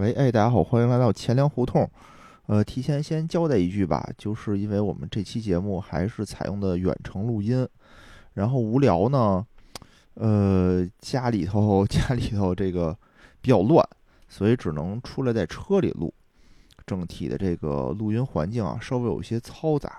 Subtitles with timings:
[0.00, 1.86] 喂，哎，大家好，欢迎来到钱粮胡同。
[2.46, 7.68] 呃，提前先交代一句吧，就是因为我们这期节目还是采用的远程录音，
[8.32, 9.46] 然后无聊呢，
[10.14, 12.96] 呃，家里头家里头这个
[13.42, 13.86] 比较乱，
[14.26, 16.14] 所以只能出来在车里录。
[16.86, 19.98] 整体的这个录音环境啊，稍微有些嘈杂，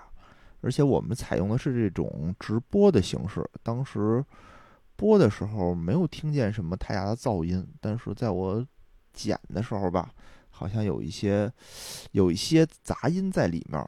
[0.62, 3.48] 而且我们采用的是这种直播的形式。
[3.62, 4.24] 当时
[4.96, 8.66] 播的时候没有听见什么太大的噪音，但是在我
[9.12, 10.10] 剪的时候吧，
[10.50, 11.52] 好像有一些
[12.12, 13.84] 有一些杂音在里面。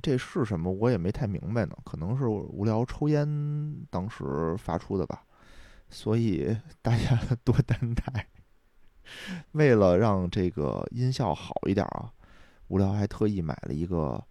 [0.00, 0.70] 这是什么？
[0.70, 1.76] 我也没太明白呢。
[1.84, 3.26] 可能是无聊抽烟
[3.90, 5.24] 当时发出的吧。
[5.90, 8.26] 所以大家 多担待。
[9.52, 12.12] 为了让这个音效好一点啊。
[12.68, 14.22] 无聊还特意买了一个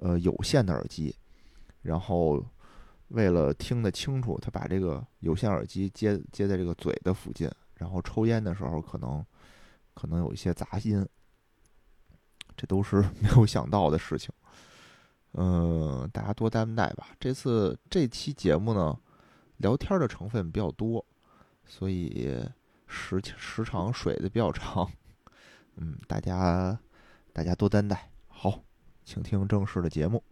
[0.00, 1.12] 呃有线的耳机，
[1.82, 2.40] 然后
[3.08, 9.26] 为了听得清楚，他把这个有线耳机接接在这个嘴的附近，然后抽烟的时候可能
[9.94, 11.06] 可能有一些杂音，
[12.56, 14.30] 这都是 没有想到的事情。
[15.32, 17.08] 嗯，大家多担待吧。
[17.18, 18.98] 这次这期节目呢，
[19.56, 21.04] 聊天的成分比较多，
[21.64, 22.44] 所以
[22.86, 24.90] 时时长水的比较长。
[25.76, 26.78] 嗯，大家。
[27.34, 28.12] 大家多担待。
[28.28, 28.60] 好，
[29.04, 30.22] 请听正式的节目。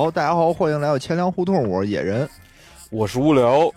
[0.00, 2.26] 好，大家好，欢迎来到千粮胡同，我是野人，
[2.88, 3.70] 我是无聊。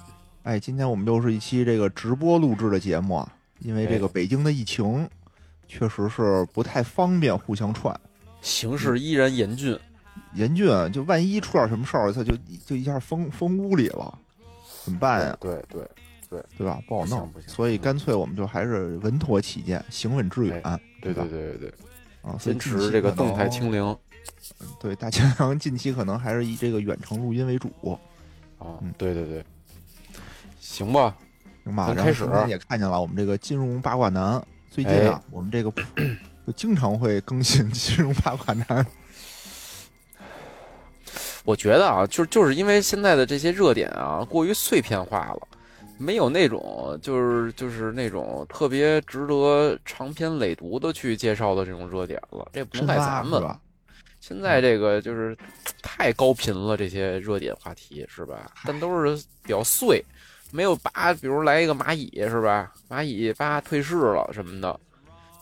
[0.43, 5.05] 哎，今天我们又是一期这个直播录制的节目啊，因为这个北京的疫情。
[5.67, 7.93] 确实是不太方便互相串，
[8.39, 9.77] 形势依然严峻，
[10.33, 12.33] 严峻就万一出点什么事儿，他就
[12.65, 14.17] 就一下封封屋里了，
[14.85, 15.37] 怎么办呀？
[15.41, 15.81] 对对
[16.30, 16.80] 对对吧？
[16.87, 20.61] 不好弄，所以干脆我们就还是稳妥起见，行稳致远，
[21.02, 21.73] 对对对对对，
[22.21, 23.93] 啊，坚持这个动态清零。
[24.79, 27.69] 对，大家近期可能还是以这个远程录音为主。
[28.59, 29.43] 啊，对对对，
[30.59, 31.15] 行吧，
[31.65, 34.42] 行吧，开始也看见了我们这个金融八卦男。
[34.70, 35.71] 最近啊，我们这个
[36.48, 38.86] 就经常会更新金融八卦男。
[41.43, 45.48] 我觉得啊，就就是因为现在的这些热点啊，过于碎片化了，
[45.98, 52.48] 没有那种就是就是那种特别值得长篇累牍的去介绍的这种热点了。
[52.53, 53.43] 这不能赖咱们。
[54.26, 55.38] 现在这个就是
[55.82, 58.50] 太高频了，这些热点话题是吧？
[58.64, 60.02] 但都是比较碎。
[60.50, 62.72] 没有拔，比如来一个蚂蚁是吧？
[62.88, 64.80] 蚂蚁吧退市了什么的，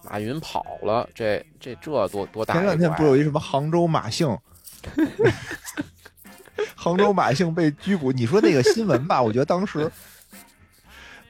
[0.04, 2.56] 马云跑了，这这这多多大？
[2.56, 4.36] 前两天不有一什么杭州马姓，
[6.74, 8.12] 杭州马姓被拘捕？
[8.12, 9.92] 你说那个新闻吧，我觉得当时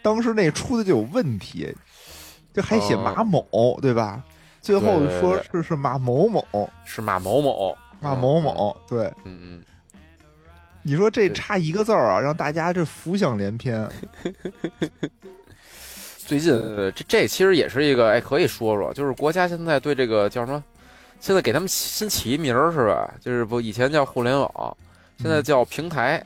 [0.01, 1.75] 当时那出的就有问题，
[2.53, 4.23] 这还写马某对吧？
[4.61, 9.63] 最后说是是马某某，是马某某，马某某，对，嗯嗯。
[10.83, 13.87] 你说这差一个字儿啊，让大家这浮想联翩。
[16.25, 16.53] 最近
[16.95, 20.63] 这这其实也是一个哎，可以说说，就是国家现在对这个叫什么？
[21.19, 23.13] 现在给他们新起一名儿是吧？
[23.19, 24.77] 就是不以前叫互联网，
[25.17, 26.23] 现在叫平台，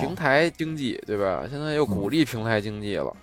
[0.00, 1.44] 平台经济对吧？
[1.50, 3.14] 现在又鼓励平台经济了。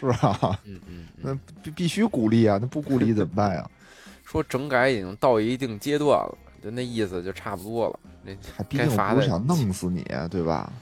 [0.00, 3.70] 是啊，嗯嗯， 那必必须鼓励啊，那不鼓励怎么办呀？
[4.24, 6.38] 说整改已经到一定阶段了。
[6.62, 10.72] 就那意思就差不多了，那还毕竟不是想弄死你，对吧？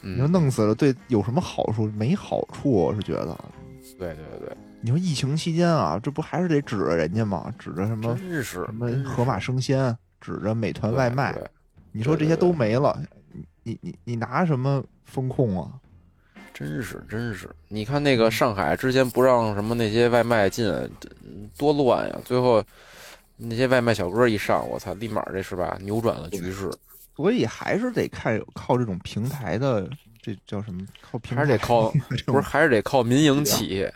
[0.00, 1.84] 你说弄死了对有什么好处？
[1.88, 3.36] 没好处，我是觉得。
[3.98, 7.52] 对对对，你说疫情期间啊，这不还是得指着人家吗？
[7.58, 8.16] 指着什么？
[8.42, 9.94] 什么盒马生鲜？
[10.18, 11.36] 指着美团外卖？
[11.92, 12.98] 你说这些都没了，
[13.62, 15.72] 你你你拿什么风控啊？
[16.60, 20.64] 真是真是，你看那个上海之前不让什么那些外卖进，
[21.56, 22.20] 多乱呀！
[22.24, 22.62] 最后。
[23.42, 26.70] 那些外卖小哥一上，我操，立马这是吧，扭转了局势。
[27.16, 29.88] 所以还是得看靠这种平台的，
[30.20, 30.86] 这叫什么？
[31.00, 31.90] 靠平台还是得靠，
[32.26, 33.90] 不是还是得靠民营企业。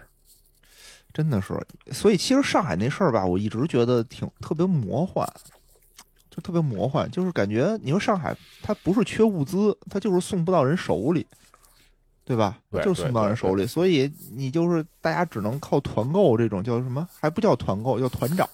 [1.12, 1.52] 真的是，
[1.92, 5.28] 所以其实上海那事儿吧，我一直觉得挺特别魔幻，
[6.30, 11.26] 就特别魔幻，就是感觉你说上海它不是缺物资，它就是送不到人手里，
[12.24, 12.58] 对吧？
[12.82, 17.06] 就送到人手里，所以你就是大家只能靠团购这种叫什么？
[17.20, 18.48] 还不叫团购，叫团长。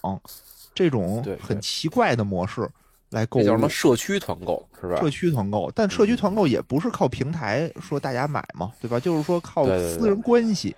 [0.75, 2.67] 这种很奇怪的模式
[3.11, 5.01] 来购，叫什么社区团购是吧？
[5.01, 8.99] 社区团购，但社区团购也不是靠平台说大家买嘛，对吧？
[8.99, 10.75] 就是说靠私人关系，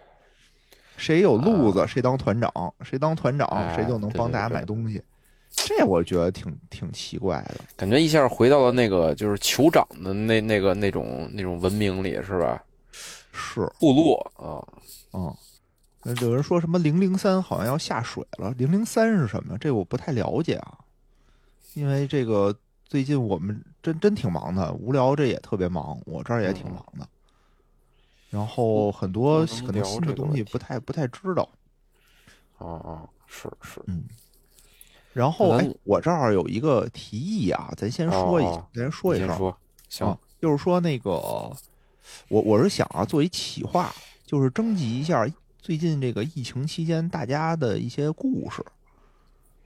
[0.97, 2.51] 谁有路子谁当团长，
[2.83, 5.01] 谁当团长谁就能帮大家买东西。
[5.55, 12.63] 这我觉得挺挺奇怪的，感觉一下回到了那个就是酋长的那那个那种那种文明里是吧？
[13.33, 14.63] 是部落啊，
[15.13, 15.35] 嗯。
[16.05, 19.57] 那有人说什么零零三好像要下水了，零零三是什么？
[19.59, 20.79] 这我不太了解啊，
[21.75, 22.53] 因为这个
[22.85, 27.09] 最近我们真真挺忙的，无聊这也特别忙，我这儿也挺忙的。
[28.31, 31.49] 然后很多可能新的东西不太不太知道，
[32.59, 34.03] 哦哦，是是，嗯。
[35.13, 39.27] 然后哎，我这儿有一个提议啊，咱先说一下，哦咱说一声。
[39.27, 39.57] 你先说，
[39.89, 41.53] 行啊，就是说那个，
[42.29, 43.93] 我我是想啊，做一企划，
[44.25, 45.27] 就是征集一下
[45.59, 48.65] 最近这个疫情期间大家的一些故事，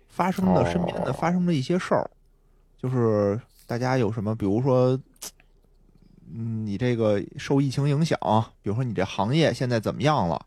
[0.09, 2.11] 发生的身边的哦发生的一些事儿，
[2.79, 4.99] 就是大家有什么，比如说，
[6.33, 8.19] 嗯，你这个受疫情影响，
[8.63, 10.45] 比如说你这行业现在怎么样了，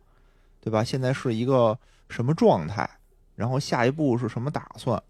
[0.62, 0.84] 对吧？
[0.84, 1.78] 现在是一个
[2.10, 2.90] 什么状态？
[3.36, 5.02] 然后下一步是什么打算？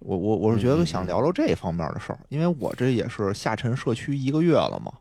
[0.00, 4.92] 我我我是觉得想聊聊这方面的事儿，因为我这也是下沉社区一个月了嘛，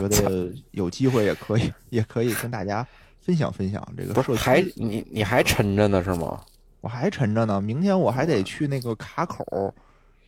[0.00, 2.86] 我觉得有机会也可以也可以跟大家
[3.20, 4.60] 分享分享这个社不是还。
[4.76, 6.40] 你你还沉着呢是吗？
[6.80, 9.74] 我还沉着呢，明天我还得去那个卡口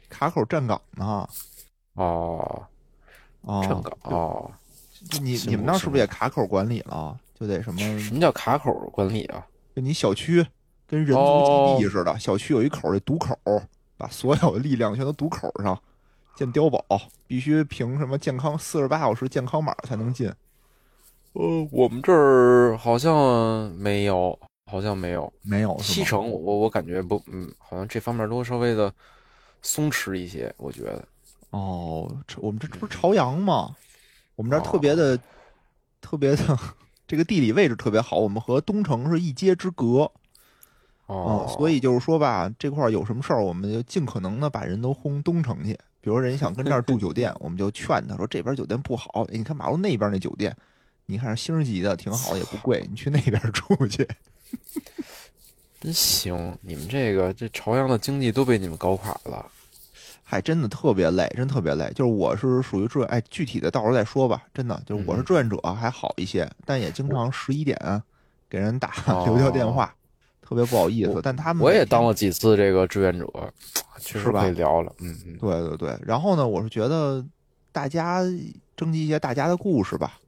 [0.08, 1.28] 卡口站岗呢。
[1.94, 2.62] 哦，
[3.42, 4.50] 哦，站岗哦，
[5.20, 7.18] 你你们那儿是不是也卡口管理了？
[7.38, 7.80] 就得什么？
[8.00, 9.46] 什么叫卡口管理啊？
[9.74, 10.44] 就你小区
[10.86, 13.62] 跟人哦族基地似的，小区有一口儿得堵口儿，
[13.98, 15.78] 把所有的力量全都堵口儿上。
[16.36, 16.84] 建碉堡
[17.26, 20.30] 必须凭什么健康四十八小时健康码才能进？
[21.32, 24.38] 呃，我们这儿好像没有，
[24.70, 25.32] 好像没有。
[25.42, 25.76] 没有？
[25.78, 28.92] 西城我我我感觉不，嗯，好像这方面都稍微的
[29.62, 31.02] 松弛一些，我觉得。
[31.50, 33.74] 哦，这我们这这不是朝阳吗？
[34.34, 35.18] 我们这儿特别的、
[36.02, 36.58] 特别的，
[37.06, 40.10] 这个地理位置特别好，我们和东城是一街之隔。
[41.06, 45.78] 哦嗯，，所以就是说吧，这块儿有什么事儿，我们就尽可能的把人都轰东城去。
[46.06, 50.56] 比如人想跟这儿住酒店，我们就劝他说这边酒店不好，哎你看马路那边那酒店，
[51.06, 54.06] 你看是星级的，挺好，也不贵，你去那边住去。
[55.80, 56.56] 真行！
[56.60, 59.44] 你们这个这朝阳的经济都被你们搞垮了。
[60.22, 61.90] 嗨，真的特别累，真特别累。
[61.92, 64.44] 就是我是属于志愿，哎，具体的到时候再说吧。
[64.54, 67.76] 真的，就是我是嗯志愿者还好一些，但也经常十一点
[68.48, 69.92] 给人打哦留条电话，
[70.46, 71.20] 特别不好意思。
[71.22, 73.26] 但他们我也当了几次这个志愿者，
[73.98, 74.92] 确实可以聊了。
[75.00, 77.24] 嗯嗯，对对对，然后呢，我是觉得
[77.72, 78.20] 大家
[78.76, 80.18] 征集一些大家的故事吧，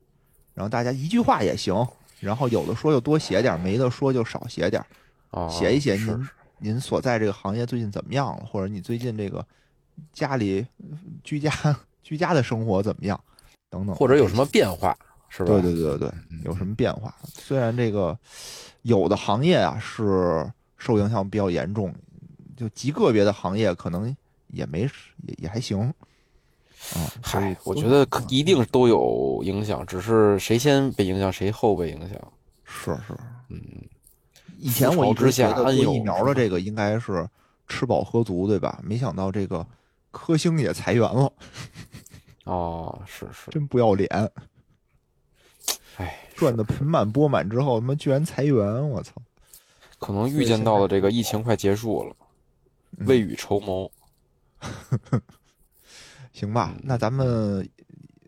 [0.54, 1.86] 然后大家一句话也行，
[2.18, 4.84] 然后有的说就多写点儿，没的说就少写点
[5.48, 6.28] 写一写是您
[6.58, 9.46] 您所在这个行业最近怎么样了，或者你最近这个
[10.12, 10.66] 家里
[11.22, 11.52] 居家
[12.02, 13.20] 居家的生活怎么样，
[13.70, 14.96] 等等，或者有什么变化，
[15.28, 15.52] 是吧？
[15.60, 16.10] 对对对对
[16.44, 17.14] 有什么变化？
[17.34, 18.18] 虽然这个
[18.88, 21.94] 有的行业啊是受影响比较严重，
[22.56, 24.16] 就极个别的行业可能
[24.48, 24.82] 也没
[25.26, 25.94] 也也还行啊。
[27.22, 32.18] 所以嗨，我觉得可一定都有影响，只是谁先被影响，谁后被影响。
[32.64, 33.14] 是是，
[33.48, 33.60] 嗯，
[34.58, 37.28] 以前我一直觉得疫苗的这个应该是
[37.66, 38.80] 吃饱喝足，对吧？
[38.82, 39.66] 没想到这个
[40.10, 41.32] 科兴也裁员了，
[42.44, 44.08] 哦，是是，真不要脸，
[45.96, 49.12] 哎，赚的盆满钵满之后，他妈居然裁员，我操！
[49.98, 52.14] 可能预见到了这个疫情快结束了，
[52.98, 53.90] 嗯未雨绸缪。
[56.32, 57.68] 行吧，那咱们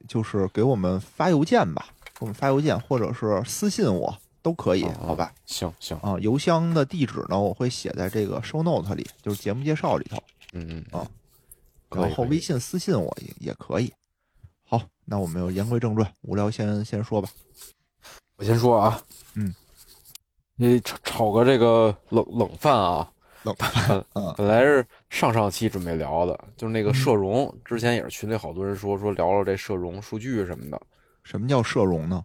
[0.09, 1.87] 就是给我们发邮件吧，
[2.19, 4.13] 给我们发邮件或者是私信我
[4.43, 5.33] 都可以，嗯好吧？？
[5.47, 10.21] 行行，啊，邮箱的地址呢，我会写在这个 show note 里，就是节目介绍里头。
[10.53, 11.09] 嗯嗯啊
[11.91, 13.93] 然后微信私信我也也可以。
[14.65, 17.29] 好，那我们就言归正传，无聊先先说吧。
[18.41, 18.99] 我先说啊，
[19.35, 19.55] 嗯，
[20.57, 24.35] 你炒炒个这个冷冷饭啊，冷饭， 嗯。
[24.39, 30.81] 本来是上上期准备聊的，就是那个社融，之前也是群里好多人说说聊聊这社融数据什么的，
[31.23, 32.25] 什么叫社融呢？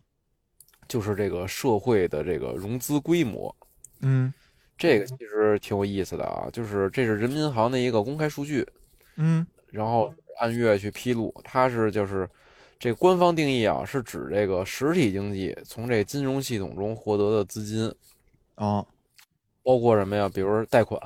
[0.88, 3.54] 就是这个社会的这个融资规模，
[4.00, 4.34] 嗯。
[4.78, 8.66] 这个其实挺有意思的啊，就是这是人民银行的一个公开数据，
[9.18, 9.46] 嗯。
[9.68, 12.26] 然后按月去披露，它是就是
[12.78, 17.94] 这官方定义啊，是指这个实体经济从这金融系统中获得的资金，
[18.56, 18.86] 啊
[19.64, 20.30] 包括什么呀？
[20.30, 21.00] 比如贷款，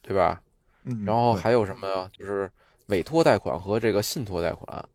[0.00, 0.40] 对吧？
[0.84, 2.10] 嗯，然后还有什么呀？
[2.16, 2.50] 就是
[2.86, 4.88] 委托贷款和这个信托贷款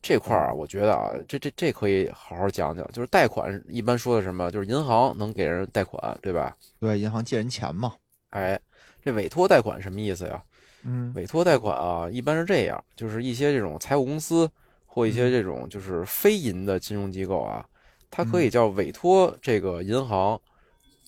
[0.00, 2.84] 这块儿啊，我觉得啊，这这这可以好好讲讲。
[2.90, 4.50] 就是贷款一般说的什么？
[4.50, 6.56] 就是银行能给人贷款，对吧？
[6.80, 7.94] 对银行借人钱嘛。
[8.30, 8.58] 哎，
[9.04, 10.42] 这委托贷款什么意思呀？
[10.84, 14.50] 嗯委托贷款啊，一般是这样，就是一些这种财务公司
[14.94, 17.64] 或一些这种就是非银的金融机构啊，
[18.10, 20.38] 它可以叫委托这个银行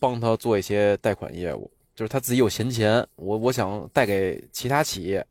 [0.01, 5.27] 帮他做一些贷款业务，就是他自己有闲钱，我我想贷给其他企业，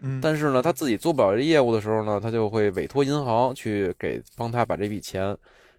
[0.00, 5.36] 嗯，但是呢，他自己做不了这业务的时候呢，他就会委托银行去给帮他把这笔钱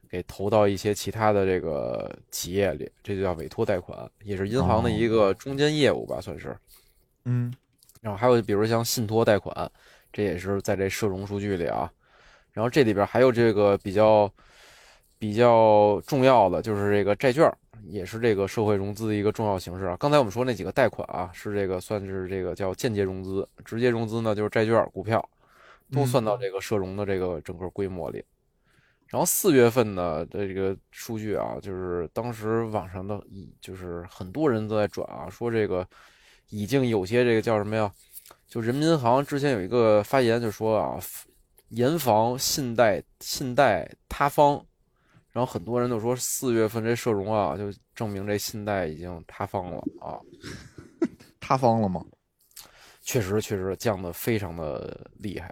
[0.10, 6.54] 给投到一些其他的这个企业里，这就叫委托贷款，也是银行的一个中间业务吧，算是。
[7.24, 7.54] 嗯。
[8.02, 9.72] 然后还有比如像信托贷款，
[10.14, 11.92] 这也是在这社融数据里啊。
[12.54, 14.32] 然后这里边还有这个比较
[15.18, 17.52] 比较重要的，就是这个债券，
[17.86, 19.98] 也是这个社会融资的一个重要形式啊。
[20.00, 25.28] 刚才我们说那几个贷款啊，是这个算是这个叫间接融资，直接融资呢就是债券、股票，
[25.92, 28.24] 都算到这个社融的这个整个规模里。
[29.08, 33.20] 然后四月份呢的这个数据啊，就是当时网上的，
[33.62, 35.88] 就是很多人都在转啊，说这个
[36.50, 37.92] 已经有些这个叫什么呀？
[38.54, 41.00] 就人民银行之前有一个发言就说啊，
[41.70, 44.64] 严防信贷信贷塌方。
[45.32, 50.22] 然后很多人都说四月份这社融啊，就证明这信贷已经塌方了啊。
[51.42, 52.06] 塌方了吗？
[53.02, 55.52] 确实，确实降的非常的厉害。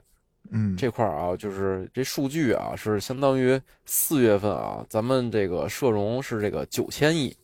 [0.52, 7.36] 嗯，这块儿啊，就是这数据啊，是相当于四月份啊，咱们这个社融是这个九千亿。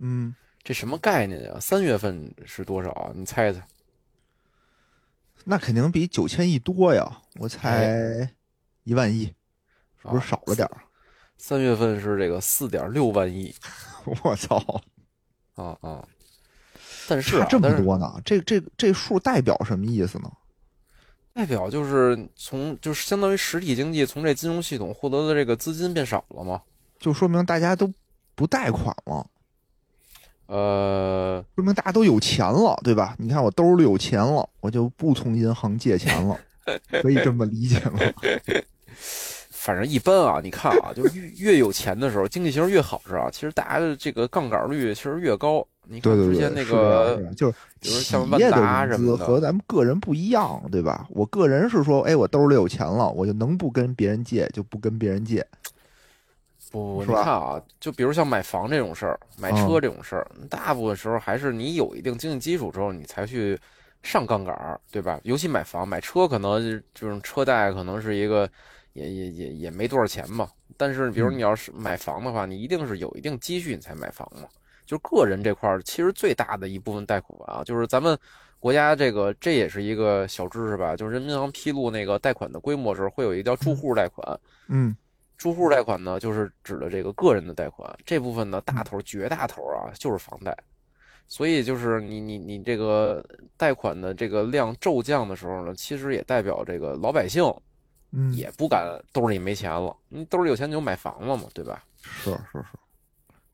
[0.00, 1.56] 嗯，这什么概念呀？
[1.58, 3.12] 三月份是多少啊？
[3.14, 3.66] 你猜猜？
[5.50, 8.28] 那肯定比九千亿多呀，我猜
[8.84, 9.24] 一万亿，
[10.02, 10.82] 是不是少了点儿？
[11.38, 13.54] 三月份是这个四点六万亿，
[14.22, 14.82] 我操！
[15.54, 16.06] 啊啊！
[17.08, 20.30] 但是差这么多呢，这这这数代表什么意思呢？
[21.32, 26.60] 代表就是从就是相当于实体经济从这金融系统获得的这个资金变少了嘛？
[26.98, 27.90] 就说明大家都
[28.34, 29.26] 不贷款了，
[30.48, 33.14] 呃，说明大家都有钱了，对吧？
[33.18, 36.36] 你看我兜里有钱了，我就不从银行借钱了，
[37.02, 37.98] 可以这么理解吗？
[39.50, 45.66] 反正一般啊，你看啊，就越越有钱的时候，经济形势越好时啊，其实大家的这个杠杆率其实越高。
[45.90, 51.06] 你看之前那个就是企像万业的达什么的融资和咱们个人不一样，对吧？
[51.10, 55.46] 我个人是说，哎，我兜里有钱了，我就能不跟别人借就不跟别人借。
[56.70, 63.58] 不你看啊，就比如像买房这种事儿，买车这种事儿，大部分时候还是你有一定经济基础之后，你才去
[64.02, 65.18] 上杠杆儿，对吧？
[65.22, 68.48] 尤其买房、买车，可能就这种车贷可能是一个
[68.92, 70.48] 也也也也没多少钱嘛。
[70.76, 74.46] 但是，比如嗯你要是买房的话，你一定是有一定积蓄你才买房嘛。
[74.86, 78.16] 就是个人这块儿，其实最大的一部分贷款啊，就是咱们
[78.58, 84.38] 国家这个这也是一个小知识吧，就是人民银行披露那个贷款的规模时候，会有一个叫住户贷款。
[84.68, 84.96] 嗯
[85.38, 90.54] 住户贷款呢，就是指的这个个人的贷款，这部分呢，大头绝大头啊就是房贷，
[91.28, 93.24] 所以就是你你你这个
[93.56, 97.44] 贷款的这个量骤降的时候呢，其实也代表这个老百姓
[98.10, 101.84] 嗯，也不敢兜里没钱了，你兜里有钱你就买房了嘛，对吧？
[102.02, 102.64] 是是是。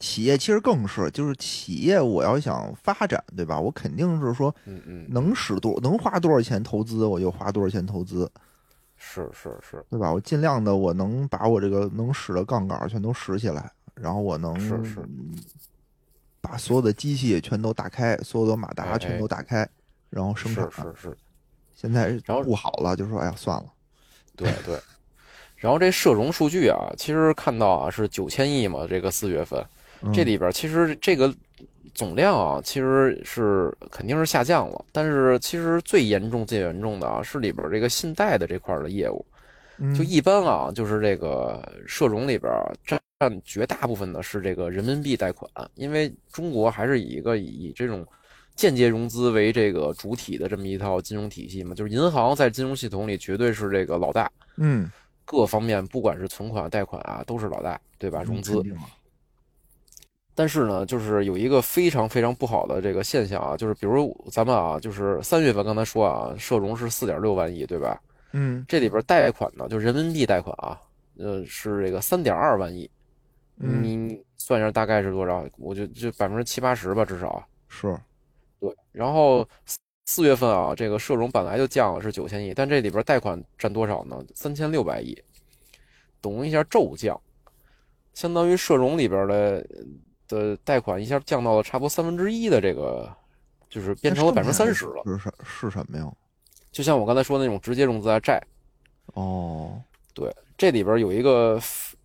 [0.01, 3.59] 企业其实更是，就是企业我要想发展，对吧？
[3.59, 8.31] 我肯定是说嗯嗯，能使多能花多少钱投资，我就花多少钱投资，
[9.15, 10.13] 是是是对吧？
[10.13, 14.99] 我尽量的我能把我这个能使的杠杆儿全都使起来，然后我能是是
[16.41, 19.69] 把所有的机器全都打开，所有的马达哎全都打开，
[20.11, 20.85] 然后生是产。
[20.87, 21.17] 是是，
[21.75, 23.67] 现在然后不好了，就说哎呀算了，
[24.35, 24.79] 对对。
[25.57, 29.65] 然后这社融数据啊，其实看到啊是九千亿嘛，这个四月份，
[30.03, 31.35] 嗯这里边其实这个
[31.95, 39.25] 总量啊，其实是肯定是下降了，但是其实最严重、最严重的啊，是里边这个信贷的这块儿的业务。
[39.79, 39.95] 嗯。
[39.95, 42.53] 就一般啊，就是这个社融里边
[42.85, 48.07] 占占绝大部分的是这个人民币贷款，因为中国还是以一个以这种
[48.55, 54.91] 间接融资为这个主体的这么一套金融体系嘛，就是银行在金融系统里绝对是这个老大，嗯。
[55.27, 58.23] 各方面不管是存款、贷款啊，都是老大，对吧？
[58.23, 58.63] 融资
[60.35, 68.01] 但是呢，就是有一个非常非常不好的这个现象啊，就是比如咱们啊，就是三月份刚才说啊，社融是四点六万亿，对吧？
[68.33, 70.81] 嗯这里边贷款呢，就人民币贷款啊，
[71.17, 72.91] 呃，是这个三点二万亿，
[73.61, 75.47] 嗯你你算一下大概是多少？
[75.57, 77.47] 我就就百分之七八十吧，至少。
[77.69, 77.97] 是
[78.59, 84.21] 对，然后四四月份啊，这个社融本来就降了是九千亿，但这里边贷款占多少呢？
[84.35, 85.17] 三千六百亿，
[86.21, 87.19] 懂一下骤降，
[88.15, 89.65] 相当于社融里边的
[90.29, 93.11] 的贷款一下降到了差不多三分之一的这个，
[93.69, 95.03] 就是变成了百分之三十了。
[95.05, 96.11] 是什是什么呀？
[96.73, 98.43] 就像我刚才说的那种直接融资啊债，
[99.15, 99.81] 哦，
[100.13, 101.61] 对，这里边有一个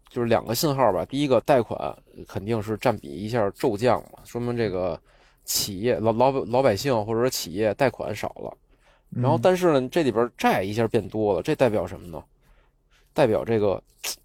[0.10, 1.04] 就是两个信号吧。
[1.06, 1.98] 第一个，贷款
[2.28, 5.00] 肯定是占比一下骤降嘛，说明这个
[5.44, 8.56] 企业老老老百姓或者说企业贷款少了。
[9.10, 12.24] 然后，嗯但是呢，这里边债一下变多了，这代表什么呢？
[13.12, 13.82] 代表这个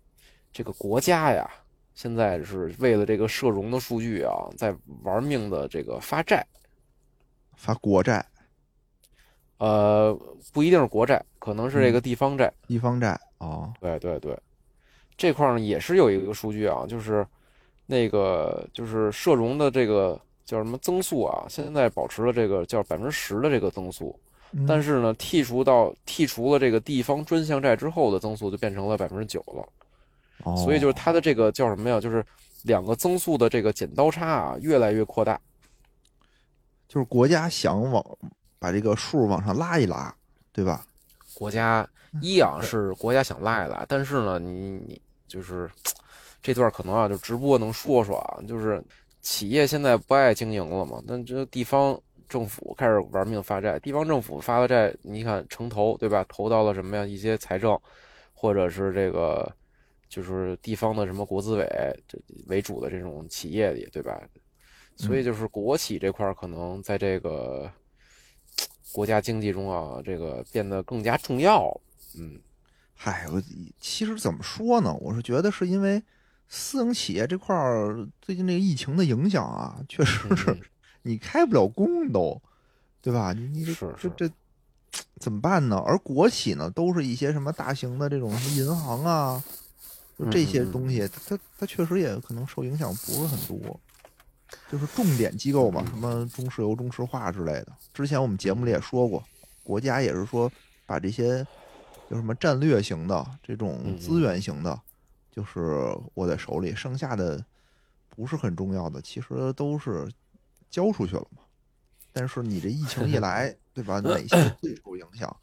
[0.52, 1.50] 这个国家呀，
[1.94, 6.46] 现在是为了这个社融的数据啊，在玩命的这个发债。
[7.56, 8.22] 发国债、
[9.58, 10.12] 呃，
[10.52, 12.52] 不一定是国债，可能是这个地方债。
[12.66, 14.36] 地方债哦，对对对，
[15.16, 17.24] 这块儿呢也是有一个数据啊，就是
[17.86, 24.18] 那个就是社融的这个叫什么增速啊，现在保持了这个叫百分之十的这个增速，
[24.50, 29.66] 嗯但是呢，剔除到剔除了这个地方专项债之后的增速就变成了百分之九了，
[30.44, 32.00] 哦所以就是它的这个叫什么呀？
[32.00, 32.24] 就是
[32.62, 35.40] 两个增速的这个剪刀差啊，越来越扩大。
[36.86, 38.04] 就是国家想往
[38.58, 40.14] 把这个数往上拉一拉，
[40.52, 40.86] 对吧？
[41.34, 41.86] 国家
[42.20, 45.68] 一啊是国家想拉一拉，但是呢，你你就是
[46.40, 48.82] 这段可能啊，就直播能说说啊，就是
[49.20, 51.98] 企业现在不爱经营了嘛，那这地方
[52.28, 56.24] 政府开始玩命发债，地方政府发的债，你看城投对吧？
[56.28, 57.04] 投到了什么呀？
[57.04, 57.76] 一些财政，
[58.32, 59.50] 或者是这个
[60.14, 61.66] 就是地方的什么国资委
[62.06, 62.16] 这
[62.46, 64.16] 为主的这种企业里，对吧？
[64.94, 67.68] 所以就是国企这块儿可能在这个
[68.92, 71.68] 国家经济中啊，这个变得更加重要。
[72.16, 72.38] 嗯
[72.94, 73.42] 嗨，我
[73.80, 74.94] 其实怎么说呢？
[75.00, 76.00] 我是觉得是因为
[76.46, 80.60] 私营企业这块儿最近这个疫情的影响啊，确实是嗯
[81.02, 82.40] 你开不了工都，
[83.02, 83.32] 对吧？
[83.32, 84.34] 你你这是是这这
[85.18, 85.76] 怎么办呢？
[85.84, 89.42] 而国企呢，都是一些什么大型的这种什么银行啊，
[90.18, 93.80] 就这些东西，它它确实也可能受影响不是很多。
[94.70, 97.68] 就是重点机构嘛，嗯什么中石油、中石化之类的。
[97.92, 99.22] 之前我们节目里也说过，
[99.64, 100.50] 国家也是说
[100.86, 101.44] 把这些
[102.08, 104.80] 有什么战略型的这种资源型的，
[105.32, 107.44] 就是握在手里，剩下的
[108.08, 110.08] 不是很重要的，其实都是
[110.70, 111.42] 交出去了嘛。
[112.12, 113.98] 但是你这疫情一来， 对吧？
[113.98, 115.36] 哪些最受影响？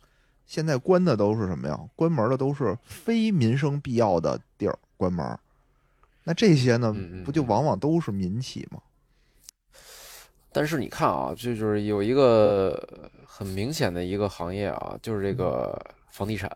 [0.52, 1.80] 现在关的都是什么呀？
[1.96, 5.40] 关门的都是非民生必要的地儿关门。
[6.26, 6.94] 那这些呢
[7.24, 8.82] 不就往往都是民企吗？
[10.52, 16.52] 但是你看啊，这就是有一个很明显的一个行业啊，就是这个房地产。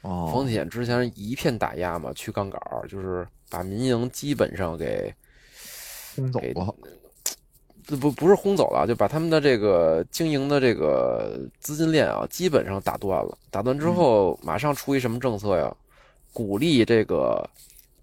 [0.00, 5.14] 哦，房地产之前一片打压嘛，去杠杆，就是把民营基本上给
[6.16, 6.74] 给轰走了。
[7.86, 13.36] 这不不是轰走了，就把他们的这个经营的这个资金链啊，基本上打断了。
[13.50, 15.74] 打断之后，马上出一什么政策呀？
[16.32, 17.48] 鼓励这个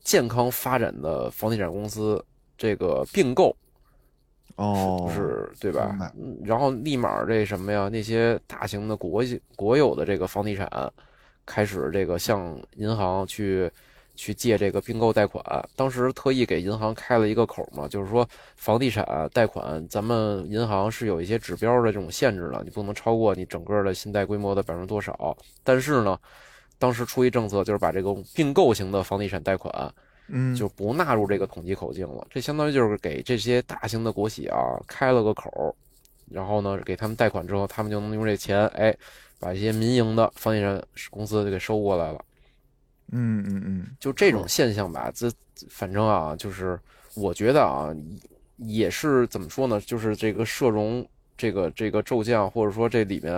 [0.03, 2.23] 健康发展的房地产公司
[2.58, 3.53] 这个并购，
[4.55, 6.13] 哦，是对吧？
[6.15, 7.89] 嗯然后立马这什么呀？
[7.89, 10.69] 那些大型的国际国有的这个房地产，
[11.45, 13.69] 开始这个向银行去
[14.21, 15.43] 去借这个并购贷款。
[15.75, 19.03] 当时特意给银行开了一个口嘛，就是说房地产
[19.34, 25.36] 贷款，咱们银行是有一些指标的这种限制的，你不能超过你整个的信贷规模的百分之多少。
[25.63, 26.19] 但是呢，
[26.77, 29.91] 当时出一政策，就是把这个并购型的房地产贷款。
[30.34, 32.25] 嗯，就不纳入这个统计口径了。
[32.29, 34.57] 这相当于就是给这些大型的国企啊
[34.88, 35.75] 开了个口，
[36.29, 38.95] 然后呢给他们贷款之后，他们就能用这钱，哎，
[39.41, 42.23] 把一些民营的房地产公司就给收过来了。
[43.12, 45.30] 嗯嗯嗯，就这种现象吧，这
[45.69, 46.80] 反正啊，就是
[47.13, 47.93] 我觉得啊，
[48.58, 49.80] 也是怎么说呢？
[49.82, 51.06] 就是这个社融
[51.38, 53.34] 这个这个骤降，或者说这里面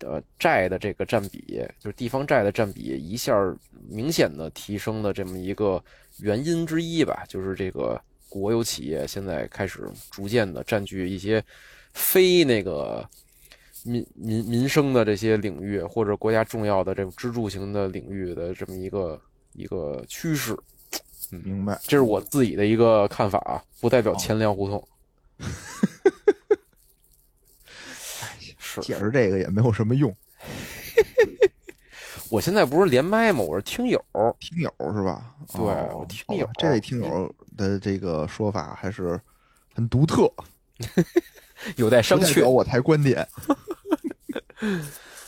[0.00, 3.34] 呃债的这个占比，就是地方债的占比一下
[3.88, 5.82] 明显的提升的这么一个
[6.18, 11.42] 原因之一吧，就是这个国有企业现在开始逐渐的占据一些
[11.92, 13.08] 非那个。
[13.86, 19.20] 民民民生的这些领域，或者国家重要的这种支柱型的领域的这么一个
[19.52, 20.56] 一个趋势，
[21.32, 21.78] 嗯明白。
[21.84, 24.88] 这是我自己的一个看法啊，不代表钱粮胡同。
[28.58, 30.14] 是，解释这个也没有什么用，
[32.30, 33.40] 我现在不是连麦吗？
[33.40, 34.02] 我是听友，
[34.40, 35.34] 听友是吧？
[35.54, 39.20] 对哦我听友这位听友的这个说法还是
[39.74, 40.30] 很独特，
[41.76, 42.48] 有待商榷。
[42.48, 43.26] 我台观点。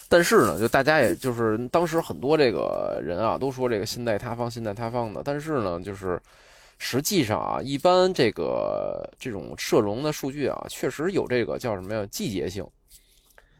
[0.08, 5.22] 但是呢，就大家也就是当时很多这个人啊，都说这个信贷塌方、信贷塌方的。
[5.22, 6.18] 但是呢，就是
[6.78, 12.66] 实际上啊，一般这个这种社融的数据啊，确实有这个叫什么呀季节性。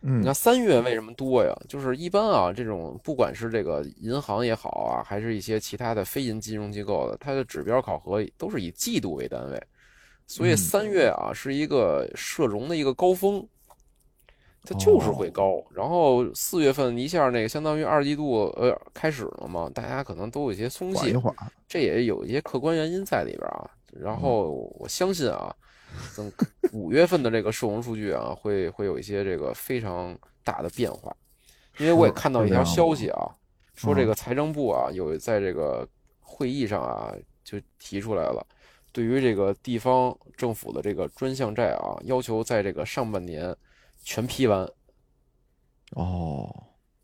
[0.00, 1.52] 嗯你看三月为什么多呀？
[1.68, 9.60] 就是一般啊，这种不管是这个银行也好啊，还是一些其他的非银金融机构的，它的指标考核都是以季度为单位，
[10.28, 13.44] 所以嗯三月啊是一个社融的一个高峰，
[14.68, 15.64] 它就是会高。
[15.70, 23.70] 然后四月份一下那个相当于二季度呃开始了嘛，大家可能都有一些松懈，缓缓，这也有一些客观原因在里边啊。
[23.98, 25.54] 然后我相信啊，
[26.14, 26.30] 等
[26.72, 31.16] 五月份的这个社融数据啊，会会有一些这个非常大的变化，
[31.78, 33.34] 因为我也看到一条消息啊，
[33.74, 35.88] 说这嗯个财政部啊有在这个
[36.20, 38.46] 会议上啊就提出来了，
[38.92, 43.56] 对于这个地方政府的这个专项债啊，要求在这个上半年
[44.02, 44.68] 全批完。
[45.92, 46.52] 哦，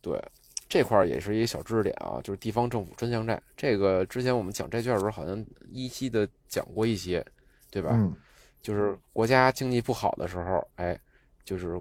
[0.00, 0.22] 对，
[0.68, 3.40] 这块儿也是一个小知识点啊，就是地方政府专项债。
[3.56, 7.24] 这个之前我们讲债券的时候，好像依稀的讲过一些，
[7.70, 7.90] 对吧？
[7.92, 8.14] 嗯
[8.62, 10.98] 就是国家经济不好的时候，哎，
[11.44, 11.78] 就是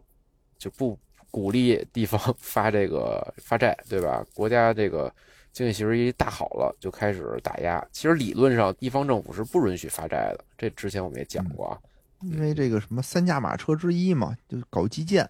[0.57, 0.99] 就不
[1.31, 4.21] 鼓励地方 发这个发债，对吧？
[4.33, 5.09] 国家这个
[5.53, 7.81] 经济形势一大好了，就开始打压。
[7.93, 11.79] 其实理论上，地方政府是不允许发债的，这之前我们也讲过啊。
[12.23, 15.29] 因为这个什么三驾马车之一嘛，就是搞基建，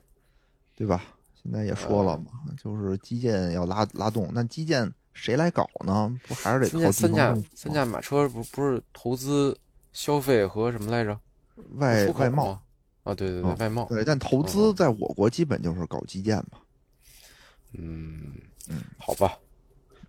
[0.75, 1.03] 对吧？
[1.41, 6.15] 现在也说了嘛，就是基建要拉拉动，那基建谁来搞呢？
[6.27, 9.57] 不还是得三靠三驾三驾马车不不是投资、
[9.91, 11.19] 消费和什么来着？
[11.75, 12.57] 外外贸？
[13.03, 13.85] 啊，对对对，嗯外贸。
[13.85, 16.59] 对，但投资在我国基本就是搞基建嘛。
[17.73, 18.33] 嗯
[18.69, 19.37] 嗯，好吧，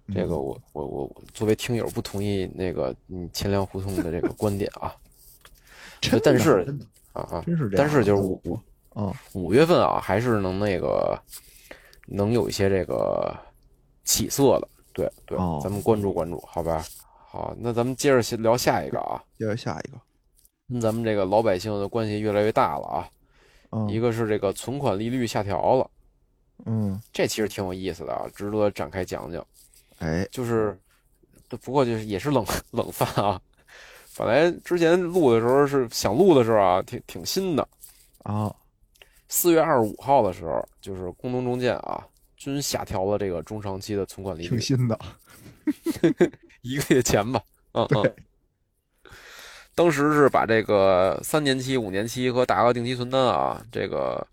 [0.07, 4.94] 嗯这个我我我我作为听友不同意那个嗯钱粮胡同的这个观点啊
[6.23, 6.67] 但是
[7.12, 7.43] 啊啊！
[7.47, 8.59] 真是这样，但是就是五五
[9.01, 11.19] 啊，五月份啊，还是能那个
[12.07, 13.35] 能有一些这个
[14.05, 16.85] 起色的，对对哦，咱们关注关注，好吧？
[17.29, 19.99] 好，那咱们接着先聊下一个啊，接着下一个，
[20.69, 23.09] 跟咱们这个老百姓的关系越来越大了啊。
[23.73, 23.88] 嗯。
[23.88, 25.90] 一个是这个存款利率下调了，
[26.67, 29.45] 嗯，这其实挺有意思的啊，值得展开讲讲。
[29.99, 30.79] 哎，就是，
[31.49, 33.40] 不过就是也是冷 冷饭啊。
[34.16, 37.66] 本来之前录的时候是想录的时候啊，挺挺新的。
[38.22, 38.55] 啊，
[39.29, 44.98] 四月二十五号的时候，就是工农中建啊，均下调了这个中长期的存款利率，挺新的，
[46.62, 47.42] 一个月前吧。
[47.72, 48.14] 嗯对嗯。
[49.74, 54.24] 当时是把这个三年期、五年期和大额定期存单啊，这个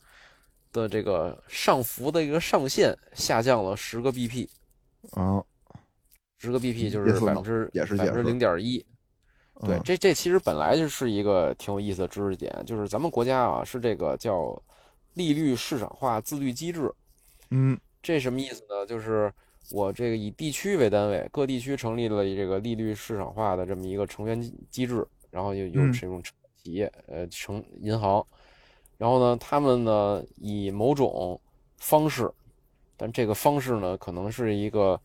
[0.71, 4.47] 的这个上浮的一个上限下降了十个 BP，
[5.13, 5.43] 啊，
[6.37, 8.85] 十个 BP 就是百分之也是百分之零点一。
[9.63, 14.61] 对，嗯这这其实本来就是一个挺有意思的知识点，就是咱们国家啊是这个叫
[15.13, 16.91] 利率市场化自律机制，
[17.49, 17.79] 嗯。
[18.01, 18.83] 这什么意思呢？
[18.87, 19.31] 就是
[19.69, 25.93] 我这个以地区为单位，各地区成立了这个利率市场化的这么一个成员机机制，然后有有嗯。
[25.93, 28.25] 这种企业呃成银行，
[28.97, 31.39] 然后呢，他们呢以某种
[31.77, 32.31] 方式，
[32.97, 34.99] 但这个方式呢可能是一个，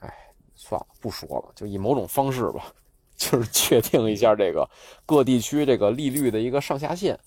[0.00, 0.12] 哎，
[0.56, 2.72] 算了，不说了，就以某种方式吧，
[3.16, 4.68] 就是确定一下这个
[5.06, 7.18] 各地区这个利率的一个上下限。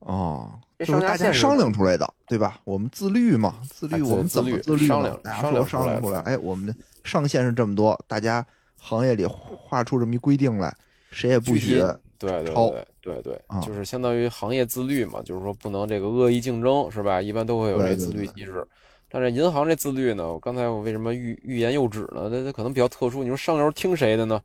[0.00, 2.60] 哦，这就是上下限是大家商量出来的，对吧？
[2.64, 8.44] 我们自律嘛，自律哎我们怎么自律自律嘛商量大家说商量出来的商量出来，哎，我们的上限是这么多，大家
[8.76, 10.74] 行业里划出这么一规定来，
[11.12, 11.80] 谁也不许体
[12.18, 17.22] 对对对对对啊，就是相当于行业自律嘛，就是说不能这个恶意竞争，是吧？
[17.22, 18.66] 一般都会有这自律机制。
[19.08, 22.30] 但是银行这自律呢，我刚才我为什么欲欲言又止呢？
[22.30, 23.22] 它它可能比较特殊。
[23.22, 24.40] 你说上游听谁的呢？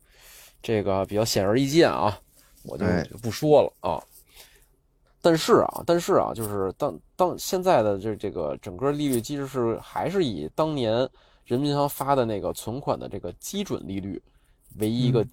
[0.61, 2.19] 这个比较显而易见啊，
[2.63, 2.85] 我就
[3.21, 4.01] 不说了啊。
[5.21, 11.09] 但是啊，但是啊，就是当当现在的这这个整个利率机制是还是以当年
[11.43, 14.21] 人民银行发的那个存款的这个基准利率
[14.77, 15.25] 为一个、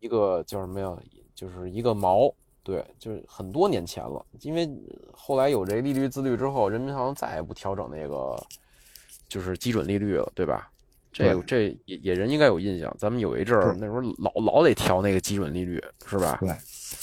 [0.00, 0.96] 一个叫什么呀？
[1.34, 4.24] 就是一个锚，对，就是很多年前了。
[4.40, 4.68] 因为
[5.12, 8.36] 后来有这利率自律之后，人民银行再也不调整那个
[9.28, 10.71] 就是基准利率了，对吧？
[11.12, 16.38] 这个这也也人应该有印象，咱们有一阵儿那时候老老得调那个基准利率，是吧？
[16.40, 16.48] 对，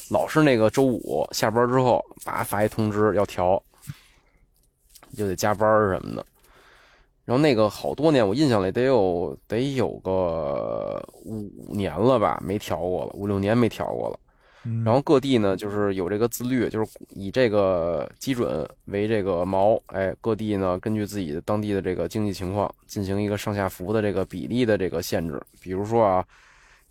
[0.10, 3.62] 老是那个周五下班之后，叭发一通知要调，
[5.16, 6.26] 就得加班儿什么的。
[7.24, 14.20] 然后那个好多年，我印象里得有得有个五年了吧，没调过了，五六年没调过了。
[14.66, 25.42] 嗯然后各地呢，就是有这个自律，就是以这个基准为这个锚，哎，各地呢根据自己的当地的这个经济情况，进行一个上下浮的这个比例的这个限制。
[25.62, 26.26] 比如说啊，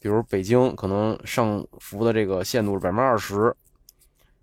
[0.01, 3.55] 比如北京可能上浮的这个限度是百分之二十，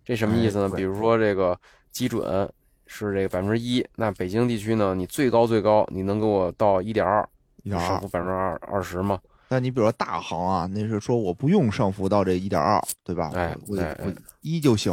[0.03, 0.69] 这什么意思呢？
[0.75, 1.59] 比如说这个
[1.91, 2.47] 基准
[2.85, 7.27] 是这个百分之一，那北京地区呢，你最高最高你能给我到一点二，
[7.63, 8.07] 一点二上浮。
[8.07, 9.19] 百分之二二十吗？
[9.55, 13.31] 但你比如说大行啊，那是说我不用上浮到这一点二，对吧？
[13.33, 13.77] 哎我
[14.41, 14.91] 一就行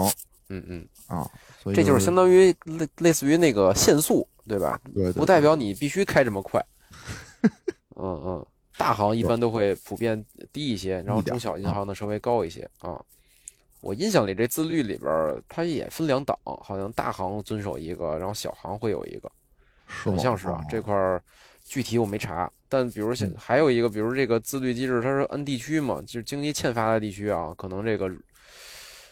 [0.50, 1.28] 嗯嗯，啊。
[1.60, 4.80] 所以这就是相当于类类似于那个限速，对吧？
[4.94, 6.64] 对对不代表你必须开这么快。
[7.96, 8.46] 嗯嗯，
[8.78, 13.02] 大行一般都会普遍低一些，然后中小银行呢稍微高一些啊。
[13.80, 19.28] 我印象里这自律里边儿它也分两档，好像大行遵守一个，然后小行会有一个？
[19.86, 20.64] 好像是啊哦。
[20.70, 21.20] 这块儿
[21.64, 28.08] 具体我没查，但比如像嗯还有一个，比如这个自律机制，它是按地区嘛，就是经济欠发达地区啊，可能这个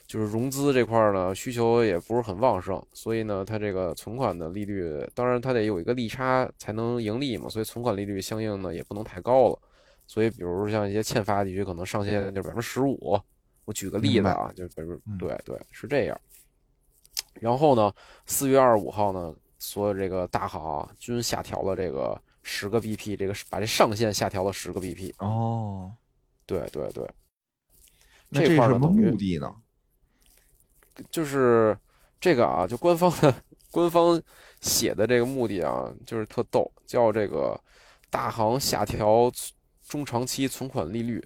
[0.06, 9.58] 就是融资这块儿呢需求也不是很旺盛，所以呢，它这个存款的利率，当然它得有一个利差才能盈利嘛，所以存款利率相应呢也不能太高了。
[10.06, 13.20] 所以，比如像一些欠发达地区，可能上限就百分之十五。
[13.66, 16.20] 我举个例子啊，就比如嗯对对是这样。
[17.34, 17.92] 然后呢，
[18.26, 25.12] 四月二十五号呢，所有这个大行均下调了这个十个 BP，这个把这上限下调了十个 BP。
[25.18, 25.92] 哦，
[26.46, 27.09] 对对对，
[28.29, 29.55] 那这什么目的呢？
[31.11, 31.76] 就是
[32.20, 33.35] 这个啊，就官方的
[33.70, 34.20] 官方
[34.61, 37.59] 写的这个目的啊，就是特逗，叫这个
[38.11, 39.31] 大行下调
[39.88, 41.24] 中长期存款利率，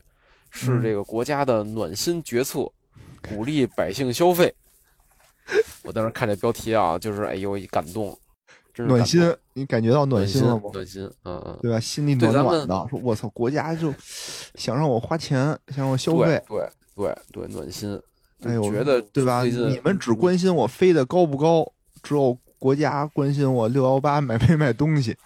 [0.50, 2.70] 是嗯这个国家的暖心决策，
[3.28, 4.54] 鼓励百姓消费。
[5.82, 8.16] 我当时看这标题啊，就是哎呦一感动，
[8.74, 10.62] 真是暖心，你感觉到暖暖心了吗？
[10.72, 11.78] 暖心，嗯嗯，对吧？
[11.78, 13.94] 心里暖暖的，说我操，国家就
[14.56, 16.58] 想让我花钱，想让我消费，对
[16.96, 18.00] 对对对，暖心，
[18.40, 19.44] 就哎我，觉得对吧？
[19.44, 21.64] 你们只关心我飞得高不高，
[22.02, 25.16] 只有国家关心我六幺八买没买东西。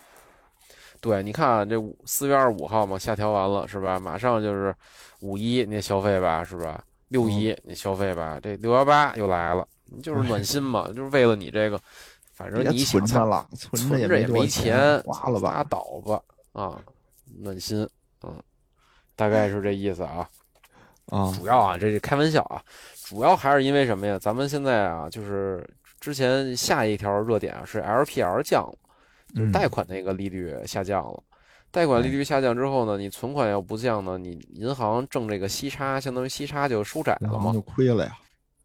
[1.00, 3.98] 对，你看啊这五四月二十五号嘛，下调完了是吧？
[3.98, 4.74] 马上就是
[5.20, 6.84] 五一，你消费吧，是吧？
[7.08, 9.66] 六一你消费吧，这六幺八又来了，
[10.02, 11.80] 就是暖心嘛，就是为了你这个，
[12.38, 15.64] 反正你想存着了，存存着也没钱，花了吧拉？
[15.64, 16.22] 倒吧
[16.52, 16.80] 啊，
[17.40, 17.84] 暖心，
[18.22, 18.32] 嗯，
[19.16, 20.28] 大概是这意思啊。
[21.06, 22.62] 啊，主要啊，这是开玩笑啊，
[23.06, 24.16] 主要还是因为什么呀？
[24.20, 28.74] 咱们现在啊，就是之前下一条热点啊是 LPR 降了，
[29.34, 31.20] 就贷款那个利率下降了。
[31.72, 37.60] 贷款利率下降之后呢，你存款要不降呢，你银行挣这个息差，相当于息差就收窄了嘛就。
[37.62, 38.16] 亏了呀。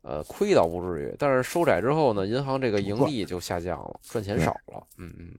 [0.04, 4.86] 呃，亏倒不至于，但是收窄之后呢，银行这个盈赚利就下降了，赚钱少了。
[4.98, 5.34] 嗯嗯，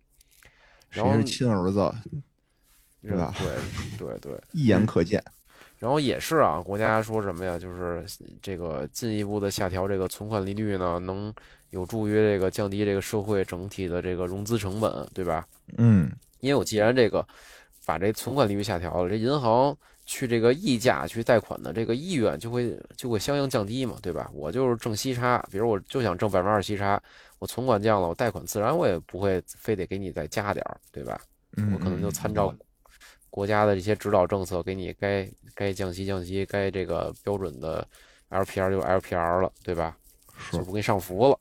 [0.91, 1.95] 然后谁是亲儿子，
[3.05, 4.41] 是吧对对对。
[4.53, 5.23] 一眼可见。
[5.79, 7.59] 然后也是啊，国家说什么呀？
[7.59, 8.03] 就是
[8.41, 11.33] 这个进一步的下调这个存款利率呢，能
[11.71, 15.47] 有助于这个降低这个社会整体的这个融资成本，对吧？
[15.77, 17.27] 嗯，因为我既然这个
[17.85, 24.31] 把这存款利率下调了，这银行去这个溢价去贷款的这个意愿就会就会相应降低嘛，对吧？
[24.35, 27.01] 我就是挣息差，比如我就想挣百分之二息差，
[27.39, 31.21] 我存款降了，我贷款自然我也不会非得给你再加点儿，对吧？
[31.57, 32.55] 嗯我可能就参照
[33.31, 37.87] 国家的这些指导政策，给你该该降息降息，该这个标准的
[38.31, 39.97] LPR 就 LPR 了，对吧？
[40.37, 41.39] 是就不给你上浮了。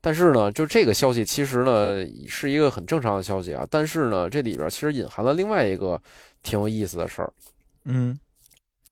[0.00, 6.00] 但是呢，就这个消息其实呢是一个很正常的消息啊，但是呢，这里边其实隐含了另外一个
[6.42, 7.32] 挺有意思的事儿，
[7.84, 8.18] 嗯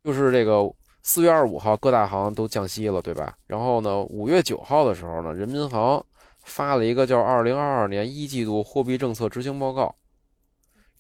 [0.03, 0.71] 就是这个
[1.03, 3.37] 四月二十五号各大行都降息了，对吧？
[3.47, 6.05] 然后呢，五月九号的时候呢，人民银行
[6.45, 9.95] 发了一个叫《二零二二年一季度货币政策执行报告》。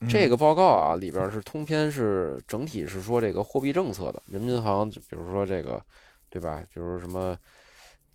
[0.08, 4.22] 这个报告啊，里边是通篇是整体是说这个货币政策的。
[4.26, 5.78] 人民银行，就比如说这个，
[6.30, 6.62] 对吧？
[6.72, 7.36] 比如什么，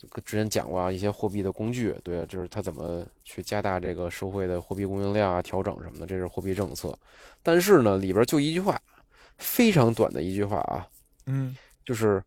[0.10, 6.98] 跟之前讲过啊，一些货币的工具，对，就是它怎么去加大这个社会的货币供应量啊，调整什么的，这是货币政策。
[7.44, 8.82] 但是呢，里边就一句话，
[9.38, 10.88] 非常短的一句话啊，
[11.26, 12.24] 嗯就是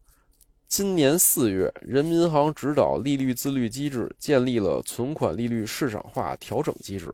[0.68, 7.12] 今年四月，人民银行指导利率自律机制建立了存款利率市场化调整机制，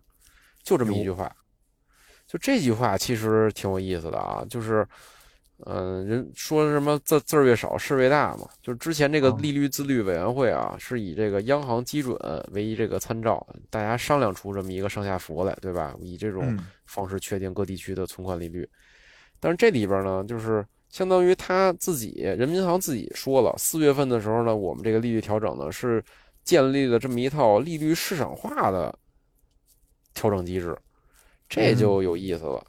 [0.62, 1.34] 就这么一句话。
[2.26, 4.84] 就这句话其实挺有意思的啊，就是，
[5.66, 8.48] 嗯、人说什么字字儿越少事越大嘛。
[8.60, 12.18] 就是之前这个哦利率自律委员会啊，是以这个央行基准
[12.50, 15.94] 为一这个参照，大家商量出这么一个上下浮来，对吧？
[16.00, 18.68] 以这种嗯方式确定各地区的存款利率。
[19.44, 26.02] 但是这里边呢，就是相当于他自己人民银行自己说了，四月份的时候呢，我们这个利率调整呢是
[26.42, 28.98] 建立了这么一套利率市场化的
[30.14, 30.74] 调整机制，
[31.46, 32.64] 这就有意思了。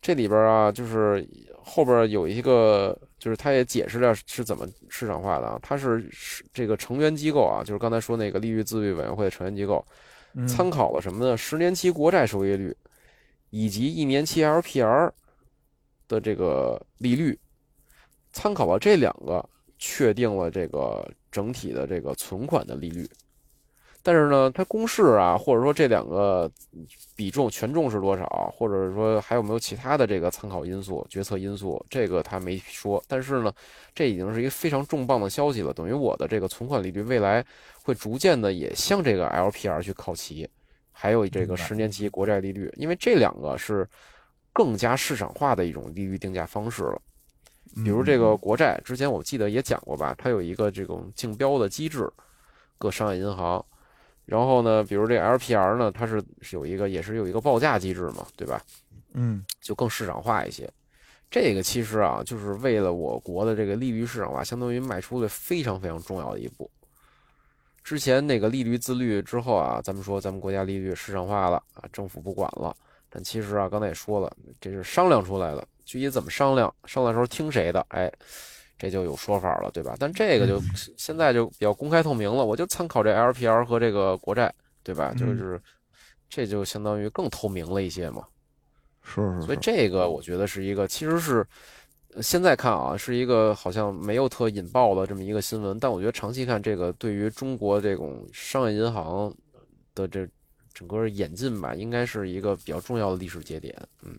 [0.00, 1.28] 这里边啊，就是
[1.62, 9.84] 后边有一个，就是他也解释了是怎么市场化的啊，它是是这个成员机构啊，就是刚才说那个利率自律委员会的成员机构，
[10.32, 11.36] 嗯参考了什么呢？
[11.36, 12.74] 十年期国债收益率
[13.50, 15.10] 以及一年期 LPR
[16.08, 17.38] 的这个利率，
[18.32, 19.46] 参考了这两个，
[19.78, 23.08] 确定了这个整体的这个存款的利率。
[24.00, 26.50] 但是呢，它公式啊，或者说这两个
[27.14, 33.02] 比重权重是多少，或者说还有没有其他的这个参考因素、决策因素，这个他没说。
[33.06, 33.52] 但是呢，
[33.94, 37.44] 这已经是一个非常重磅的消息了，等于我的这个存款利率未来
[37.82, 40.48] 会逐渐的也向这个 LPR 去靠齐，
[40.90, 43.86] 还有这个十年期国债利率，因为这两个是
[44.58, 47.00] 更加市场化的一种利率定价方式了。
[47.76, 52.10] 比如这个国债，之前我记得也讲过吧，它有一个这种竞标的机制，
[52.76, 53.64] 各商业银行。
[54.24, 58.60] 然后呢，比如这 LPR 呢，它是是有一个也是有一个报价机制嘛，对吧？
[59.12, 60.68] 嗯就更市场化一些。
[61.30, 66.68] 这个其实啊，就是为了我国的这个利率市场化，相当于迈出了非常非常重要的一步。
[67.84, 72.76] 之前那个利率自律之后啊，咱们说咱们国家利率市场化了啊，政府不管了。
[73.10, 78.12] 但其实啊，刚才也说了，这是商量出来的，具体怎么商量，商量时候听谁的，哎，
[78.78, 79.96] 这就有说法了，对吧？
[79.98, 80.60] 但这个就
[80.96, 85.12] 现在就比较公开透明了，我就参考这 LPR 和这个国债，对吧？
[85.14, 85.60] 嗯就是
[86.28, 88.22] 这就相当于更透明了一些嘛。
[89.02, 91.46] 是是所以，这个我觉得是一个，其实是
[92.12, 99.34] 呃现在看啊，是一个好像没有特引爆的这么一个新闻，但我觉得长期看，这个对于中国这种商业银行
[99.94, 100.28] 的这
[100.78, 103.76] 整个演进吧，应该是一个比较重要的历史节点。
[104.02, 104.16] 嗯，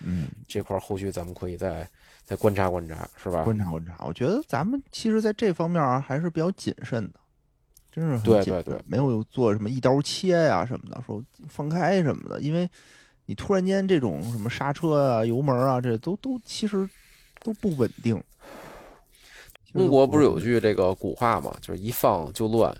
[0.00, 1.88] 嗯，这块后续咱们可以再
[2.24, 3.44] 再观察观察，是吧？
[3.44, 7.20] 观察观察，我觉得咱们其实在这方面儿还是比较谨慎的，
[7.92, 12.68] 真是很对对对没有做什么一刀切呀、什么的，说放开什么的，因为
[13.26, 16.88] 你突然间这种什么刹车啊、油门啊，这都都其实
[17.44, 18.20] 都不稳定。
[19.72, 22.76] 中国不是有句这个古话嘛，就是一放就乱，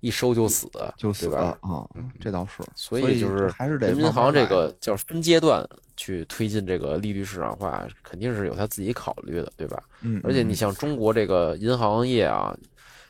[0.00, 1.48] 一收就死，就死对吧了？
[1.60, 9.82] 啊嗯，这倒是，所以以就是还是得人民银行这个叫分阶段去推进这个利率市场化，肯定是有他自己考虑的，对吧？
[10.02, 12.56] 嗯，而且你嗯像中国这个银行业啊，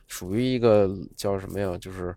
[0.06, 1.76] 属于一个叫什么呀？
[1.78, 2.14] 就是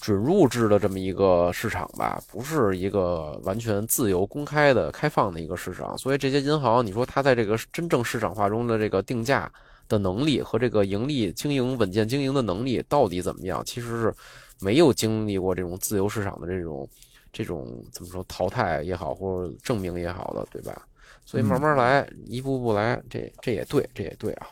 [0.00, 5.96] 准入制的这么一个市场吧，不是一个完全自由、公开的、开放的一个市场。
[5.96, 9.50] 所以这些银行，你说它在这个真正市场化中的这个定价
[9.88, 13.62] 的能力和这个盈利、经营稳健经营的能力到底怎么样？
[13.64, 14.14] 其实是
[14.60, 16.88] 没有经历过这种自由市场的这种
[17.32, 20.86] 这种怎么说淘汰也好，或者证明也好的，对吧？
[21.26, 24.46] 所以慢慢来，一步步来，这这也对，这也对啊。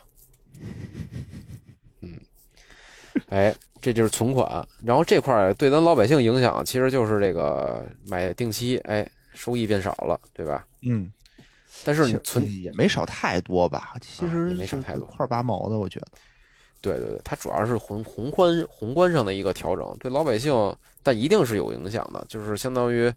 [2.01, 2.19] 嗯，
[3.29, 10.65] 哎，这就是存款，然后这块儿对咱老百姓影响，其实就是这个买定期，哎，收益变少了，对吧？
[10.81, 11.11] 嗯，
[11.83, 16.07] 但是你存，也没少太多吧，其啊实也没少太多块儿八毛的，我觉得。
[16.81, 20.53] 对对对，它主要是宏宏观宏观上的一个调整，对老百姓，
[21.01, 23.13] 但一定是有影响的，就是相当于。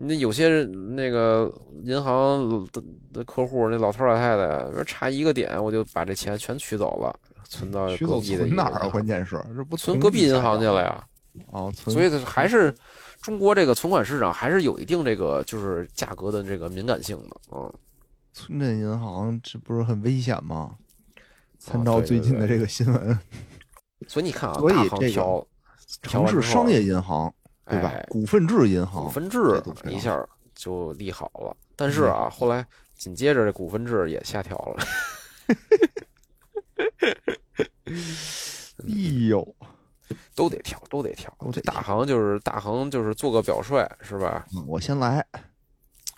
[0.00, 0.62] 那有些
[0.94, 2.80] 那个银行的
[3.12, 7.18] 的客户，那老头老太太，说差一个点，我就把这钱全取走了，
[7.48, 11.04] 存到取走隔壁的存哪儿关键是这不存隔壁银行去了了呀。
[11.50, 12.72] 哦，存所以它还是
[13.20, 17.72] 中国这个存款市场还是有一定这个就是价格的这个敏感性的，嗯，
[18.32, 20.76] 村镇银行这不是很危险吗？
[21.58, 23.18] 参哦照最近的这个新闻，
[24.06, 25.44] 所以你看啊，所以这个调
[26.02, 27.34] 调城市商业银行
[27.66, 28.06] 对吧哎？
[28.08, 29.60] 股份制银行股份制
[29.90, 32.64] 一下就利好了，但是啊，后来
[32.94, 34.86] 紧接着这股份制也下调了，
[37.86, 37.94] 哎
[39.28, 39.56] 呦，
[40.36, 41.60] 都得调，都得调这。
[41.62, 44.46] 大行就是大行就是做个表率是吧？
[44.54, 45.26] 嗯我先来。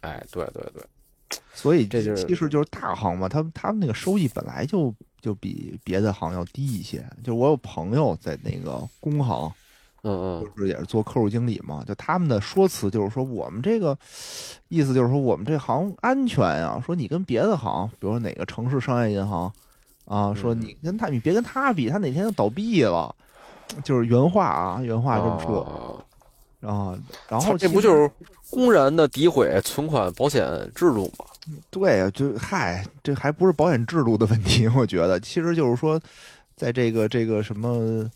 [0.02, 0.84] 哎，对对对，
[1.54, 7.04] 所以这就是其实就是大行嘛，他们他们那个收益本来就就比别的行要低一些。
[7.22, 9.52] 就我有朋友在那个工行，
[10.02, 10.44] 嗯嗯。
[10.44, 13.96] 就是也是做客户经理嘛，就他们的说辞就是说，我们这个
[14.68, 19.52] 意思就是说，我们这行安全呀、说你跟别的行，比如说哪个城市商业银行
[20.06, 20.60] 啊，说嗯。
[20.60, 23.14] 你跟他，你别跟他比，他哪天就倒闭了，
[23.84, 25.60] 就是原话啊，原话这么说。
[25.60, 26.04] 哦
[26.60, 26.98] 啊。
[27.28, 28.10] 然后其实这不就是
[28.50, 30.44] 公然的诋毁存款保险
[30.74, 31.24] 制度吗？
[31.70, 36.00] 对啊，就嗨，这还不是保险制度的问题，我觉得其实就是说，
[36.56, 38.08] 在这个这个什么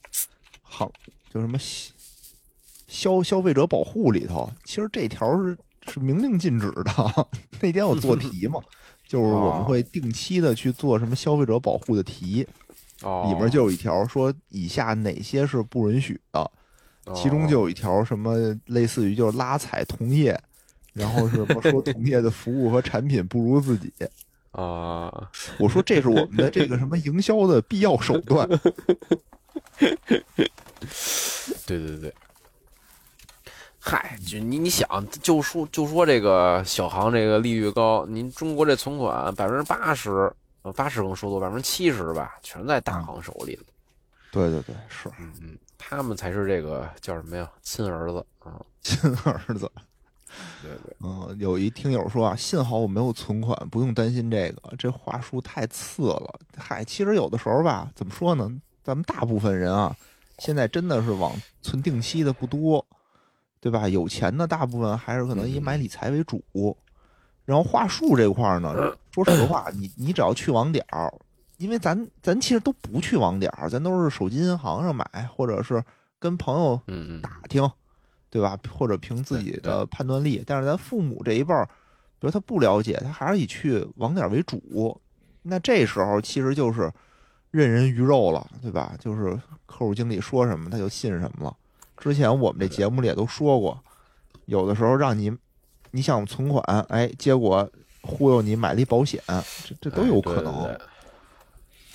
[0.62, 0.90] 行，
[1.32, 1.92] 就什么消
[2.86, 5.56] 消消费者保护里头，其实这条是
[5.90, 7.28] 是明令禁止的。
[7.60, 8.60] 那天我做题嘛，
[9.08, 12.46] 就是我们哦会定期的去做什么消费者保护的题，
[13.02, 16.50] 哦，里面就有一条说以下哪些是不允许的，
[17.14, 18.36] 其中就有一条什么
[18.66, 20.38] 类似于就是拉踩同业。
[20.94, 23.92] 然后是说同业的服务和产品不如自己，
[24.52, 25.10] 啊，
[25.58, 28.48] 我说这是我们的这个什么营销的必要手段。
[31.66, 32.14] 对对对。
[33.80, 34.88] 嗨，就你你想，
[35.20, 43.58] 就说就说这个小行这个利率高，您中国这存款百分之八十，呃八十能说多，百分之七十吧，全在大行手里。
[44.30, 47.48] 对对对，是嗯嗯，他们才是这个叫什么呀？
[47.62, 48.58] 亲儿子啊！
[48.80, 49.70] 亲儿子。
[50.62, 54.74] 对对，嗯，有一听友说啊，幸好我没有存款，不用担心这个。
[54.78, 56.40] 这话术太次了。
[56.56, 58.50] 嗨，其实有的时候吧，怎么说呢？
[58.82, 59.94] 咱们大部分人啊，
[60.38, 62.84] 现在真的是往存定期的不多，
[63.60, 63.86] 对吧？
[63.86, 66.42] 有钱的大部分还是可能以买理财为主。
[67.44, 68.74] 然后话术这块儿呢，
[69.12, 71.12] 说实话，你你只要去网点儿，
[71.58, 75.82] 因为咱咱其实都不去网点儿，咱都是手机银行上买，或者是
[76.18, 77.70] 跟朋友嗯嗯，打听，
[78.28, 78.58] 对吧？
[78.70, 80.42] 或者凭自己的判断力。
[80.46, 81.64] 但是咱父母这一辈儿，
[82.18, 85.00] 比如他不了解，他还是以去网点为主。
[85.42, 86.90] 那这时候其实就是
[87.50, 88.96] 任人鱼肉了，对吧？
[88.98, 91.56] 就是客户经理说什么他就信什么了。
[91.96, 93.78] 之前我们这节目里也都说过，
[94.46, 95.32] 有的时候让你
[95.92, 97.70] 你想存款，哎，结果
[98.02, 99.22] 忽悠你买了一保险，
[99.64, 100.52] 这这都有可能。
[100.52, 100.93] 哎对对对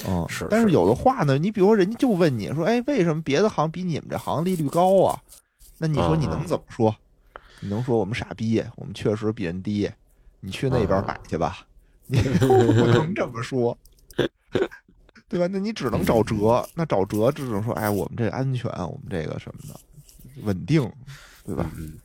[0.07, 5.21] 嗯，是但是是有的话呢，你比如说人家就问你说，哎，为什么别的行比你们这行利率高啊？
[5.77, 6.95] 那你说你能嗯怎么说？
[7.59, 8.63] 你能说我们傻逼？
[8.75, 9.89] 我们确实比人低，
[10.39, 11.65] 你去那边啊买去吧，
[12.07, 13.77] 你不能这么说，
[15.27, 15.47] 对吧？
[15.51, 19.79] 那你只能找辙，那找辙只能说，哎，我们这安全，我们这个什么的
[20.43, 20.89] 稳定，
[21.45, 21.69] 对吧？
[21.77, 21.97] 嗯。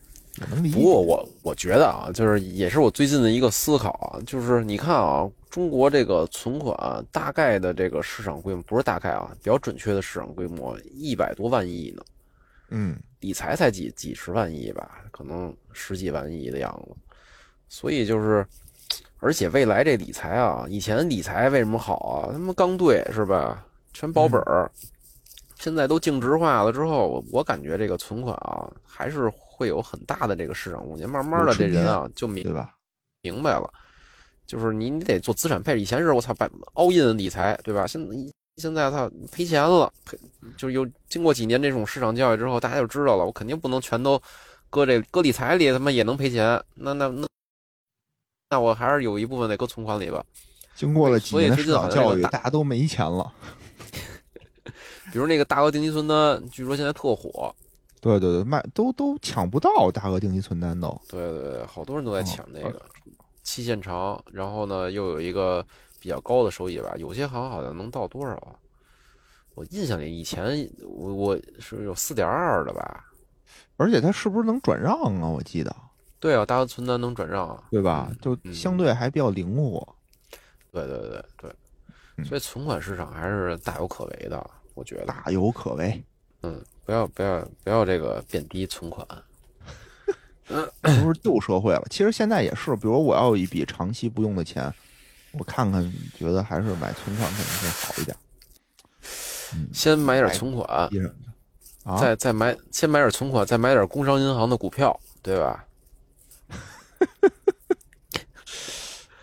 [0.51, 0.77] 能理解。
[0.77, 5.25] 不过我我觉得啊，就是也是我最近的一个思考啊，就是你看啊，
[5.55, 6.77] 中国这个存款
[7.13, 12.03] 大概的这个市场规模不是大概啊，比较准确的市场规模一百多万亿呢，
[12.71, 16.97] 嗯，理财才几几十万亿吧，可能十几万亿的样子。
[17.69, 18.45] 所以就是，
[19.21, 22.33] 而且未来这理财啊，以前理财为什么好啊？
[22.33, 23.65] 他妈刚兑是吧？
[23.93, 24.69] 全保本儿。
[25.61, 31.09] 现在都净值化了之后，我我感觉这个存款啊，还是会有很大的这个市场空间。
[31.09, 32.75] 慢慢的，这人啊就明对吧？
[33.23, 33.73] 明白了，
[34.47, 35.81] 就是你你得做资产配置。
[35.81, 37.87] 以前是我操把 all in 理财，对吧？
[37.87, 38.17] 现在
[38.57, 40.19] 现在他赔钱了，赔
[40.57, 44.21] 就是有经过几年这种市场教育之后，大家就知道了，我肯定不能全都
[44.71, 46.63] 搁这搁理财里，他妈也能赔钱。
[46.75, 47.27] 那那那
[48.51, 50.25] 那我还是有一部分得搁存款里吧。
[50.75, 53.33] 经过了几所以年市场教育，大大家都没钱了。
[55.13, 57.55] 比如那个大额定期存单，据说现在特火，
[58.01, 61.01] 对对对，卖都都抢不到大额定期存单都。
[61.09, 62.83] 对对对，好多人都在抢那哦个，
[63.45, 65.65] 期限长，然后呢又有一个
[66.01, 68.59] 比较高的收益吧，有些行好像能到多少啊？
[69.55, 73.05] 我印象里以前我我是有四点二的吧？
[73.77, 75.29] 而且它是不是能转让啊？
[75.29, 75.75] 我记得，
[76.19, 77.63] 对啊，大额存单能转让啊。
[77.71, 78.11] 对吧？
[78.21, 79.87] 就嗯相对还比较灵活。
[80.73, 81.55] 对对对对，
[82.17, 85.07] 嗯所以存款市场还是大有可为的，我觉得。
[85.07, 86.03] 大有可为，
[86.43, 89.07] 嗯，不要不要不要这个贬低存款。
[90.47, 91.83] 不是旧社会了。
[91.91, 94.73] 其实现在也是，比如我要有一笔长期不用的钱，
[95.33, 98.17] 我看看，觉得还是买存款可能会好一点。
[99.55, 100.91] 嗯，先买点存款，
[102.01, 105.65] 再再买，先买点存款，再买点工商银行的股票，对吧？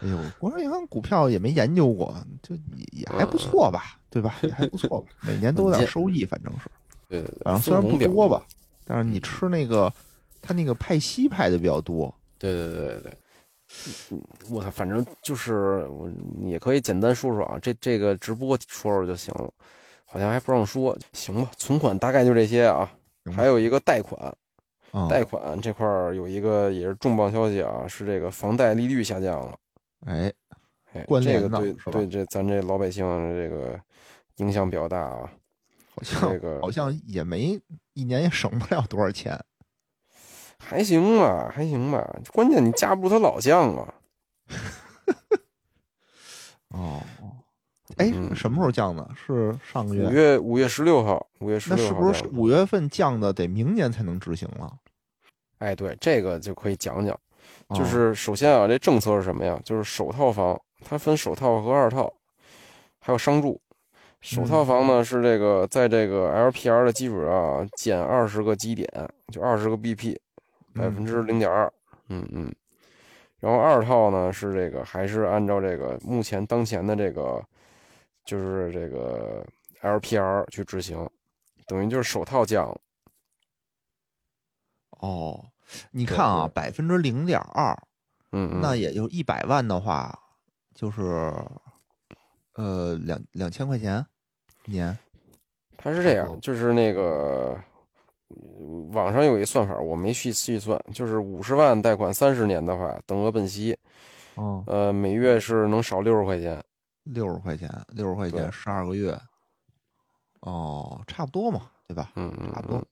[0.04, 4.36] 哎呦，工商银行股票也没研究过，就也也还不错吧，对吧？
[4.42, 6.70] 也还不错吧，每年都有点收益，反正是，
[7.08, 8.44] 对对对，反正虽然不多吧，
[8.86, 9.94] 但是你吃那个，
[10.42, 12.14] 它那个派息派的比较多。
[12.38, 13.18] 对对对对对，
[14.10, 16.12] 嗯我操，反正就是我
[16.44, 19.54] 也可以简单说说啊，这这个直播说说就行了，
[20.06, 21.52] 好像还不让说，行吧？
[21.56, 22.92] 存款大概就这些啊，
[23.36, 24.36] 还有一个贷款，
[24.92, 29.56] 啊，贷款这块儿有一个也是重磅消息啊，是这个房贷利率下降了，
[30.08, 30.34] 哎，
[30.94, 33.80] 哎，关这个对对这咱这老百姓这个
[34.38, 35.32] 影响比较大啊，
[35.96, 37.58] 好像这个好像也没
[37.94, 39.40] 一年也省不了多少钱。
[40.64, 43.94] 还行吧，还行吧，关键你架不住他老降啊，
[46.70, 47.02] 哦，
[47.98, 49.08] 哎，嗯什么时候降的？
[49.16, 50.40] 是上个月五月？
[50.40, 53.34] 五月十六号，五月十六号那是不是五月份降的？
[53.34, 54.74] 得明年才能执行了？
[55.58, 57.18] 哎，对，这个就可以讲讲。
[57.68, 59.60] 哦就是首先啊，这政策是什么呀？
[59.64, 62.12] 就是首套房，它分首套和二套，
[63.00, 63.60] 还有商住。
[64.22, 68.88] 首套房呢是这个在这个 LPR 的基础上啊减二十个基点，
[69.32, 70.16] 就二十个 BP，
[70.74, 71.72] 百分之零点二。
[72.10, 72.54] 嗯嗯。
[73.40, 77.44] 然后二套呢是这个还是按照这个目前当前的这个
[78.26, 79.44] 就是这个
[79.82, 81.10] LPR 去执行，
[81.66, 82.80] 等于就是首套降了。
[85.00, 85.44] 哦，
[85.90, 87.76] 你看啊，对百分之零点二，
[88.32, 88.62] 嗯嗯。
[88.62, 90.16] 那也就一百万的话，
[90.76, 91.02] 就是
[92.54, 94.06] 呃两两千块钱
[94.66, 94.96] 一年。
[95.78, 97.64] 它是这样哦，就是那个嗯
[98.92, 103.78] 网上有一算法，我没细细算，就是五十万贷款三十年的话，等额本息，
[104.38, 106.64] 嗯，呃，每月是能少六十块钱。
[107.04, 109.18] 六十块钱，六十块钱十二个月。
[110.42, 112.12] 哦，差不多嘛，对吧？
[112.16, 112.86] 嗯嗯差不多嗯。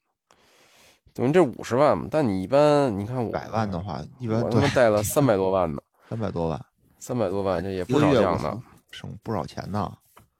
[1.13, 5.79] 等于这五十万嘛，但你一般你看我百万的话，一般对我他妈贷了三百多万呢，
[6.09, 6.65] 三百多万，
[6.97, 8.61] 三百多万这也不少降的，
[8.91, 9.91] 省不少钱呢。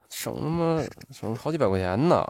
[0.10, 2.26] 省他妈省好几百块钱呢。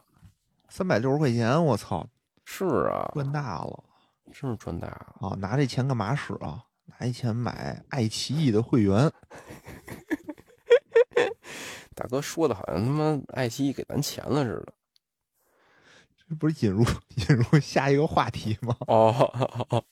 [0.67, 2.05] 三百六十块钱，我操，
[2.51, 3.83] 是啊，赚大了
[4.33, 5.29] 真是赚大了。
[5.29, 5.35] 啊！
[5.37, 6.63] 拿这钱干嘛使啊？
[6.87, 9.09] 拿这钱买爱奇艺的会员。
[11.93, 14.73] 大哥说的好像他妈爱奇艺给咱钱了似的。
[16.27, 16.83] 这不是引入
[17.15, 18.75] 引入下一个话题吗？
[18.87, 19.83] 哦，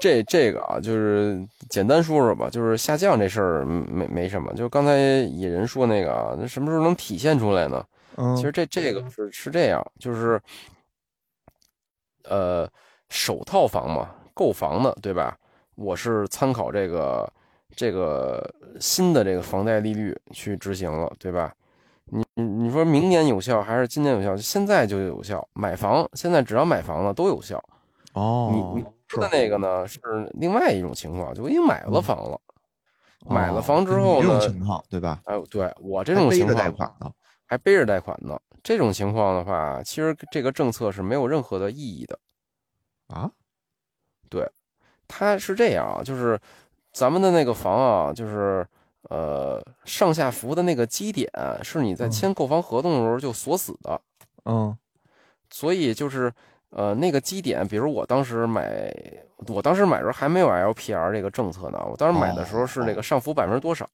[0.00, 4.52] 这这个啊，就是简单说说吧，就是下降这事儿没没什么。
[4.52, 7.82] 就刚才野人说那个啊，那什么时候能体现出来呢？
[8.16, 10.38] 嗯，其实这这个是是这样，就是
[12.28, 12.68] 呃，
[13.08, 15.36] 首套房嘛，购房的对吧？
[15.76, 17.30] 我是参考这个
[17.74, 18.48] 这个
[18.80, 21.52] 新的这个房贷利率去执行了，对吧？
[22.06, 24.36] 你你你说明年有效还是今年有效？
[24.36, 25.46] 现在就有效。
[25.54, 27.62] 买房现在只要买房了都有效。
[28.12, 30.00] 哦，你你是说的那个呢是
[30.34, 32.40] 另外一种情况，就我已经买了嗯房了，
[33.26, 35.20] 买了哦房之后呢种情况对吧？
[35.24, 37.12] 哎，对我这还背着种情况贷款的，
[37.46, 42.18] 还背着贷款呢，这种情况的话，其实这个政策是没有任何的意义的。
[43.06, 43.30] 啊？
[44.30, 44.50] 对
[45.06, 46.40] 它是这样啊，就是
[46.92, 48.66] 咱们的那个房啊，就是
[49.10, 51.30] 呃上下浮的那个基点
[51.62, 54.00] 是你在嗯签购房合同的时候就锁死的，
[54.46, 54.76] 嗯
[55.50, 56.32] 所以就是
[56.70, 58.92] 呃那个基点，比如我当时买，
[59.46, 63.88] 我当时买的时候还没有 LPR 这个政策呢，我当时买的时候是那个上浮百分之多少。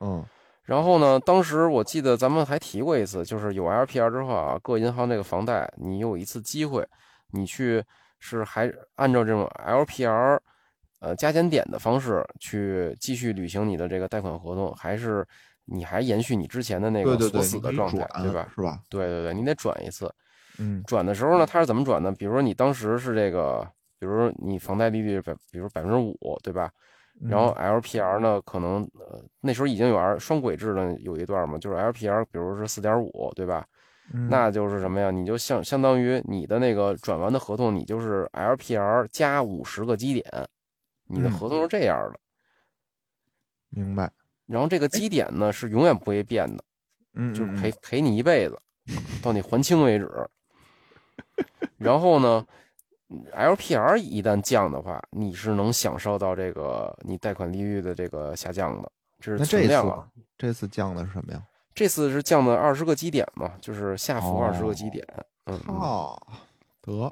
[0.00, 0.22] 嗯
[0.64, 6.86] 然后呢，当时我记得咱们还提过一次，就是有 LPR 之后啊，各银行这个房贷，你有一次机会，
[7.32, 7.82] 你去
[8.20, 10.38] 是还按照这种 LPR，
[11.00, 15.26] 呃加减点的方式去继续履行你的这个贷款合同，还是
[15.64, 18.48] 你还延续你之前的那个锁死的状态，转对吧？？
[18.54, 18.78] 是吧？
[18.88, 20.12] 对对对，你得转一次。
[20.58, 22.12] 嗯转的时候呢，它是怎么转呢？
[22.12, 23.66] 比如说你当时是这个，
[23.98, 26.70] 比如说你房贷利率百，比如百分之五，对吧？
[27.28, 33.64] 然后嗯 LPR 呢，可能呃那时候已经有 R 双轨制的有一段嘛，就是 LPR，比如是四点五，对吧？
[34.12, 35.10] 嗯那就是什么呀？
[35.10, 40.26] 你就相相当于你的那个转完的合同，你就是 LPR 加五十个基点，
[41.06, 42.20] 你的嗯合同是这样的。
[43.70, 44.10] 明白，
[44.46, 46.64] 然后这个基点呢是永远不会变的，
[47.14, 48.58] 嗯，就是嗯陪陪你一辈子，
[49.22, 50.10] 到你还清为止。
[51.78, 52.44] 然后呢
[53.34, 58.90] ，LPR 一旦降的话，你是能享受到这个你贷款利率的这个下降的，
[59.20, 60.06] 这是那这次存量啊。
[60.36, 61.42] 这次降的是什么呀？
[61.74, 65.06] 这次是降的二十个基点嘛，就是下浮哦二十个基点。
[65.46, 66.22] 嗯，嗯哦，
[66.82, 67.10] 得，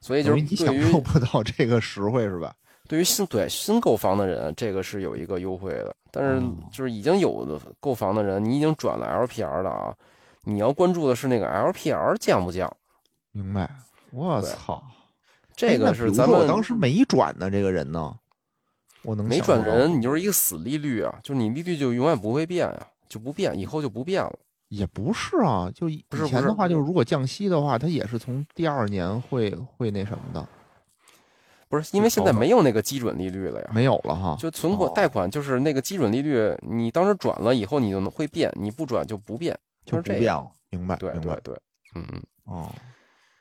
[0.00, 2.54] 所以就等于你享受不到这个实惠是吧？
[2.88, 5.94] 对于新对新购房的人，这个是有一个优惠的。
[6.10, 9.94] 但是哦就是已经有的购房的人，你已经转了 LPR 了啊，
[10.44, 12.74] 你要关注的是那个 LPR 降不降。
[13.32, 13.68] 明白？
[14.10, 14.82] 我操，
[15.58, 18.14] 这个是咱们当时没转的这个人呢，
[19.02, 24.38] 我能没转人，你就是一个死利率啊，就是你利率就永远不会变啊，就不变，以后就不变了。
[24.68, 30.48] 也不是啊，就以前的话，就是如果降息的话，它也是从第二年会会那什么的，
[31.68, 34.36] 不是因为现在没有那个基准利率了呀，没有了哈。
[34.38, 40.48] 就存款哦贷款就是那个基准利率，你当时转了以后你就能会变，你不转就不变，就是这样。
[40.70, 40.94] 明白？
[40.96, 41.34] 对明白。
[41.42, 41.60] 对对，
[41.94, 42.22] 嗯嗯。
[42.44, 42.70] 哦，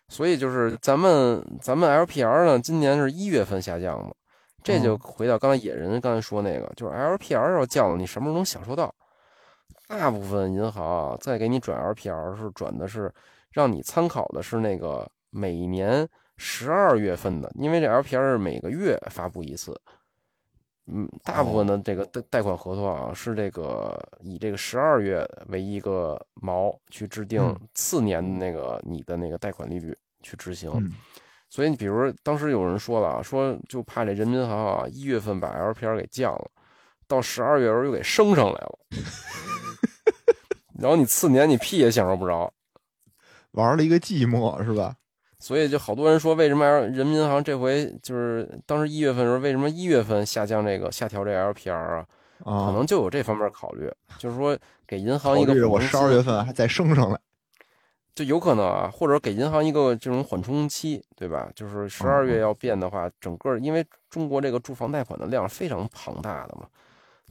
[0.09, 4.15] 所以就是咱们咱们 LPR 呢，今年是一月份下降的，
[4.63, 8.93] 这就哦回到刚才野人刚才说那个，就是 LPR 要降了，你什么时候能享受到？
[9.87, 13.13] 大部分银行啊，再给你转 LPR 是转的是
[13.51, 19.79] 让你参考的是那个每年十二月份的，因为这 LPR 是每个月发布一次。
[20.87, 30.71] 嗯，大部分的这个贷贷款合同啊，是这个以这个十二月为一个锚去制定嗯次年的那个你的那个贷款利率去执行。
[30.75, 30.91] 嗯
[31.49, 36.51] 所以你比如当时有人说了啊，说就怕这人民银行啊一月份把 LPR 给降了，
[37.07, 38.79] 到十二月的时候又给升上来了，
[40.77, 42.53] 然后你次年你屁也享受不着。
[43.51, 44.93] 玩了一个寂寞是吧？
[45.47, 52.05] 所以就好多人说，为什么人民银行这回就是当时一月份的时候，为什么一月份下降这个下调这 LPR 啊？
[52.43, 57.17] 啊，可能就有这方面考虑，就是说给银行一个我十二月份还再升上来。
[58.13, 61.49] 就有可能啊，或者给银行一个这种缓冲期，对吧？
[61.55, 66.67] 就是十二月要变的话，整个因为中国这个住房贷款的量非常庞大的嘛，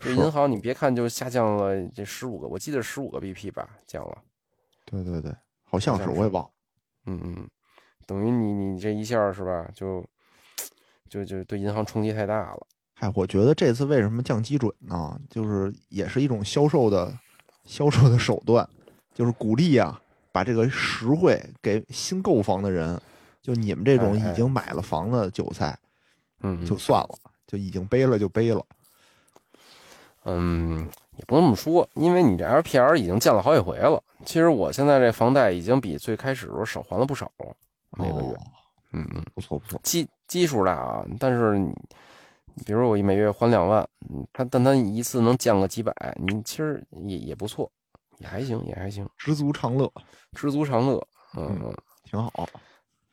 [0.01, 4.17] 这是银行你别看就下降了这十五个，我记得十五个 BP 吧，降了，
[4.87, 5.31] 对对对，
[5.65, 6.51] 好像是好像是我也忘了。
[7.09, 7.49] 嗯嗯，
[8.07, 10.05] 等于你你这一下是吧，就
[11.09, 15.21] 就就对银行冲击太大了，嗨，我觉得这次为什么降基准呢？
[15.29, 17.13] 就是也是一种销售的
[17.65, 18.69] 销售的手段，
[19.13, 20.01] 就是鼓励啊，
[20.33, 23.01] 把这个实惠给新购房的人。
[23.43, 25.79] 就你们这种哎哎已经买了房的韭菜，
[26.41, 27.15] 嗯，嗯就算了，
[27.47, 28.61] 就已经背了就背了。
[30.25, 34.03] 嗯，也不能这么说，因为你这 LPR 已经降了好几回了。
[34.25, 37.55] 其实我现在这房贷已经比最开始的时候少还了不少了，
[37.97, 38.29] 每个月。
[38.29, 38.39] 哦，
[38.93, 39.81] 嗯嗯，不错不错。
[39.83, 41.75] 基基数大啊，但是你，
[42.65, 47.71] 比如我每月还两万，嗯，他但他一次能降个几百，你其实也也不错，
[48.19, 49.91] 也还行，也还行，知足常乐，
[50.33, 51.07] 知足常乐。
[51.37, 51.75] 嗯。
[52.09, 52.49] 挺好。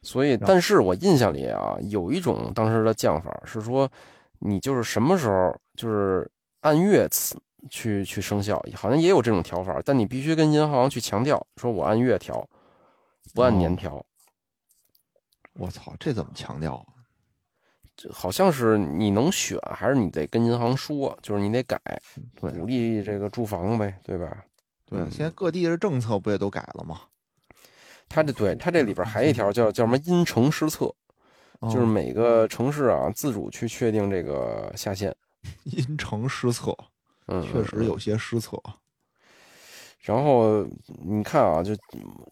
[0.04, 3.90] 所以，但是我印象里啊，有一种当时的降法是说，
[4.38, 6.30] 你就是什么时候就是
[6.62, 7.36] 按月次
[7.72, 12.48] 去去生效，好像也有这种调法，但你必须跟银行去强调，说我按月调，
[13.34, 14.06] 不按年哦调。
[15.54, 16.86] 我操，这怎么强调啊？
[17.96, 21.80] 这好像是你能选，还是你得跟银行说，就是你得改，
[22.40, 24.44] 对鼓励这个住房呗，对吧？
[24.86, 27.02] 对，嗯现在各地的政策不也都改了吗？
[28.10, 30.94] 他这对他这里边还有一条叫叫什么因城施策，
[31.62, 35.16] 就是哦每个城市啊自主去确定这个下限。
[35.66, 36.76] 因城施策，
[37.28, 38.62] 嗯，确嗯实有些失策。
[40.04, 40.66] 然后
[41.04, 41.74] 你看啊，就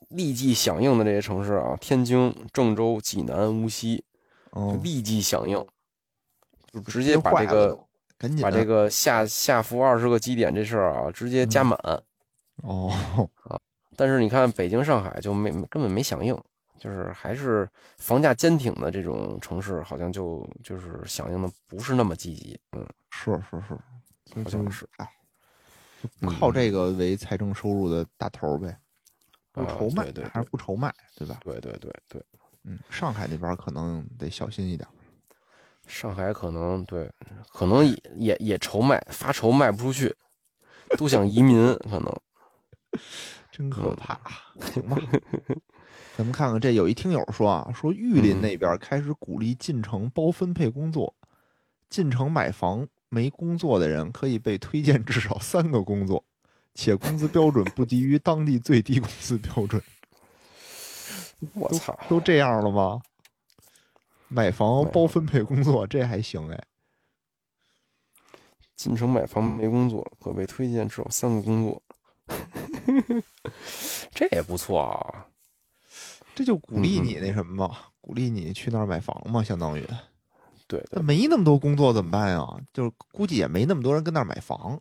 [0.09, 4.03] 立即响应的这些城市啊，天津、郑州、济南、无锡，
[4.53, 5.55] 就嗯，立即响应，
[6.71, 7.79] 就直直接把这个
[8.17, 12.03] 赶紧把这个下下浮二十个基点这事儿啊，直接加嗯满。
[12.63, 12.91] 哦。
[13.45, 13.57] 啊，
[13.95, 16.37] 但是你看北京、上海就没根本没响应，
[16.77, 22.59] 就是还是房价坚挺的这种城市，好像就就是响应的不是那么积极。
[22.73, 24.85] 嗯，是是是，好像，是。
[24.97, 25.20] 哎，就
[26.39, 28.77] 靠嗯这个为财政收入的大头儿呗，
[29.51, 31.39] 不啊愁卖还是不愁卖，对吧？
[31.43, 32.23] 对对对对，
[32.63, 34.87] 嗯，上海那边可能得小心一点。
[35.87, 37.11] 上海可能对，
[37.51, 40.15] 可能也也也愁卖，发愁卖不出去，
[40.97, 42.13] 都想移民，可能。
[43.51, 44.19] 真可嗯怕。
[44.61, 44.97] 行吧，
[46.15, 51.13] 咱们看看这有一听友说啊，说玉林嗯那边开始鼓励进城包分配工作，
[51.89, 56.23] 进城买房没工作的人可以被推荐至少三个工作，
[56.73, 59.81] 且工资标准不低于当地最低工资标准。
[61.53, 61.99] 我操！
[62.07, 63.01] 都这样了吗？
[64.29, 66.63] 买房包分配工作，这还行哎。
[68.77, 71.83] 进城买房没工作，可被推荐至少三个工作，
[74.15, 75.25] 这也不错啊。
[76.33, 79.85] 这就鼓励你那什么嘛，鼓励你去那儿买房嘛，相当于。
[80.71, 82.47] 对对，那没那么多工作怎么办呀？
[82.71, 84.79] 就是估计也没那么多人跟那儿买房。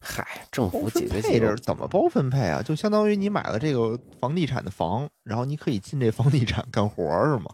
[0.00, 2.60] 嗨，政府解决解决是怎么包分配啊？
[2.60, 7.46] 就相当于你买了这个房地产的房，然后你可以进这房地产干活儿是吗？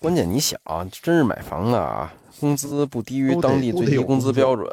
[0.00, 0.60] 关键你想，
[0.90, 4.68] 真是买房的啊，工资不低于当地最低工资标准，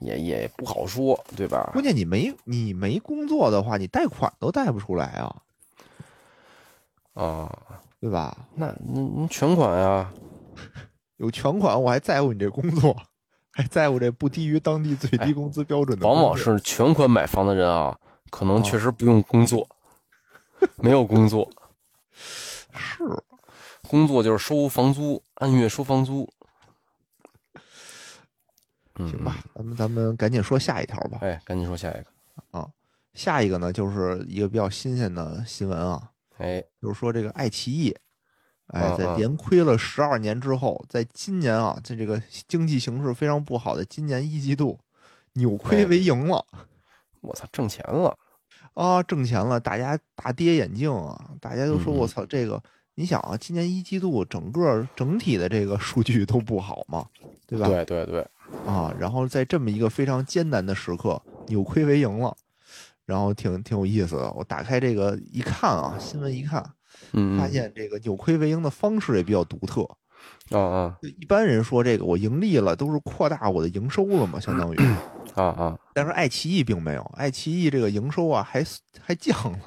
[0.00, 1.70] 也也不好说，对吧？
[1.72, 5.36] 关键你没你没工作的话，你贷款都贷不出来啊，
[7.14, 7.58] 啊，
[8.06, 8.46] 对吧？
[8.54, 10.12] 那那那全款呀，
[11.18, 12.96] 有全款，我还在乎你这工作，
[13.50, 17.98] 还在乎这不低于当地最低工资标准的往往是全款买房的人啊，
[18.30, 19.68] 可能哦确实不用工作，
[20.76, 21.50] 没有工作，
[22.72, 23.02] 是
[23.88, 26.30] 工作就是收房租，按月收房租。
[28.98, 29.36] 嗯，行吧？
[29.52, 31.18] 咱们咱们赶紧说下一条吧。
[31.22, 32.06] 哎，赶紧说下一个
[32.58, 32.68] 啊。
[33.14, 37.96] 下一个呢，就是一个比较新鲜的新闻啊，哎，就是说这个爱奇艺，
[38.68, 44.78] 哎，在连亏了十二年之后，在今年啊，在这个经济形势非常不好的今年一季度，
[45.34, 46.44] 扭亏哎为盈了
[47.20, 48.16] 我操，挣钱了。
[48.74, 52.62] 啊，挣钱了，大家大跌眼镜啊，大家都说我操，这个
[52.94, 57.06] 你想啊，今年一季度整个整体的这个数据都不好嘛，
[57.46, 57.66] 对吧？
[57.68, 58.20] 对对对，
[58.66, 62.36] 啊，然后在这么一个非常艰难的时刻，扭亏为盈了，
[63.06, 64.30] 然后挺挺有意思的。
[64.32, 66.62] 我打开这个一看啊，新闻一看，
[67.12, 69.82] 嗯，发现这个扭亏为盈的方式也比较独特。
[70.50, 74.76] 啊啊一般人说这个我盈利了，都是扩大我的营收了嘛，相当于。
[75.34, 78.64] 啊啊，但是爱奇艺并没有，爱奇艺这个营收啊还
[79.00, 79.58] 还降了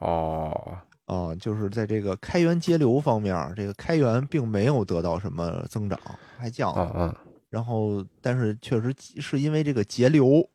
[0.00, 0.76] 哦，
[1.06, 5.98] 啊，就是在这个开源节流方面，这个开源并没有得到什么增长，
[6.36, 6.82] 还降了。
[6.82, 7.16] 啊啊，
[7.48, 10.46] 然后，但是确实是因为这个节流，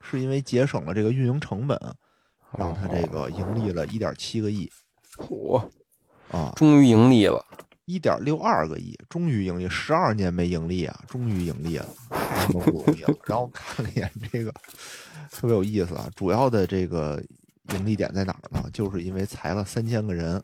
[0.00, 1.78] 是因为节省了这个运营成本，
[2.56, 4.70] 让他这个盈利了一点七个亿
[5.16, 5.62] 嚯，
[6.30, 7.44] 啊，终于盈利了。
[7.88, 13.14] 一点六二个亿，终于盈利，十二年没盈利啊，终于盈利了，太不容易了。
[13.26, 14.52] 然后看了一眼这个，
[15.30, 17.22] 特别有意思啊，主要的这个
[17.74, 18.68] 盈利点在哪儿呢？
[18.72, 20.42] 就是因为裁了三千个人，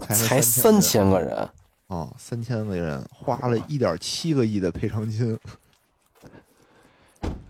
[0.00, 1.48] 裁了才三三千个人，
[1.86, 5.38] 啊，三千个人花了一点七个亿的赔偿金，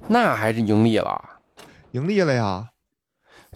[0.08, 1.40] 那还是盈利了。
[1.92, 2.70] 盈利了呀。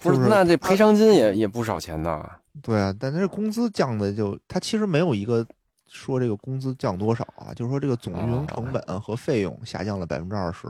[0.01, 2.24] 不是，那这赔偿金也也不少钱呢。
[2.62, 5.44] 对啊，但他这工资降的就，他其实没有一个
[5.88, 10.68] 说这个工资降多少啊，就是说这个总运营成本和费用下降了百分之二十。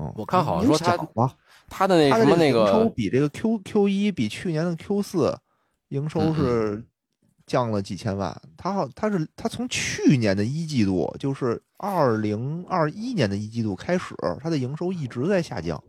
[0.00, 1.34] 嗯，我看好像说他小吧，
[1.68, 5.38] 他的那什么那这个营收，比这个 Q Q 一比去年的 Q 四
[5.88, 6.84] 营收嗯是
[7.46, 8.34] 降了几千万。
[8.56, 15.82] 他好，他是他从去年的一季度，就是二零二一年的一季度开始，他的营收一直在下降。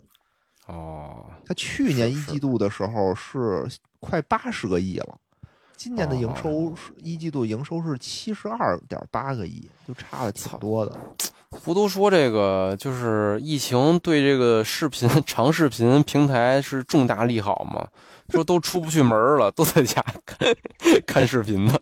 [0.68, 3.68] 哦，他去年一季度的时候是
[4.00, 5.18] 快八十个亿了，
[5.78, 10.98] 今年的营哦收是一季度营收是七十二点八个亿，就差了挺多的。
[11.64, 17.88] 不都说这个就是疫情对这个视频 长视频平台是重大利好吗？
[18.30, 20.40] 说都出不去门了，都在家看
[21.06, 21.78] 看视频呢。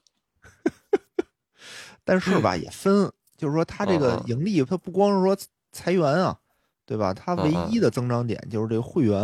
[2.05, 5.37] 但是吧，也分，就是说它这个盈利，它不光是说
[5.71, 6.37] 裁员啊，
[6.85, 7.13] 对吧？
[7.13, 9.17] 它唯一的增长点就是这个会员，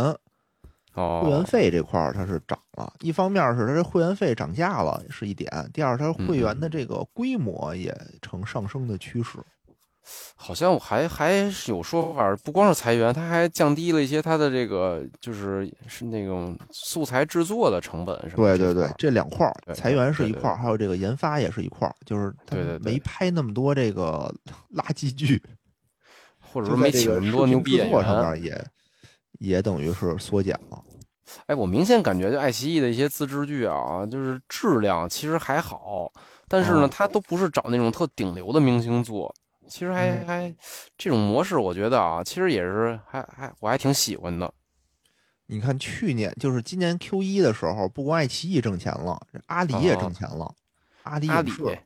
[0.94, 9.38] 哦，会员费这块儿它是涨了，一方面是它这会员费涨价了是一点，第二它会员的这个规模也呈上升的趋势。
[10.36, 24.32] 好像我还还是有说法，不光是裁员，它还降低了一些它的这个就是是那种素材制作的成本什么对对对这两块儿裁员是一块儿，还有这个研发也是一块儿，就是他对对对没拍那么多这个
[24.74, 25.42] 垃圾剧，
[26.40, 28.32] 或者说没请那么多牛逼演员上员。
[28.32, 28.66] 面也
[29.38, 30.82] 也等于是缩减了。
[31.46, 36.10] 哎，我明显感觉就爱奇艺的一些自制剧啊，就是质量其实还好，
[36.48, 39.32] 但是呢，哦它都不是找那种特顶流的明星做，
[39.70, 40.54] 其实还嗯还
[40.98, 44.52] 这种模式，我觉得啊，其实也是还还我还挺喜欢的。
[45.46, 50.54] 你看去年就是今年 Q 一的时候，不光爱奇艺挣钱了，阿里也挣钱了，
[51.04, 51.78] 阿里阿里影视，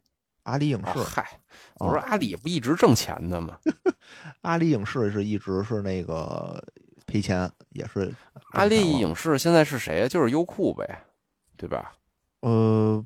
[0.42, 1.40] 阿里影视，哦嗨，
[1.78, 3.58] 我哦说阿里不一直挣钱的吗？
[4.42, 6.62] 阿里影视是一直是那个
[7.06, 8.12] 赔钱，也是
[8.52, 10.08] 阿里影视现在是谁？
[10.08, 11.04] 就是优酷呗，
[11.56, 11.94] 对吧？
[12.40, 13.02] 呃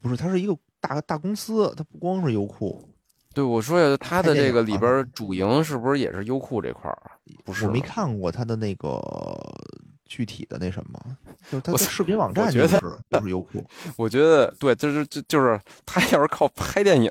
[0.00, 2.88] 不是，它是一个大大公司，它不光是优酷，
[3.34, 6.98] 对，我说呀，它的拍电影嘛这个里边主营是不是也是优酷这块儿？
[7.44, 9.00] 不是我没看过他的那个
[10.04, 11.00] 具体的那什么，
[11.50, 13.64] 就是 它我视频网站觉得就是就是优酷，
[13.96, 17.10] 我觉得对，就是就就是他要是靠拍电影，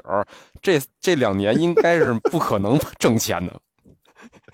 [0.62, 3.60] 这这两年应该是不可能 挣钱的。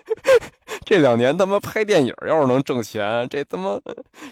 [0.85, 3.77] 这两年他妈拍电影要是能挣钱，这他妈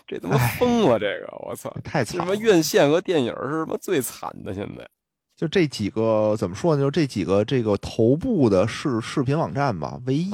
[0.08, 0.98] 这他妈疯了！
[0.98, 4.88] 这个我操，太惨他妈院线和电影是什么最惨的，现在。
[5.36, 6.82] 就这几个怎么说呢？
[6.82, 10.32] 就这几个这个头部的视视频网站吧，唯一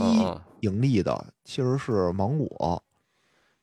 [0.59, 2.83] 盈利的其实是芒果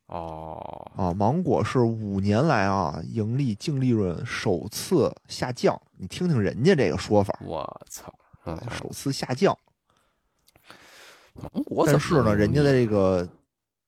[0.07, 5.81] 哦，啊，芒果是五年来啊盈利净利润首次下降。
[5.97, 8.13] 你听听人家这个说法，我操！
[8.45, 9.57] 嗯，首次下降。
[11.35, 13.29] 芒果但是呢，人家的这个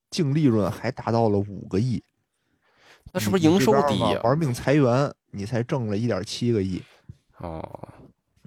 [0.09, 2.01] 净利润还达到了五个亿。
[3.12, 6.80] 那是不是营收低玩命裁员，你才挣了一点七个亿。
[7.41, 7.88] 哦，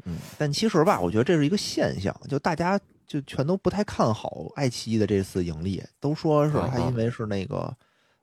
[0.06, 7.76] 嗯，但其实吧，我觉得这是一个现象，就大家就全都不太看好爱奇艺的这次盈利，都说是它因为是那个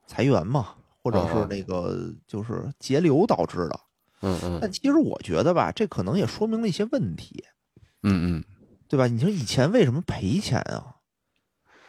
[0.07, 3.79] 裁员嘛，或者是那个就是节流导致的。
[4.21, 7.43] 嗯嗯但其实我觉得吧，这可能也说明了一些问题，
[8.03, 8.43] 嗯嗯，
[8.87, 9.07] 对吧？
[9.07, 10.97] 你说以前为什么赔钱啊？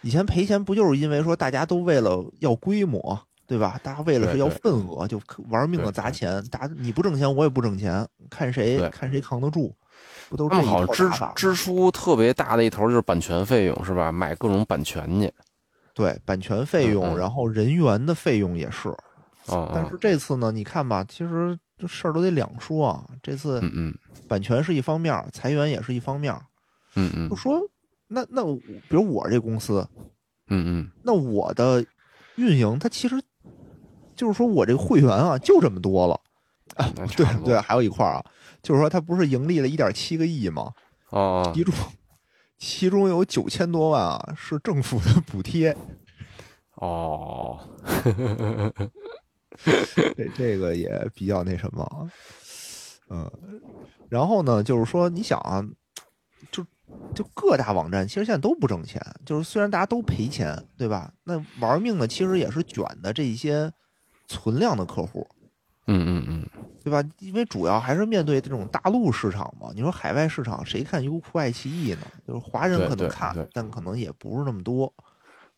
[0.01, 3.79] 以前赔钱不就是因为说大家都为了要规模，对吧？
[3.83, 9.75] 大家为了是要份额，就玩命的砸钱，大家你不挣钱，我也不挣钱，看谁看谁扛得住，
[10.29, 11.33] 不都是他这好像支套打法吗？
[11.37, 14.11] 支出特别大的一头就是版权费用是吧？
[14.11, 15.33] 买各种版权去。
[15.95, 18.89] 对，版权费用，嗯嗯然后人员的费用也是。
[19.47, 23.05] 哦，但是这次呢，你看吧，其实这事儿都得两说啊。
[23.23, 23.95] 这次嗯嗯
[24.29, 26.35] 版权是一方面，裁员也是一方面。
[26.95, 27.61] 嗯嗯就说
[28.07, 29.87] 那那比如我这公司，
[30.49, 31.85] 嗯嗯，那我的
[32.37, 33.21] 运营它其实
[34.23, 36.21] 就是说我这个会员啊就这么多了。
[36.77, 38.25] 啊 对对，还有一块儿啊，
[38.63, 40.73] 就是说它不是盈利了一点七个亿吗？
[41.11, 41.75] 哦，其中
[42.57, 45.77] 其中有九千多万啊是政府的补贴。
[46.77, 47.59] 哦，
[50.17, 52.07] 这这个也比较那什么啊，
[53.11, 53.31] 嗯，
[54.09, 55.61] 然后呢，就是说，你想啊，
[56.53, 56.65] 就
[57.13, 61.13] 就各大网站其实现在都不挣钱，就是虽然大家都赔钱，对吧？
[61.25, 63.71] 那玩命的其实也是卷的这一些
[64.33, 65.27] 存量的客户，
[65.87, 66.49] 嗯嗯嗯，
[66.83, 67.03] 对吧？
[67.19, 69.69] 因为主要还是面对这种大陆市场嘛。
[69.75, 72.07] 你说海外市场谁看优酷、爱奇艺呢？
[72.27, 74.93] 就是华人可能看，但可能也不是那么多。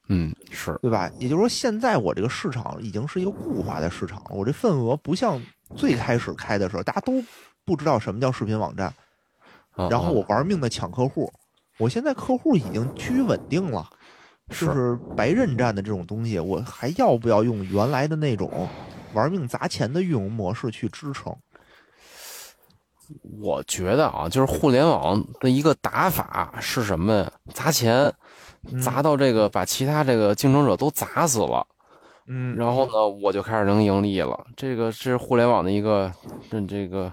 [0.08, 1.10] 嗯是，对吧？
[1.18, 5.40] 也就是说，现在我这个市场已经是一个固化的市场了，我这份额不像
[5.76, 7.22] 最开始开的时候，大家都
[7.64, 8.92] 不知道什么叫视频网站，
[9.76, 11.32] 嗯然后我嗯玩命的抢客户。
[11.78, 13.88] 我现在客户已经趋于稳定了，
[14.48, 18.68] 就是白刃战的这种东西，我还要不要用原来的那种
[19.12, 21.34] 玩命砸钱的运营模式去支撑？
[23.40, 27.32] 我觉得啊，就是互联网的一个打法是什么呀？
[27.52, 28.10] 砸钱，
[28.70, 31.66] 嗯砸到这个把其他这个竞争者都砸死了，
[32.26, 34.46] 嗯，然后呢，我就开始能盈利了。
[34.56, 36.10] 这个是互联网的一个
[36.50, 37.12] 这这个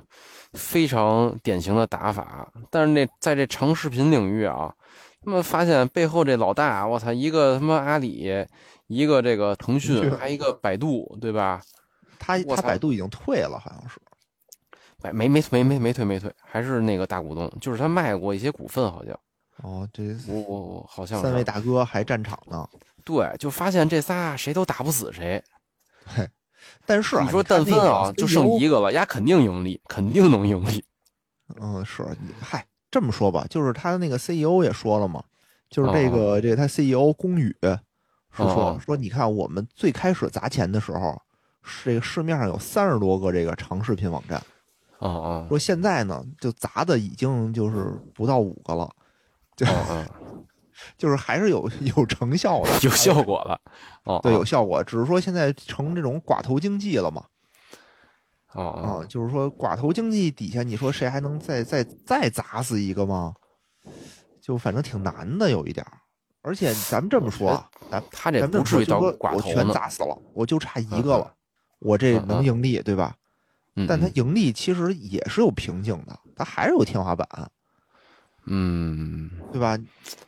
[0.53, 2.49] 非常典型的打法。
[2.69, 4.73] 但是那在这长视频领域啊，
[5.21, 8.45] 他们发现背后这老大，我操，一个他妈阿里，
[8.87, 11.61] 一个这个腾腾讯，讯还一个百度，对吧？
[12.19, 13.99] 他他百度已经退了，好像是。
[15.11, 19.19] 没没没没没没退没退，还是那个大股东，就是他卖过一些股份，好像
[19.63, 22.67] 哦，这我我我好像三位大哥还战场呢。
[23.03, 25.43] 对，就发现这仨谁都打不死谁。
[26.05, 26.27] 嘿
[26.85, 30.85] 但是啊你说但分啊，就剩一个了，丫肯定盈利，肯定能盈利。
[31.59, 35.23] 嗯，是你嗨，这么说吧，就是他那个 CEO 也说了嘛，
[35.69, 36.11] 就是这哦。
[36.11, 37.55] 个、这个他 CEO 龚宇
[38.33, 38.79] 是说哦。
[38.85, 41.19] 说你看我们最开始砸钱的时候，
[41.63, 44.37] 是这个市面上有三十多个这个长视频网站，
[44.99, 45.45] 哦哦。
[45.47, 48.89] 说现在呢就砸的已经就是不到五个了，
[49.55, 50.05] 就哦哦，
[50.97, 53.59] 就是还是有有成效的，有效果了。
[54.03, 54.35] 哦，对，哦。
[54.35, 57.23] 有效果，只是说现在成这种寡头经济了嘛，
[58.53, 63.33] 哦啊哦，，就是说寡头经济底下，你说谁还能再再再砸死一个吗？
[64.41, 65.93] 就反正挺难的，有一点儿。
[66.43, 69.73] 而且咱们这么说啊，咱他这不至于到就说我全寡头呢。
[69.73, 71.33] 砸死了，我就差一嗯个了，
[71.79, 73.15] 我这能盈利，对吧？
[73.75, 77.27] 嗯但它盈利其实也是有瓶颈的，它还是有天花板，
[78.47, 79.77] 嗯对吧？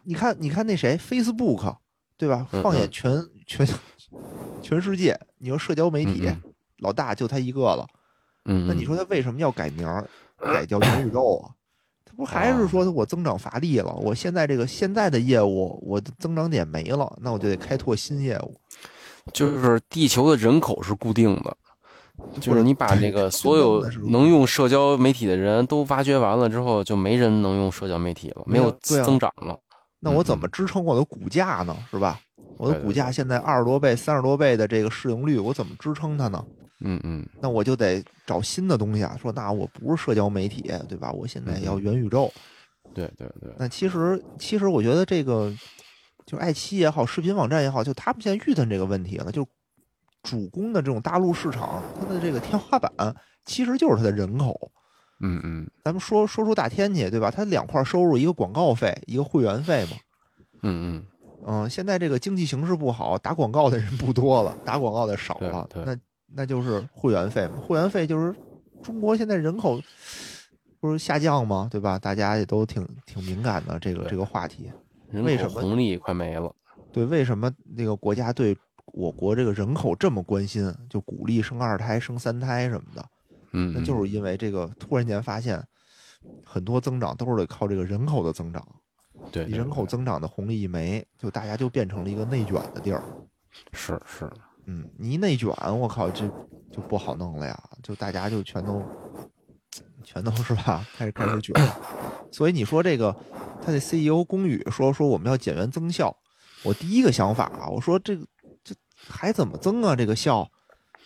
[0.03, 1.75] 你看，你看那谁，Facebook，
[2.15, 2.47] 对吧？
[2.51, 3.67] 嗯放眼嗯全全
[4.61, 6.41] 全世界，你说社交媒体嗯
[6.77, 7.85] 老大就他一个了，
[8.45, 10.07] 嗯，那你说他为什么要改名儿，
[10.39, 11.51] 改叫元宇宙啊？
[12.05, 13.93] 他不还是说我增长乏力了？
[13.93, 18.55] 我现在这个现在的业务，我的增长点没了，那我就得开拓新业务。
[19.31, 21.55] 就是地球的人口是固定的，
[22.41, 29.57] 就是你把那个所有能用社交媒体的人都挖掘完了之后，就没人能用社交媒体了，没有增长了。
[29.99, 31.73] 那我怎么支撑我的股价呢？
[31.89, 32.19] 是吧？
[32.57, 36.43] 我的股价现在二十多倍、三十多倍的这个市盈率，我怎么支撑它呢？
[36.79, 39.17] 嗯嗯那我就得找新的东西啊。
[39.21, 41.11] 说那我不是社交媒体，对吧？
[41.11, 42.31] 我现在要元宇宙。
[42.93, 45.51] 对对对，那其实，其实我觉得这个
[46.25, 49.47] 就是爱奇艺也好，视频网站也好，就他们现在遇到这个问题了，就
[50.21, 52.91] 主攻的这种大陆市场，它的这个天花板
[53.45, 54.71] 其实就是它的人口。
[55.21, 57.31] 嗯嗯咱们说说出大天去，对吧？
[57.31, 59.97] 它两块收入，一个广告费，一个会员费嘛。
[60.61, 61.05] 嗯嗯，
[61.47, 65.97] 嗯，现在这个经济形势不好，打广告的人不多了，打广告的少了，那
[66.35, 67.57] 那就是会员费嘛。
[67.65, 68.35] 会员费就是
[68.81, 69.81] 中国现在人口
[70.79, 71.67] 不是下降吗？
[71.71, 71.97] 对吧？
[71.97, 74.71] 大家也都挺挺敏感的这个这个话题。
[75.09, 76.53] 人为什么口红利快没了。
[76.91, 78.57] 对，为什么那个国家对
[78.87, 83.05] 我国这个人口这么关心，就鼓励生二胎、生三胎什么的？
[83.51, 85.63] 嗯，那就是因为这个突然间发现，
[86.43, 88.67] 很多增长都是得靠这个人口的增长。
[89.31, 93.03] 对人口增长的红利一没，就大家就变成了一个内卷的地儿。
[93.71, 94.29] 是是，
[94.65, 96.27] 嗯，你一内卷，我靠，这
[96.71, 97.69] 就不好弄了呀！
[97.81, 98.81] 就大家就全都
[100.03, 101.53] 全都是吧，开始开始卷。
[102.31, 103.15] 所以你说这个，
[103.61, 106.15] 他的 CEO 龚宇说说我们要减员增效，
[106.63, 108.25] 我第一个想法啊，我说这个
[108.63, 109.95] 这还怎么增啊？
[109.95, 110.49] 这个效，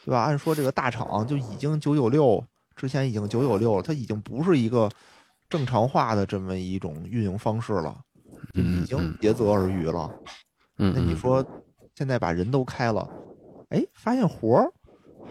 [0.05, 0.21] 对吧？
[0.21, 2.43] 按说这个大厂就已经九九六，
[2.75, 4.89] 之前已经九九六了，它已经不是一个
[5.49, 7.99] 正常化的这么一种运营方式了，
[8.53, 10.09] 就已经竭泽而渔了。
[10.75, 11.43] 那你说
[11.95, 13.09] 现在把人都开了，
[13.69, 14.71] 哎，发现活儿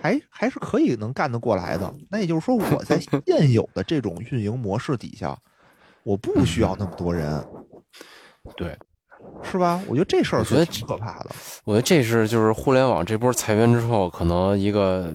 [0.03, 1.93] 还还是可以能干得过来的。
[2.11, 5.37] 那也就是说，我在现有的这种运营模式底下，
[6.03, 7.43] 我不需要那么多人，
[8.57, 8.76] 对，
[9.43, 9.82] 是吧？
[9.89, 11.30] 我觉得这事儿我觉得挺可怕的。
[11.64, 15.12] 我觉得这是就是互联网这波裁员之后，可能一个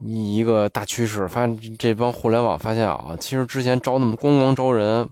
[0.00, 1.28] 一一个大趋势。
[1.28, 5.06] 发现这帮互联网发现啊，其实之前招那么光光招人，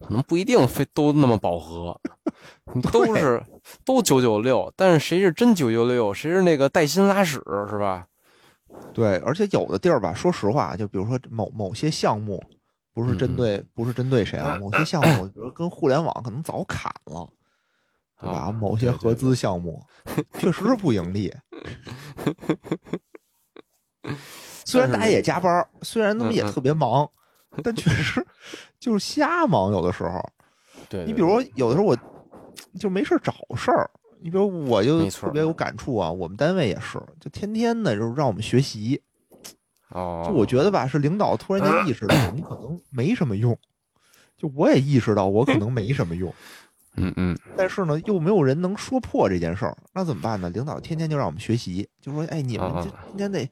[0.00, 1.98] 可能不一定非都那么饱和，
[2.92, 3.42] 都是
[3.84, 8.06] 都九九六，但是谁是真九九六，谁是那个带薪拉屎，是吧？
[8.92, 12.42] 对，而且有的地儿吧，说实话，就比如说某某些项目，
[12.92, 17.28] 不是针对不是针对谁啊，某些项目， 比如跟互联网可能早砍了。
[18.18, 18.38] 对吧？
[18.48, 19.84] 啊某些合资项目
[20.40, 21.30] 确实是不盈利，
[24.64, 27.06] 虽然大家也加班，虽然他们也特别忙，
[27.62, 28.26] 但确实
[28.78, 29.72] 就是瞎忙。
[29.72, 30.20] 有的时候，
[30.88, 31.96] 对，你比如说有的时候我
[32.78, 39.00] 就没事儿找事儿，你比如我就特别有感触啊，我们单位也是，就天天的就是让我们学习。
[39.90, 43.56] 哦，就我觉得吧，是领导突然间意识到你可能没什么用，
[44.36, 46.32] 就我也意识到我可能没什么用。
[46.98, 50.48] 嗯嗯但是呢，又没有人能说破这件事儿，那怎么办呢？
[50.50, 53.46] 领导天天就让我们学习，就说：“哎，你们啊这今天得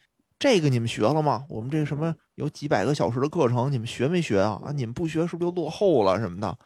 [0.45, 1.43] 这个你们学了吗？
[1.49, 4.61] 我们这什么有几百个小时的课程，你们学没学啊？
[4.63, 6.59] 啊，你们不学是不是就落后了什么的？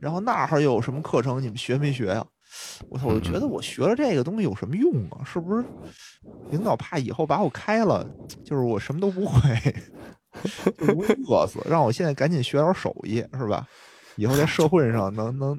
[0.00, 2.26] 然后那儿又有什么课程，你们学没学呀、
[2.88, 3.06] 我操！
[3.06, 5.22] 我就觉得我学了这个东西有什么用啊？
[5.24, 5.64] 是不是
[6.50, 8.04] 领导怕以后把我开了，
[8.44, 9.74] 就是我什么都不会，
[11.28, 13.64] 饿死，让我现在赶紧学点手艺，是吧？
[14.16, 15.56] 以后在社会上能能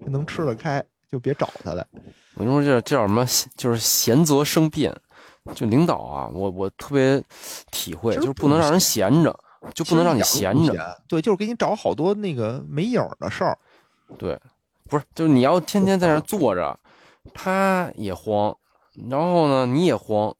[0.00, 1.86] 能吃得开，就别找他了。
[2.34, 3.24] 我跟你说这这叫什么？
[3.56, 4.94] 就是贤则生变。
[5.54, 7.22] 就领导啊，我我特别
[7.70, 9.38] 体会，就是不能让人闲着，
[9.74, 11.02] 就不能让你闲着。
[11.08, 13.58] 对，就是给你找好多那个没影儿的事儿。
[14.18, 14.38] 对，
[14.88, 16.78] 不是，就是你要天天在那坐着，
[17.34, 18.56] 他也慌，
[19.08, 20.34] 然后呢你也慌，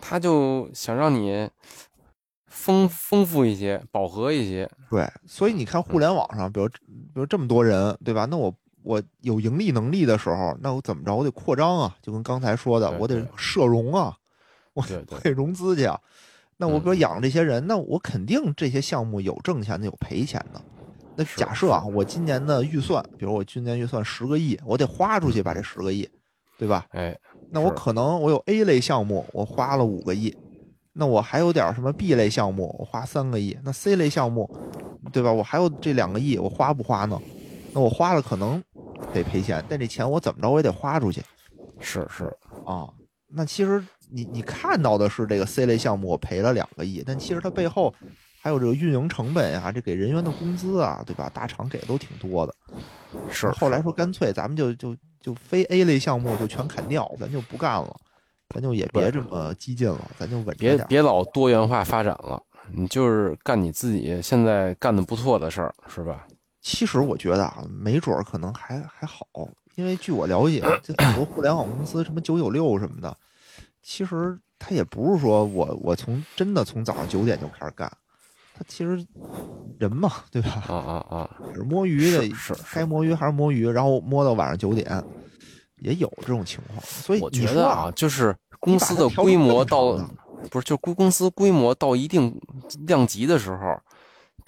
[0.00, 1.48] 他就想让你
[2.46, 4.70] 丰丰富一些，饱和一些。
[4.90, 8.26] 对，所以你看互联网上，比如比如这么多人，对吧？
[8.30, 8.52] 那我
[8.82, 11.14] 我有盈利能力的时候，那我怎么着？
[11.14, 14.16] 我得扩张啊，就跟刚才说的，我得对对涉融啊，
[14.74, 14.82] 我
[15.22, 16.00] 得融资去啊。
[16.56, 20.60] 那我比如嗯养这些人，那我肯定这些项目有挣钱的，有赔钱的。
[21.16, 26.08] 那假设啊，我今年的预算，比如我今年预算十个亿，我得花出去把这十个亿，
[26.58, 26.86] 对吧？
[26.90, 27.18] 哎，
[27.50, 30.34] 那我可能我有 A 类项目，我花了五个亿，
[30.92, 34.48] 那我还有点什么 B 类项目，我花三个亿，那 C 类项目，
[35.12, 35.32] 对吧？
[35.32, 37.20] 我还有这两个亿，我花不花呢？
[37.72, 38.62] 那我花了可能
[39.12, 41.22] 得赔钱，但这钱我怎么着我也得花出去
[41.80, 42.24] 是是，
[42.64, 42.88] 啊。
[43.32, 47.94] 那其实你你看到的是这个 C 类项目我赔了两个亿，但其实它背后
[48.42, 51.30] 还有这个运营成本呀、这给人员的工资啊，对吧？
[51.32, 52.52] 大厂给的都挺多的。
[53.30, 57.96] 是后来说干脆咱们就就就非 A 类项目就全砍掉，咱就不干了，
[58.52, 60.86] 咱就也别这么激进了，咱就稳着别点儿。
[60.88, 62.42] 别老多元化发展了，
[62.72, 66.26] 你就是干你自己现在干的不错的事儿，是吧？
[66.60, 69.26] 其实我觉得啊，没准儿可能还还好，
[69.76, 73.16] 因为据我了解，这很多互联网公司，什么九九六什么的，
[73.82, 77.90] 其实他也不是说我我从真的从早上九点就开始干，
[78.54, 79.02] 他其实
[79.78, 80.62] 人嘛，对吧？
[80.68, 81.30] 啊啊啊！
[81.54, 85.02] 是摸鱼的，是是该摸鱼还是摸鱼，然后摸到晚上九点，
[85.78, 86.78] 也有这种情况。
[86.82, 89.92] 所以我觉得啊，就是公司的规模到
[90.50, 92.38] 不是，就公公司规模到一定
[92.86, 93.80] 量级的时候，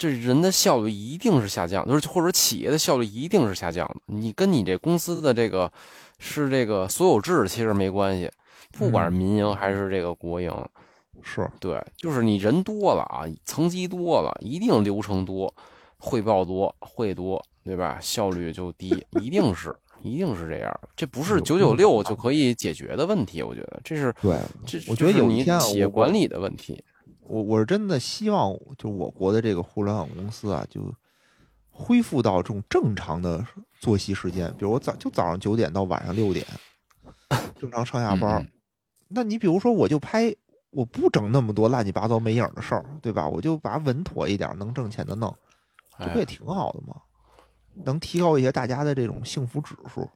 [0.03, 3.95] 这人的效率一定是下降，就是或者企业的效率一定是下降的。
[4.07, 5.71] 你跟你这公司的这个
[6.19, 8.29] 是这个所有制其实没关系，
[8.73, 10.51] 不管是嗯民营还是这个国营，
[11.21, 15.53] 是对，就是你人多了啊，层级多了，一定流程多，
[15.97, 17.97] 汇报多，会多，对吧？
[18.01, 20.79] 效率就低，一定是，一定是这样。
[20.97, 26.83] 这不是九九六就可以解决的问题，我觉得这是对，这，我觉得有一天企业管理的问题。
[27.33, 30.93] 我我是真的希望，就我国的这个互联网公司啊，就
[31.71, 33.43] 恢复到这种正常的
[33.79, 36.45] 作息时间，比如我早就早上九点到晚上六点，
[37.59, 38.47] 正常上下班
[39.07, 40.31] 那你比如说，我就拍，
[40.69, 43.27] 我不整那么多乱七八糟没影儿的事儿，对吧？
[43.27, 45.35] 我就把稳妥一点儿，能挣钱的弄，
[45.97, 46.95] 这不也哎，挺好的吗？
[47.83, 50.07] 能提高一些大家的这种幸福指数。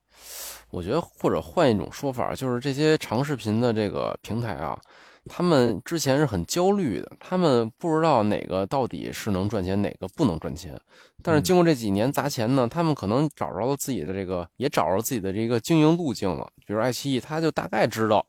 [0.70, 4.80] 我觉得或者换一种说法，就是这些长视频的这个平台啊，
[5.28, 10.80] 他们之前是很焦虑的，他们不知道哪个到底是能赚钱，哪个不能赚钱。
[11.24, 16.48] 但是嗯经过这几年砸钱呢，他们可能找着了自己的这个，也找着自己的这个经营路径了。
[16.66, 18.26] 比如爱奇艺，他就大概知道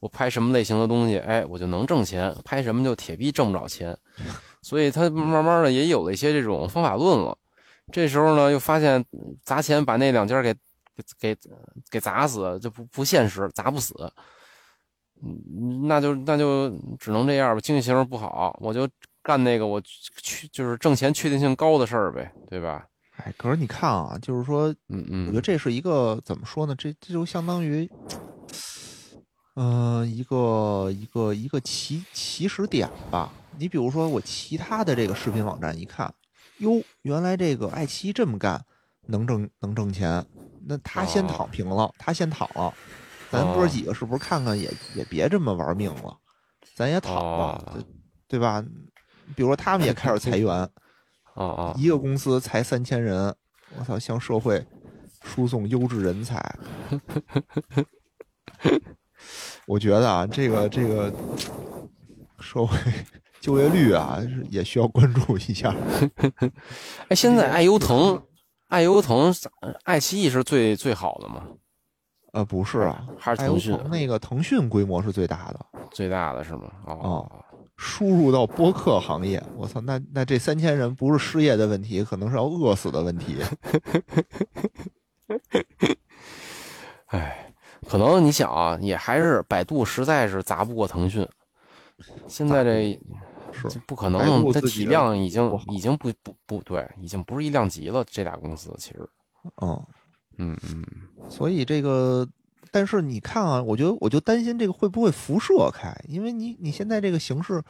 [0.00, 3.96] 我拍什么类型的东西，哎，我就能挣钱；拍什么就铁逼挣不着钱。
[4.62, 7.36] 所以他慢慢的也有了一些这种方法论了。
[7.90, 10.54] 这时候呢，又发现嗯砸钱把那两家给
[11.18, 11.36] 给给
[11.90, 13.94] 给砸死，就不不现实，砸不死。
[15.22, 17.60] 嗯，那就那就只能这样吧。
[17.60, 18.88] 经济形势不好，我就
[19.22, 19.80] 干那个我
[20.16, 22.86] 去就是挣钱确定性高的事儿呗，对吧？
[23.18, 26.74] 哎，可是你看啊，就是说，嗯嗯，我觉得这是一个怎么说呢？
[26.76, 27.88] 这这就相当于，
[29.54, 33.30] 嗯、一个一个一个起起始点吧。
[33.58, 36.12] 你比如说，我其他的这个视频网站一看，
[36.58, 38.64] 哟，原来这个爱奇艺这么干
[39.06, 40.24] 能挣能挣钱，
[40.66, 42.72] 那他先哦躺平了，他先躺了，
[43.32, 46.14] 咱哥哦几个是不是看看也也别这么玩命了，
[46.74, 47.72] 咱也躺吧，哦
[48.28, 48.62] 对对吧？
[49.34, 50.50] 比如说他们也开始裁员，
[51.34, 53.34] 啊啊，一个公司裁三千人，
[53.78, 54.62] 我操，向社会
[55.24, 56.38] 输送优质人才。
[59.66, 61.10] 我觉得啊，这个这个
[62.38, 62.76] 社会
[63.40, 64.20] 就业率啊，
[64.50, 65.74] 也需要关注一下。
[67.08, 68.22] 哎，现在爱优腾，
[68.68, 69.32] 爱优腾，
[69.84, 71.46] 爱奇艺是最最好的吗？
[72.32, 76.72] 呃，不是啊，还是腾讯腾那个腾讯规模是最大的，最大的是吗？
[76.86, 77.30] 哦，
[77.76, 83.36] 输入到播客行业，我操，那那这三千人不是失业的问题，可能是要饿死的问题。
[87.06, 87.52] 哎，
[87.86, 91.28] 可能你想啊，也还是百度实在是砸不过腾讯。
[92.26, 92.98] 现在这
[93.52, 98.02] 是不可百能，它体量已经已经不不不对，已经不是一量级了。
[98.08, 99.06] 这俩公司其实，
[99.60, 99.86] 嗯，
[100.38, 100.84] 嗯嗯，
[101.28, 102.26] 所以这个，
[102.70, 107.62] 但是你看啊，我觉得我就担心这个会不会辐射开，因为你你现在这个形势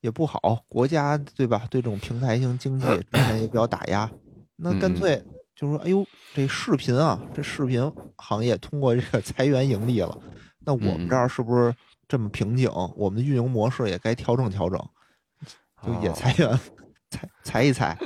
[0.00, 1.66] 也不好，国家对吧？
[1.70, 4.10] 对这种平台型经济之前也比较打压，
[4.56, 5.22] 那干脆
[5.54, 10.16] 就说，哎呦，这视频啊，这视频行业通过这个裁员盈利了，
[10.60, 11.74] 那我们这儿是不是
[12.06, 12.70] 这么瓶颈？
[12.96, 14.78] 我们的运营模式也该调整调整，
[15.84, 16.58] 就也哦裁员，
[17.10, 17.98] 裁裁一裁。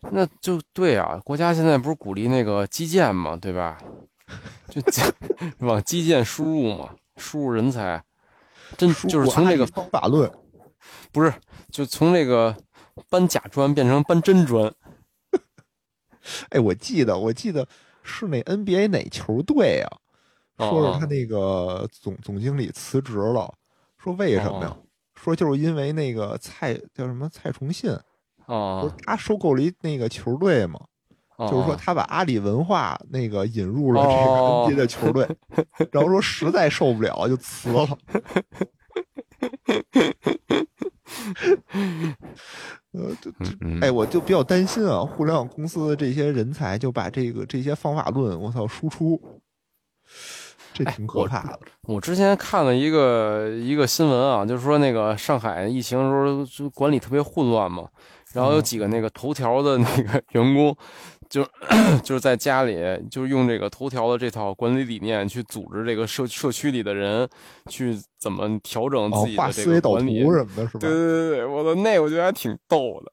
[0.00, 3.78] 那就对啊，国家现在不是鼓励那个基建嘛，对吧？
[4.68, 4.80] 就
[5.60, 8.02] 往基建输入嘛，输入人才，
[8.76, 10.30] 真就是从这个方法论，
[11.12, 11.32] 不是，
[11.70, 12.56] 就从这个
[13.08, 14.72] 搬假砖变成搬真砖。
[16.50, 17.66] 哎，我记得，我记得
[18.02, 19.98] 是那 NBA 哪球队啊？
[20.56, 23.54] 哦说是他那个总总经理辞职了，
[23.98, 24.68] 说为什么呀？
[24.68, 24.82] 哦
[25.14, 27.90] 说就是因为那个蔡叫什么蔡崇信，
[28.46, 30.80] 啊不是他收购了一那个球队嘛，
[31.36, 35.28] 啊，就是说他把阿里文化那个引入了这个哦 NBA 的球队，
[35.92, 37.86] 然后说实在受不了就辞了。
[42.92, 43.14] 呃，
[43.82, 49.20] 哎，我就比较担心啊，互联网公司的这些人才就把这个这些方法论，我操，输出，
[50.72, 51.60] 这挺可怕的。
[51.82, 57.86] 我之前看了一个一个新闻啊，就是说那个上海疫情的时候就管理特别混乱嘛，
[58.32, 60.76] 然后有几个那个头条的那个员工，
[61.30, 61.46] 就
[62.02, 62.76] 就是在家里
[63.10, 67.28] 就是用这个头条的这套管理理念去组织这个社社区里的人
[67.70, 70.22] 去怎么调整哦自己，的思维导个管理。
[70.22, 70.90] 图什么的，是吧对？
[70.90, 73.12] 对对对，我的那我觉得还挺逗的，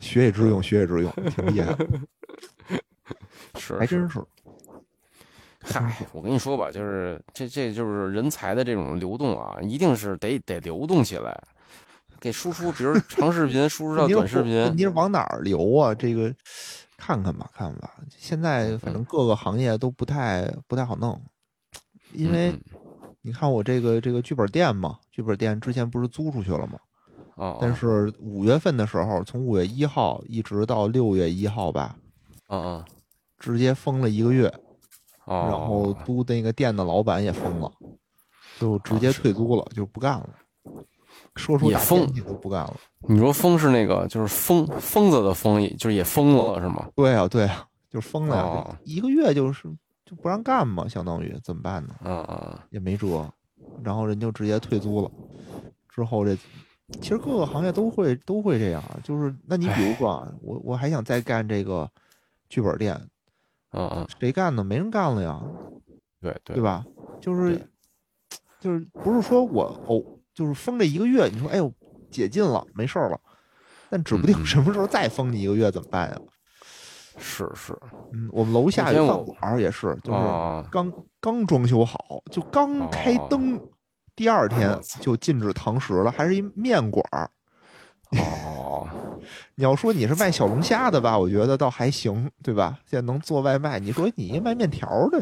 [0.00, 1.74] 学以致用，学以致用，挺厉害，
[3.58, 4.20] 是还真是。
[5.60, 11.38] 嗨，我跟你说吧，就是这这就是人才的这种流动啊，一定是得得流动起来，
[12.20, 15.94] 给输出，比如长视频输出到短视频你，是往哪儿流啊？
[15.94, 16.34] 这个
[16.96, 17.94] 看看吧，看看吧。
[18.16, 21.20] 现在反正各个行业都不太不太好弄，
[22.12, 22.60] 因为嗯
[23.22, 26.78] 你看我这个这个剧本店嘛，剧本店之前不是租出去了吗？
[27.34, 31.96] 哦，但是五月份的时候，从五月一号一直到六月一号吧，
[32.46, 32.84] 啊啊
[33.38, 34.48] 直接封了一个月，
[35.24, 37.70] 哦，然后租那个店的老板也封了，
[38.58, 40.30] 就直接退租了，就不干了。
[41.36, 42.76] 说出大也封天气都不干了。
[43.08, 46.88] 你说疯是那个就是疯疯子的疯，就是也疯了是吗？
[46.94, 49.68] 对啊，对啊，就疯了呀，哦一个月就是
[50.04, 51.94] 就不让干嘛，相当于怎么办呢？
[52.04, 53.28] 嗯嗯也没辙，
[53.82, 55.10] 然后人就直接退租了。
[55.88, 56.36] 之后这
[57.00, 61.88] 其实各个行业都会都会这样啊，就是那你比如说啊，我我还想再干这个
[62.48, 62.94] 剧本店，
[63.72, 64.64] 嗯嗯，谁干呢？
[64.64, 65.40] 没人干了呀，
[66.20, 66.84] 对对对吧？
[67.20, 67.60] 就是
[68.60, 70.02] 就是不是说我哦，
[70.38, 71.72] 就是封这一个月，你说哎呦
[72.12, 73.18] 解禁了，没事儿了，
[73.90, 76.16] 但指不定什么时候再封你一个月怎么办呀？
[77.18, 77.76] 是是
[78.12, 83.60] 嗯，我们楼下有饭馆也是，就是啊刚刚装修好，就刚开灯，
[84.14, 87.28] 第二天就禁止堂食了，还是一面馆儿。
[88.12, 88.86] 哦，
[89.56, 92.78] 你要说你是卖小龙虾的吧，我觉得倒还行，对吧？
[92.86, 95.20] 现在能做外卖，你说你卖面条的，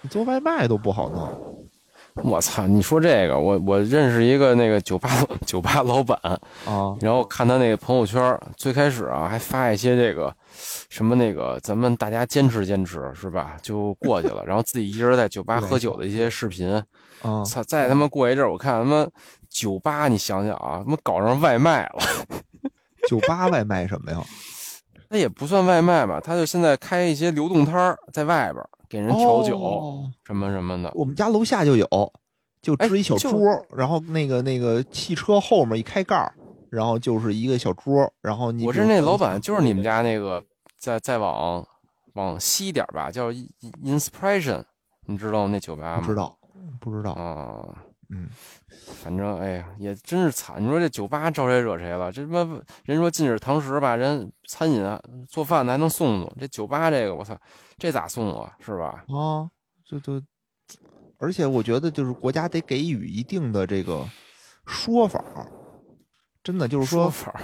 [0.00, 1.68] 你做外卖都不好弄。
[2.24, 2.66] 我操！
[2.66, 5.08] 你说这个，我我认识一个那个酒吧
[5.46, 6.18] 酒吧老板，
[6.64, 10.34] 啊，然后看他那个朋友圈，最开始啊还发一些这个
[10.88, 13.56] 什么那个咱们大家坚持坚持是吧？
[13.62, 16.82] 就过去了，然后自己一人在酒吧喝酒的一些视频。
[17.22, 17.62] 啊，操！
[17.62, 19.06] 再他妈过一阵儿，我看他妈
[19.48, 21.98] 酒吧，你想想啊，他妈搞上外卖了。
[23.08, 24.20] 酒吧外卖什么呀？
[25.08, 30.90] 那也不算外卖吧，他就现在开一些流动摊儿，在外边儿给人调酒、哦什么什么的。
[30.94, 31.86] 我们家楼下就有，
[32.60, 36.32] 就哎支一小桌儿，然后那个那个汽车后面一开盖，
[36.70, 40.42] 然后就是一个小桌，然后你我是那老板，就是你们家那个，
[40.78, 41.66] 再再往
[42.14, 43.30] 往西点吧，叫
[43.84, 44.64] Inspiration，
[45.06, 46.02] 你知道那酒吧吗？
[46.04, 46.36] 不知道，
[46.80, 47.85] 不知道，啊。
[48.08, 48.28] 嗯，
[49.02, 50.62] 反正哎呀，也真是惨。
[50.62, 52.12] 你说这酒吧招谁惹谁了？
[52.12, 57.36] 这他妈人说禁止堂食吧，人餐饮啊做饭的还能送送，这酒吧这个我操，
[57.78, 58.52] 这咋送啊？
[58.60, 59.04] 是吧？
[59.08, 59.50] 啊，
[59.84, 60.22] 这都，
[61.18, 64.06] 而且我觉得就是国家得给予一定的这个
[64.66, 65.24] 说法，
[66.44, 67.34] 真的就是说，法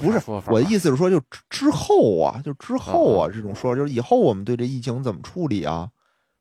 [0.00, 5.90] 不是说法我的意思是说，就之之后啊，就之后嗯啊，这种说，就是以后我们对这疫情怎么处理啊？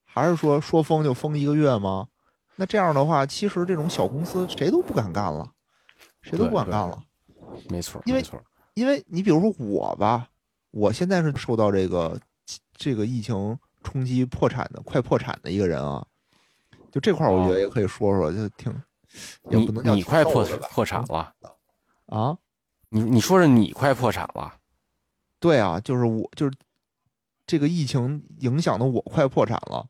[0.05, 2.07] 还是说说封就封一个月吗？
[2.57, 5.49] 那这样的话，其实这种小公司谁都不敢干了，
[6.21, 7.01] 谁都不敢干了。
[7.69, 8.21] 没错，因为。
[8.77, 10.29] 因为你比如说我吧，
[10.69, 12.15] 我现在是受到这个
[12.73, 16.05] 这个疫情冲击破产的快破产的一个人啊，
[16.91, 18.71] 就这块儿我觉得也可以说说，就挺
[19.49, 21.33] 也你不能叫挺你快破破产了，
[22.05, 22.37] 啊？
[22.89, 24.53] 你你说是你快破产了？
[25.39, 26.55] 对啊，就是我就是
[27.47, 29.87] 这个疫情影响的我快破产了。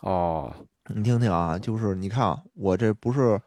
[0.00, 0.50] 哦，
[0.94, 3.40] 你听听啊，就是你看啊我这不是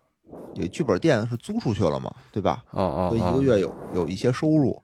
[0.55, 2.63] 有剧本店是租出去了嘛，对吧？
[2.71, 4.81] 哦哦，所以一个哦月有有一些收入，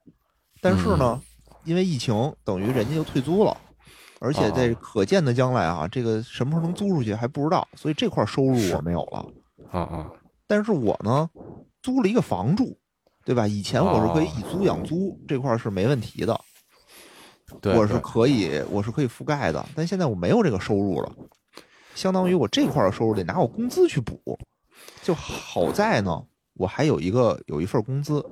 [0.62, 1.20] 但是呢，
[1.64, 3.58] 因为疫情，等于人家就退租了，
[4.20, 9.26] 而且在哦可见的将来啊，这个什么时候能租出去还不知道，所以这块收入是我没有了。
[9.72, 10.12] 啊啊，
[10.46, 11.28] 但是我呢，
[11.82, 12.78] 租了一个房住，
[13.26, 13.48] 对吧？
[13.48, 16.40] 以前我是可以哦以租养租，这块是没问题的，
[17.64, 19.66] 我是可以我是可以覆盖的。
[19.76, 21.12] 但现在我没有这个收入了，
[21.96, 24.38] 相当于我这块的收入得拿我工资去补。
[25.02, 26.24] 就好在呢，
[26.56, 28.26] 我还有一个有一份工资，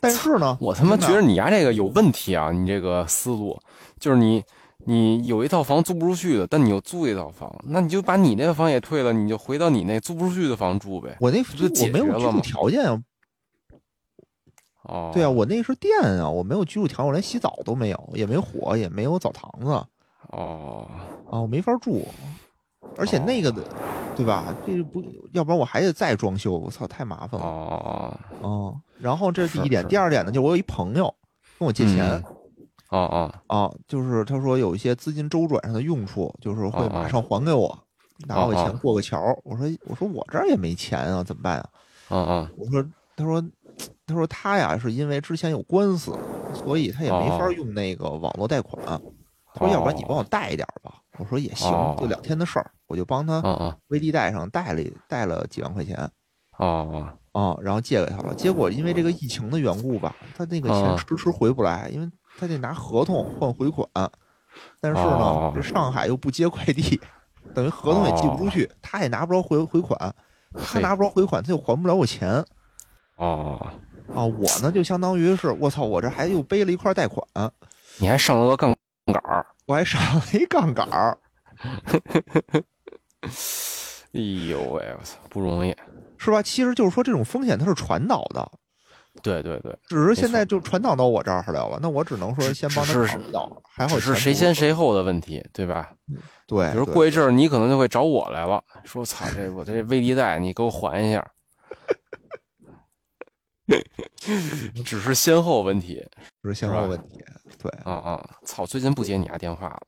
[0.00, 2.50] 但是呢，我他妈觉得你家这个有问题啊！
[2.50, 3.58] 你这个思路
[3.98, 4.42] 就是你
[4.86, 11.16] 你有一套房租不出去的，但你又租一套房，那你就把你那个房也退了，你就回到你那租不出去的房住呗。
[11.20, 13.02] 我那就我没有居住条件啊，
[14.84, 19.86] 哦，对啊，我那是店啊，我没有居住条件，我连洗澡都没有，也没火，也没有澡堂子
[21.32, 22.06] 啊，哦，我没法住。
[22.98, 23.62] 而且那个的，
[24.14, 24.54] 对吧？
[24.66, 25.02] 这不，
[25.32, 27.46] 要不然我还得再装修，我操，太麻烦了。
[27.46, 31.12] 哦，哦，然后这是第一点，第二点呢，就是我有一朋友
[31.58, 32.04] 跟我借钱
[32.90, 37.78] 哦哦哦，啊，就是他说有一些资金周转上的用处，就是会哦哦马上还给我，
[38.26, 39.18] 拿我哦哦钱过个桥。
[39.44, 41.68] 我说我说我这儿也没钱啊，怎么办啊？
[42.08, 42.84] 哦哦，我说
[43.16, 43.42] 他说
[44.06, 46.12] 他说他呀是因为之前有官司，
[46.52, 48.84] 所以他也没法哦用那个网络贷款。
[49.54, 50.98] 他说要不然你帮我贷一点吧。
[51.18, 55.96] 我说也行哦，就两天的事儿，我就帮他哦哦微粒贷上贷了贷了几万块钱。
[56.58, 58.34] 哦哦，然后借给他了。
[58.34, 62.08] 结果因为这个疫情的缘故吧，他那个钱啊迟迟回不来，因为
[62.38, 63.88] 他得拿合同换回款。
[64.80, 67.00] 但是呢哦，这上海又不接快递，
[67.54, 70.14] 等于合同也寄不出去，他也拿不着回回款，
[70.52, 72.44] 他拿不着回款，他又还不了我钱
[73.16, 73.58] 哦，
[74.14, 74.22] 啊。
[74.24, 77.26] 我呢就相当于是我操，我这还又背了一块贷款，
[77.98, 78.76] 你还上了个杠
[79.06, 81.18] 杆儿，我还上了一杠杆儿，
[84.12, 85.74] 哎呦喂，我操，不容易。
[86.18, 86.42] 是吧？
[86.42, 88.50] 其实就是说这种风险它是传导的，
[89.22, 91.78] 对对对，只是现在就传导到我这儿来了。
[91.80, 95.90] 那我只能说先帮他只是考虑到，还好只是谁先谁后的问题，对吧？
[96.46, 101.24] 对，比如过一阵儿，你可能就会找我来了，说：“操，这我这微粒贷你给我还一下。”
[104.84, 106.04] 只是先后问题
[106.42, 107.24] 只是先后问题，
[107.62, 107.70] 对。
[107.84, 108.30] 啊啊！
[108.44, 109.82] 操，最近不接你家电话了。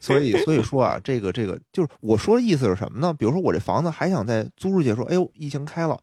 [0.00, 3.14] 所以所以说啊，这个这个就是我说的意思是什么呢？
[3.14, 5.98] 比如说我这房子还想再租出去，说哎呦疫情开了，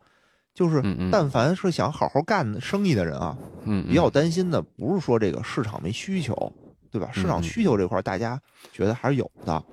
[0.54, 6.52] 就是嗯嗯但凡是想好好干生意的人啊，嗯，比较担心的不是说这个市场没需求，
[6.92, 7.10] 对吧？
[7.12, 8.40] 市场嗯需求这块大家
[8.72, 9.64] 觉得还是有的，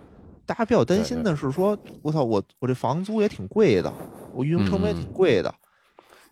[0.45, 3.93] 大家比较担心的是说，我操，我我这房租也挺贵的，
[4.33, 5.55] 我运营成本也挺贵的，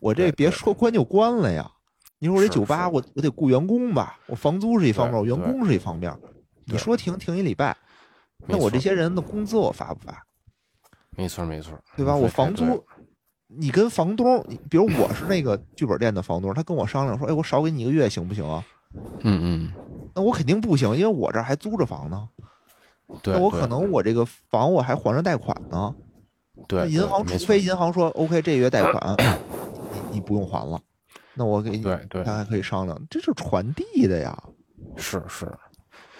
[0.00, 1.70] 我这别说关就关了呀。
[2.20, 6.12] 你说我这酒吧，我我得雇员工吧，我房租是一方面，我员工是一方面。
[6.64, 7.76] 你说停停一礼拜，
[8.46, 10.22] 那我这些人的工资我发不发？
[11.16, 12.14] 没错没错，对吧？
[12.14, 12.84] 我房租，
[13.46, 18.64] 你跟房东，你比如我是那个剧本店的房东，他跟我商量说，哎，我少给你一个月行不行啊？
[19.20, 19.72] 嗯嗯，
[20.14, 22.28] 那我肯定不行，因为我这还租着房呢。
[23.22, 25.94] 对，那我可能我这个房我还还着贷款呢。
[26.66, 29.14] 对银行除非银行说 OK，这月贷款
[29.92, 30.80] 你你不用还了，
[31.34, 34.36] 那我给你，对对咱还可以商量，这是传递的呀。
[34.96, 35.46] 是是，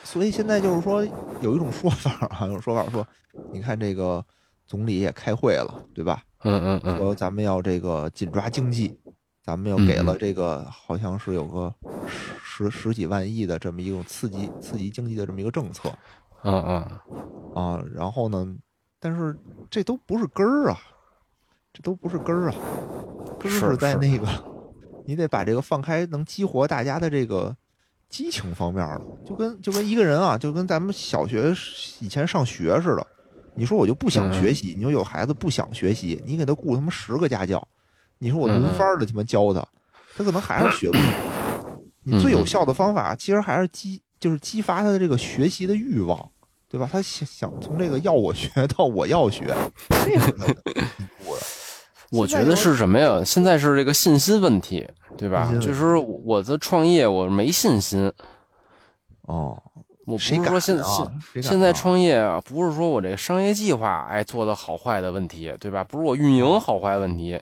[0.05, 1.05] 所以现在就是说
[1.41, 3.07] 有一种说法啊，有种说法说，
[3.53, 4.25] 你看这个
[4.67, 6.23] 总理也开会了，对吧？
[6.45, 8.97] 嗯嗯嗯，说咱们要这个紧抓经济，
[9.43, 11.75] 咱们又给了这个好像是有个
[12.07, 15.93] 十十十几万亿的这么一种刺激刺激经济的这么一个政策
[16.45, 17.85] 嗯嗯，啊。
[17.93, 18.47] 然后呢，
[19.01, 19.37] 但是
[19.71, 20.79] 这都不是根儿啊，
[21.73, 22.55] 这都不是根儿啊，
[23.39, 24.27] 根儿是是在那个，
[25.05, 27.57] 你得把这个放开，能激活大家的这个
[28.09, 29.01] 激情方面了。
[29.25, 31.55] 就跟就跟一个人啊，就跟咱们小学
[32.01, 33.07] 以前上学似的。
[33.55, 37.67] 你说我就不想嗯学习，你说有孩子不想学习，你给他雇他妈十个家教，
[38.19, 39.61] 你说我轮番的他妈教他，
[40.17, 41.81] 他可能还是学不好。
[42.05, 46.31] 你最有效的方法，其实还是激，就是激发他的这个学习的欲望，
[46.71, 46.89] 对吧？
[46.93, 49.47] 他想想从这个要我学 到我要学，
[50.05, 51.41] 这个是他的一步了。
[52.11, 53.23] 我觉得是什么呀？
[53.25, 54.87] 现在是这个信心问题，
[55.17, 58.11] 对吧就是我的创业我没信心，
[59.23, 59.61] 哦，
[60.07, 65.85] 我不谁敢是说现啊现谁敢现在啊创业啊，不是说我这个商业计划哎做的好坏的问题，对吧？
[65.85, 67.39] 不是我运营好坏问题，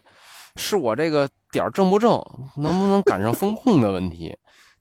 [0.56, 2.12] 是我这个点儿正不正，
[2.56, 4.36] 能不能赶上风控的问题。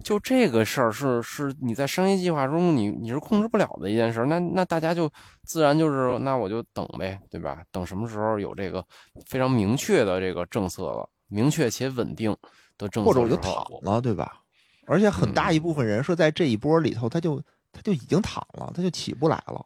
[0.05, 5.09] 就这个事儿是是你在商业计划中你你是控制不了的一件事儿，那那大家就
[5.43, 7.63] 自然就是那我就等呗，对吧？
[7.71, 8.85] 等什么时候有这个
[9.25, 12.29] 非常明确的这个政策了，明确且稳定
[12.77, 14.43] 的政策或者我就躺了，对吧？
[14.85, 17.41] 而且很大嗯一部分人是在这一波里头，他就
[17.73, 19.65] 他就已经躺了，他就起不来了，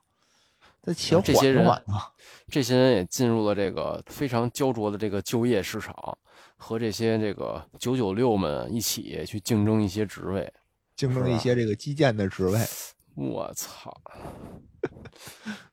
[0.81, 2.07] 他且缓这些人着缓啊。
[2.47, 6.17] 这些人也进入了这个非常焦灼的这个就业市场，
[6.59, 10.53] 和这些这个九九六们一起去竞争一些职位。
[10.95, 12.59] 竞争一些这个基建的职位，
[13.15, 13.95] 我操，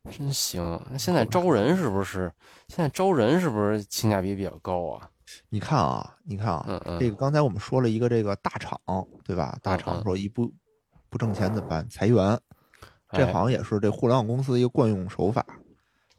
[0.08, 0.80] 真行！
[0.88, 2.32] 那现在招人是不是？
[2.68, 5.10] 现在招人是不是性价比比较高啊？
[5.48, 8.80] 你看啊，你看啊，嗯嗯这个刚才我们说了一个这个大厂，
[9.24, 9.58] 对吧？
[9.60, 10.54] 大厂说一不
[11.08, 11.88] 不挣钱怎么办？
[11.90, 12.38] 裁员，
[13.10, 15.44] 这哎好像也是这互联网公司的一个惯用手法。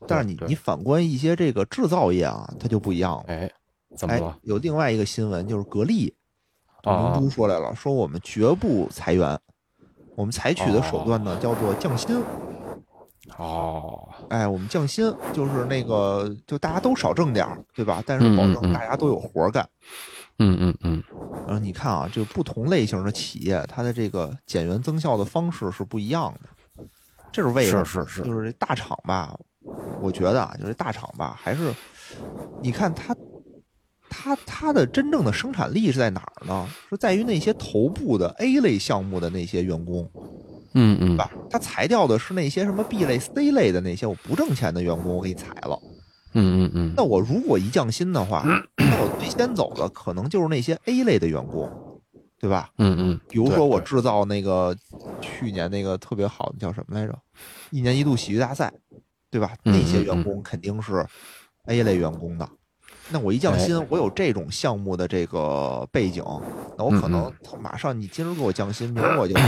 [0.05, 3.23] 但是你你反观一些这个制造业啊，它就不一样了。
[3.27, 3.51] 哎，哎
[3.97, 6.13] 怎么了？，有另外一个新闻就是格力，
[6.83, 9.37] 明珠说来了，说我们绝不裁员，
[10.15, 12.23] 我们采取的手段呢叫做降薪。
[13.37, 18.01] 哦，哎，我们降薪就是那个，就大家都少挣点儿，对吧？
[18.05, 19.67] 但是保证大家都有活儿干。
[20.39, 21.03] 嗯嗯嗯，
[21.45, 26.85] 然后你看啊，这个不同类型的企业，它的这个减员增效的方式是不一样的。
[27.31, 27.83] 这是为什么？
[27.83, 29.37] 是是是就是这大厂吧，
[29.99, 31.73] 我觉得啊，就是大厂吧，还是
[32.61, 33.13] 你看它，
[34.09, 36.67] 它它的真正的生产力是在哪儿呢？
[36.89, 40.09] 是在于那些头部的 A 类项目的那些员工，
[40.73, 41.31] 嗯嗯对吧？
[41.49, 45.77] 它裁掉的是那些什么 B 类、C 类的那些我不挣钱的员工，我给你裁了。
[46.33, 48.43] 嗯嗯嗯，那我如果一降薪的话，
[48.77, 51.69] 那我最先走的可能就是那些 A 类的员工，
[52.39, 52.69] 对吧？
[52.77, 54.75] 嗯嗯，比如说我制造那个
[55.21, 57.17] 去年那个特别好的叫什么来着？
[57.71, 58.71] 一年一度喜剧大赛，
[59.31, 59.53] 对吧？
[59.63, 61.05] 嗯那些员工肯定是
[61.65, 62.47] A 类员工的。
[63.09, 66.23] 那我一降薪，我有这种项目的这个背景，
[66.77, 69.41] 那我可嗯能马上你今儿给我降薪，明儿我就去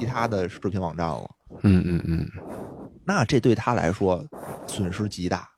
[0.00, 1.30] 其他的视频网站了。
[1.62, 2.28] 嗯嗯嗯，
[3.04, 4.24] 那这对他来说
[4.66, 5.48] 损失极大。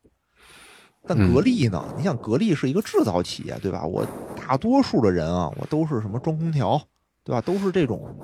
[1.07, 1.83] 但嗯格力呢？
[1.97, 3.85] 你想，格力是一个制造企业，对吧？
[3.85, 4.07] 我
[4.37, 6.81] 大多数的人啊，我都是什么装空调，
[7.25, 7.41] 对吧？
[7.41, 8.15] 都是这种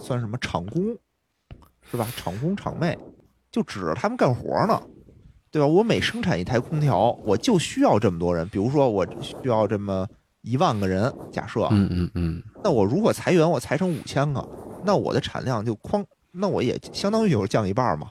[0.00, 0.96] 算什么厂工，
[1.82, 2.08] 是吧？
[2.16, 2.98] 厂工厂妹，
[3.52, 4.80] 就指着他们干活呢，
[5.54, 5.68] 对吧？
[5.68, 8.48] 我每生产一台空调，我就需要这么多人。
[8.48, 10.04] 比如说，我需要这么
[10.42, 14.44] 一万个人，假设，嗯嗯嗯，那我如果裁员，我裁成五千个，
[14.84, 18.10] 那我的产量就哐，那我也相当于就是降一半嘛。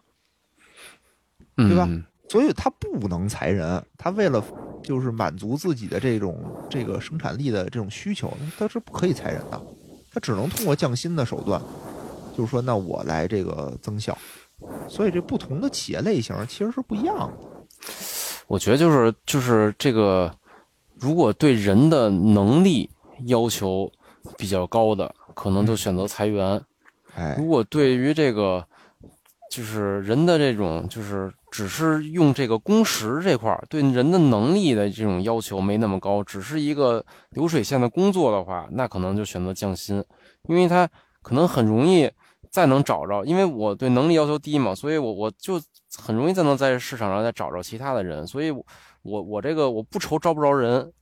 [1.58, 2.02] 对吧嗯？
[2.30, 4.42] 所以他不能裁人，他为了
[4.82, 6.40] 就是满足自己的这种
[6.70, 9.62] 这个生产力的这种需求，他是不可以裁人的，
[10.14, 11.62] 他只能通过降薪的手段，
[12.38, 14.18] 就是说，那我来这个增效。
[14.88, 17.34] 所以这不同的企业类型其实是不一样的。
[18.48, 20.34] 我觉得就是就是这个，
[21.00, 22.90] 如果对人的能力
[23.26, 23.92] 要求
[24.38, 26.60] 比较高的，可能就选择裁员；
[27.16, 27.36] 哎。
[27.38, 28.66] 如，果对于这个
[29.50, 40.04] 就是人的这种就是只是用这个工时这块儿对人的能力的这种要求没那么高，只是一个流水线的工作的话，那可能就选择降薪，
[40.48, 40.90] 因为他
[41.22, 42.10] 可能很容易
[42.54, 45.60] 再能找着，因为我对能力要求低嘛，所以我我就
[45.98, 48.64] 很容易再能在市场上再找着其他的人，所以我
[49.02, 50.94] 我我这个我不愁招不着人。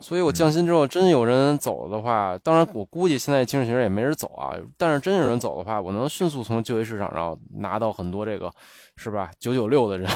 [0.00, 4.56] 所以我降薪之后，真有人走的话，当然我估计现在精神学也没人走啊。
[4.76, 8.50] 但是真有人走的话，我能迅速从就业市场上拿到很多这个，
[8.96, 9.30] 是吧？
[9.38, 10.08] 九九六的人，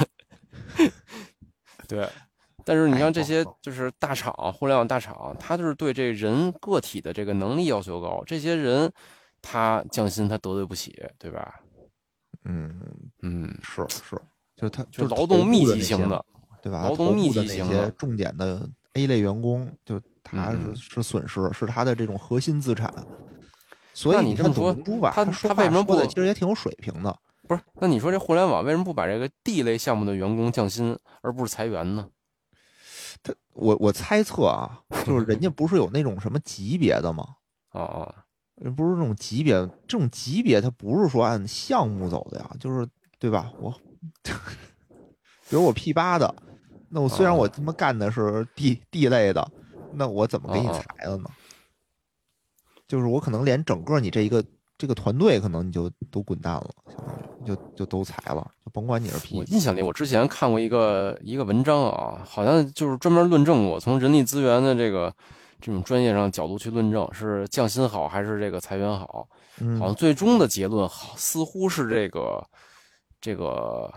[1.88, 2.08] 对。
[2.64, 8.90] 但是你像这些就是大厂、互联网大厂，它就是对这人个体的这个能力要求高，这些人
[9.42, 11.60] 他降薪他得罪不起，对吧？
[12.44, 12.80] 嗯，
[13.22, 14.16] 嗯，是是，
[14.56, 16.24] 就他就就是劳动密集型的，
[16.62, 16.84] 对吧？
[16.84, 22.92] 劳动密集型的重点的 A 类员工，就他是、嗯是损失，是他的这种核心资产。
[23.94, 24.72] 所以你这么说
[25.10, 27.14] 他说他为什么不其实也挺有水平的。
[27.46, 27.60] 不是？
[27.74, 32.08] 那你说这互联网为什么不把这个 D 类项目的员工降薪，而不是裁员呢？
[33.22, 37.24] 他我我猜测啊，就是人家不是有那种什么级别的吗？
[37.72, 38.31] 哦哦，人
[38.70, 39.54] 不是这种级别，
[39.86, 42.86] 这种级别它不是说按项目走的呀，就是
[43.18, 43.52] 对吧？
[43.58, 43.74] 我
[45.48, 46.34] 比如我 P 八的，
[46.88, 49.46] 那我虽然我他妈干的是 D D 类的，
[49.92, 51.24] 那我怎么给你裁了呢？
[52.88, 54.44] 就是我可能连整个你这一个
[54.76, 65.14] 这个团队，可能你就都滚蛋了，相当于就就都裁了，就甭管你是 P 我印象里，我之前看过一个一个文章啊，好像就是专门论证过，从人力资源的这个
[65.62, 69.26] 这种专业上角度去论证，是降薪好还是这个裁员好？
[69.60, 72.44] 嗯好像最终的结论好似乎是这个
[73.20, 73.92] 这个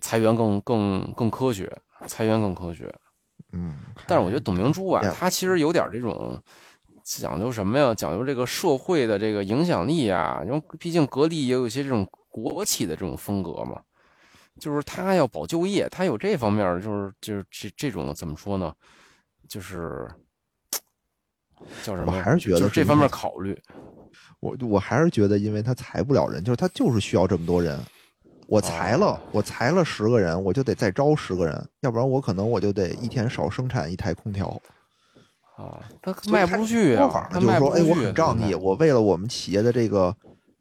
[0.00, 1.70] 裁员更更更科学，
[2.06, 2.94] 裁员更科学。
[3.52, 3.76] 嗯，
[4.06, 6.40] 但是我觉得董明珠啊呀，她其实有点这种
[7.04, 7.94] 讲究什么呀？
[7.94, 10.42] 讲究这个社会的这个影响力啊。
[10.46, 13.80] 因为毕竟格力也有一些这种国企的这种风格嘛，
[14.60, 18.72] 就是她要保就业，她有这方面儿，就是就是这这种怎么说呢？
[19.48, 20.08] 就是
[21.82, 22.12] 叫什么？
[22.12, 23.58] 我还是觉得就是这方面考虑。
[24.40, 27.78] 我我还是觉得，因为他裁不了人，就是他就是需要这么多人。
[28.48, 34.60] 我裁了，我裁了十个人，我就得再招十个人，要不然我可能我就得一天少生产一台空调。
[35.56, 37.82] 啊，他卖不出去啊，他就是说，哎。
[37.82, 40.14] 我很仗义，我为了我们企业的这个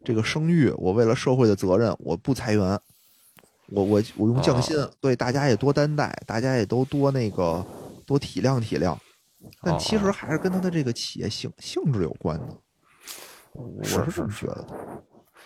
[0.06, 2.80] 这个声誉，我为了社会的责任，我不裁员，
[3.70, 7.66] 我我我用降薪，所以大家也多担待，大家也都多那个
[8.06, 8.96] 多体谅体谅。
[9.62, 12.58] 但其实还是跟他的这个企业性性质有关的，
[13.54, 15.04] 我是是这么是觉得的。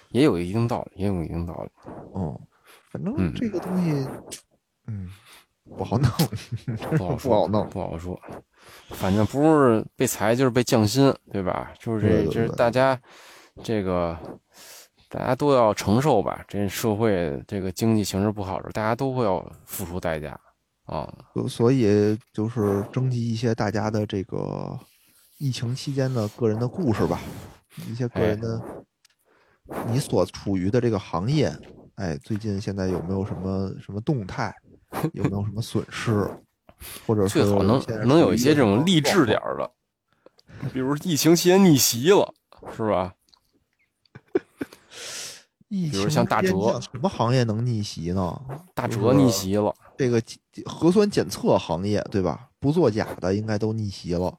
[0.10, 1.70] 也有一定道理，也有一定道理。
[2.16, 2.40] 嗯，
[2.92, 4.08] 反正嗯这个东西，
[4.88, 5.10] 嗯，
[5.78, 6.10] 不好弄，
[6.98, 7.70] 不好 不说，好弄。
[7.70, 8.20] 不好说。
[8.90, 11.74] 反正不是被裁就是被降薪，对吧？
[11.80, 13.00] 就是这，就是大家
[13.64, 14.18] 这个
[15.10, 16.44] 大家都要承受吧。
[16.48, 20.40] 这社会这个经济形势不好时，大家都会要付出代价
[20.86, 21.14] 啊。
[21.34, 24.80] 所所以就是征集一些大家的这个
[25.38, 27.20] 疫情期间的个人的故事吧，
[27.90, 28.62] 一些个人的
[29.88, 31.52] 你所处于的这个行业，
[31.96, 34.54] 哎，最近现在有没有什么什么动态，
[35.14, 36.30] 有没有什么损失，
[37.06, 39.72] 或者是最好能能有一些这种励志点儿的，
[40.72, 42.34] 比如疫情期间逆袭了，
[42.76, 43.14] 是吧？
[45.70, 48.40] 比如像大哲什么行业能逆袭呢？
[48.74, 50.22] 大就是哲逆袭了，这个
[50.66, 52.50] 核酸检测行业，对吧？
[52.60, 54.36] 不作假的应该都逆袭了，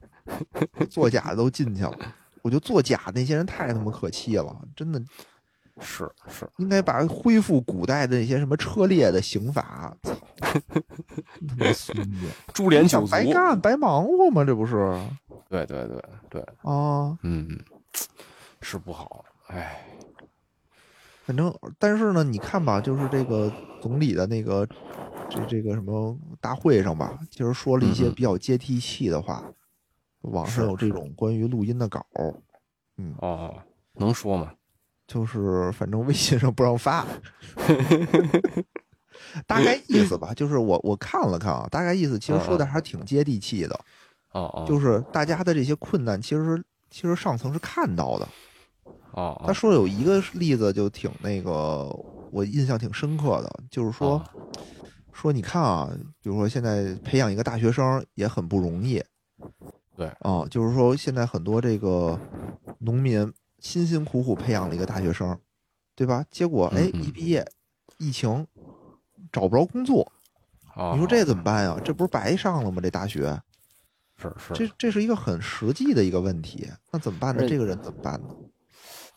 [0.89, 1.93] 作假的都进去了。
[2.41, 5.01] 我觉得作假那些人太他妈可气了，真的
[5.79, 12.27] 是是，应该把恢复古代的那些什么车裂的刑法，操，真他妈孙子！
[12.53, 14.43] 株连九族，白干白忙活吗？
[14.45, 14.75] 这不是
[15.49, 17.17] 对对对对，啊？
[17.23, 17.47] 嗯，
[18.61, 19.85] 是不好，哎，
[21.27, 23.51] 反正，但是呢，你看吧，就是这个
[23.81, 24.65] 总理的那个
[25.29, 29.43] 这这个什么大会上吧，其实说了一些比较接地气的话。
[30.21, 32.05] 网上有这种关于录音的稿，
[32.97, 33.53] 嗯，哦，
[33.93, 34.51] 能说吗？
[35.05, 37.05] 就是反正微信上不让发，
[39.45, 43.79] 大概意思吧，就是我我看了看啊，大概意思其实说的还挺接地气的，
[44.31, 48.27] 哦哦，就是大家的这些困难，其实其实上层是看到的。
[49.17, 51.89] 哦，他说有一个例子就挺那个，
[52.29, 54.23] 我印象挺深刻的，就是说哦
[55.11, 55.89] 说你看啊，
[56.21, 59.03] 比如说现在培养一个大学生也很不容易，
[59.95, 62.15] 对啊，就是说现在很多这个
[62.77, 65.35] 农民辛辛苦苦培养了一个大学生，
[65.95, 66.23] 对吧？
[66.29, 67.43] 结果哎一毕业，
[67.97, 68.45] 疫情
[69.31, 70.11] 找不着工作，
[70.75, 71.81] 哦，你说这怎么办呀？
[71.83, 72.79] 这不是白上了吗？
[72.79, 73.41] 这大学，
[74.21, 77.49] 是是，这这是一个很实际的一个问题，那怎么办呢？
[77.49, 78.35] 这个人怎么办呢？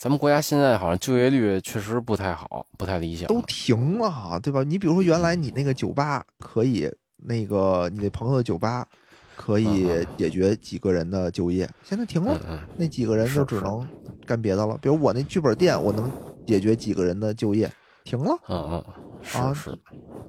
[0.00, 3.28] 咱们国家现在好像就业率确实不太好，不太理想。
[3.28, 4.62] 都停了，对吧？
[4.64, 8.88] 你比如说原来你那个酒吧可以，那个你那朋友的酒吧
[9.36, 9.86] 可以
[10.16, 12.40] 解决几个人的就业，现在停了
[12.78, 13.86] 那几个人就只能
[14.24, 14.78] 干别的了。
[14.80, 16.10] 比如我那剧本店，我能
[16.46, 17.70] 解决几个人的就业，
[18.02, 18.34] 停了。
[18.48, 19.78] 嗯嗯，啊是是，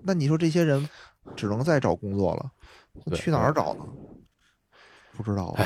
[0.03, 0.85] 那你说这些人
[1.33, 2.51] 只能再找工作了，
[3.05, 3.85] 那去哪儿找呢？
[5.15, 5.63] 不知道啊，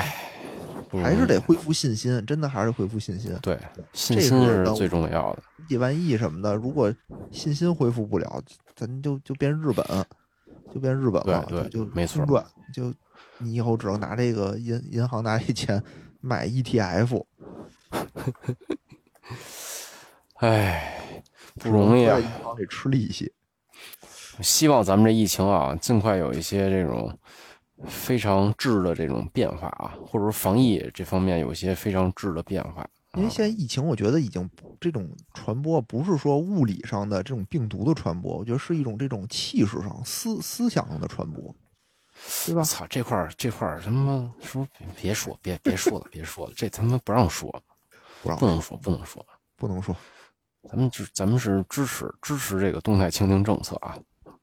[1.02, 3.36] 还是得恢复信心，真的还是恢复信心。
[3.42, 3.58] 对
[3.92, 5.42] 信心是最重要的。
[5.68, 6.92] 一万亿什么的，如果
[7.30, 8.42] 信心恢复不了，
[8.74, 9.84] 咱就就变日本，
[10.72, 12.24] 就变日本了，对对就就没错
[12.72, 12.92] 就
[13.38, 15.82] 你以后只能拿这个银银行拿这钱
[16.20, 17.24] 买 ETF，
[20.36, 21.22] 唉，
[21.56, 22.20] 不容易啊在！
[22.20, 23.32] 银行里吃利息。
[24.40, 27.18] 希望咱们这疫情啊，尽快有一些这种
[27.84, 32.86] 非常质的这种变化啊，或者说防疫这方面有一些非常质的变化。
[33.14, 41.54] 因为现在疫情，我觉得已经不这种传播不是说物理上的这种病毒的传播，我觉得是一种这种气势上、思思想上的传播，
[42.44, 42.62] 对吧？
[42.62, 47.50] 操，这块儿这块儿他妈说别别说别别说了别说了，这他妈不让说，
[48.22, 49.24] 不让不能说不能说。
[49.58, 49.96] 不能说，
[50.68, 53.96] 咱们支咱们是支持支持这个动态清零政策啊，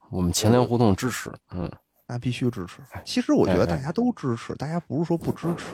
[0.09, 1.71] 我们前粮胡同支持，嗯，
[2.13, 2.77] 那必须支持。
[3.03, 5.73] 其实我觉得大家都支持，大家不是说不支持，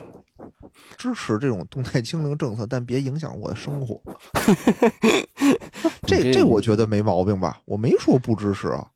[0.96, 4.00] 支持这种动态清零政策，但别影响我的生活。
[6.06, 7.60] 这这这我觉得没毛病吧？
[7.66, 8.88] 我没说不支持啊。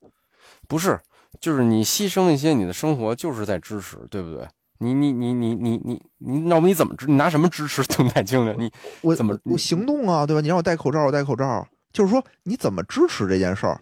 [0.67, 0.99] 不是，
[1.39, 4.49] 就是你牺牲一些你的生活，就是在支持，对不对？
[4.79, 7.05] 你你你你你你你，要不你怎么支？
[7.07, 8.57] 你拿什么支持动态清零？
[8.59, 8.73] 你
[9.03, 10.41] 我怎么我行动啊，对吧？
[10.41, 11.69] 你让我戴口罩，我戴口罩。
[11.93, 13.79] 就是说，你怎么支持这件事儿，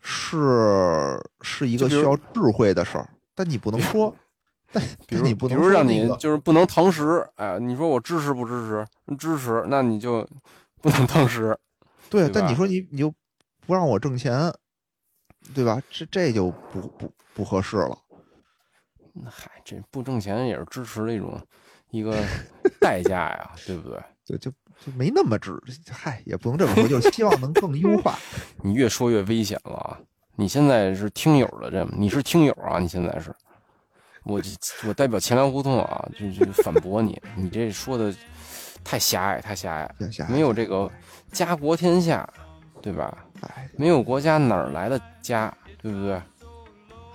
[0.00, 4.14] 是是一个需要智慧的事儿，但你不能说，
[4.72, 9.16] 但比如你不能比如让你就是不能堂食，哎，你说我支持不支持？
[9.16, 10.26] 支持，那你就
[10.80, 11.58] 不能堂食。
[12.10, 13.12] 对，对但你说你你就
[13.66, 14.52] 不让我挣钱，
[15.54, 15.82] 对吧？
[15.90, 17.98] 这这就不不不合适了。
[19.12, 21.40] 那嗨，这不挣钱也是支持的一种
[21.90, 22.16] 一个
[22.80, 24.00] 代价呀， 对不对？
[24.24, 24.50] 对就
[24.84, 25.60] 就没那么支，
[25.90, 28.18] 嗨，也不能这么说，就希望能更优化。
[28.62, 29.98] 你越说越危险了啊！
[30.36, 32.78] 你现在是听友的这，你是听友啊！
[32.78, 33.34] 你现在是，
[34.22, 34.40] 我
[34.86, 38.14] 我代表钱粮胡同啊，就就反驳你，你这说的
[38.84, 39.94] 太狭隘，太狭隘，
[40.28, 40.88] 没有这个
[41.32, 42.28] 家国天下，
[42.80, 43.18] 对吧？
[43.40, 45.52] 哎，没有国家哪儿来的家，
[45.82, 46.22] 对不对？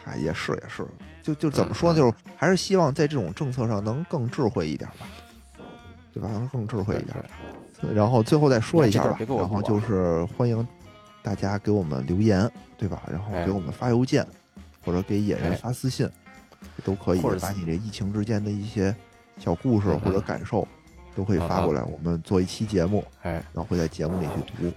[0.06, 0.86] 哎，也是也是，
[1.22, 1.98] 就就怎么说呢？
[1.98, 5.08] 就是还是希望在这种政策上能更智慧一点吧，
[6.14, 6.30] 对吧？
[6.32, 7.16] 能更智慧一点。
[7.94, 10.66] 然后最后再说一下吧然后就是欢迎
[11.22, 13.02] 大家给我们留言，对吧？
[13.12, 14.26] 然后哎给我们发邮件，
[14.86, 16.10] 或者给演员哎发私信，
[16.86, 18.96] 都可以或者把你这疫情之间的一些
[19.38, 20.66] 小故事嗯或者感受，
[21.14, 24.74] 都可以发过来，我们做一期节目，哎然后会在节目里去读。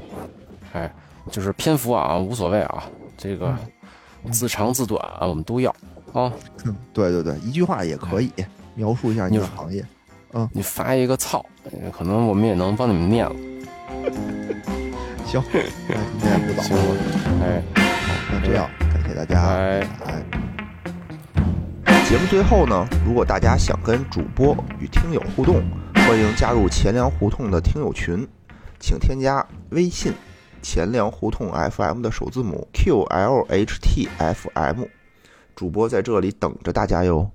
[0.73, 0.93] 哎，
[1.31, 2.85] 就是篇幅啊无所谓啊，
[3.17, 3.57] 这个
[4.33, 5.71] 自长自短啊我们都要
[6.13, 6.33] 啊。
[6.65, 8.33] 嗯，对对对，一句话也可以
[8.75, 9.85] 描述一下你的行业。
[10.53, 13.35] 你发一个操，呃可能我们也能帮你们念了。
[15.27, 15.61] 行，那
[16.19, 16.81] 今天也不早行了，，
[17.43, 17.63] 哎
[18.33, 19.43] 那这样感谢大家。
[19.43, 19.87] 哎。
[21.85, 25.63] 哎，节目最后呢，如果大家想跟主播与听友互动，
[25.95, 28.27] 欢迎加入钱粮胡同的听友群，
[28.79, 30.13] 请添加微信
[30.63, 33.67] “钱粮胡同 FM” 的首字母 QLHTFM，
[35.57, 37.31] 主播在这里等着大家哟。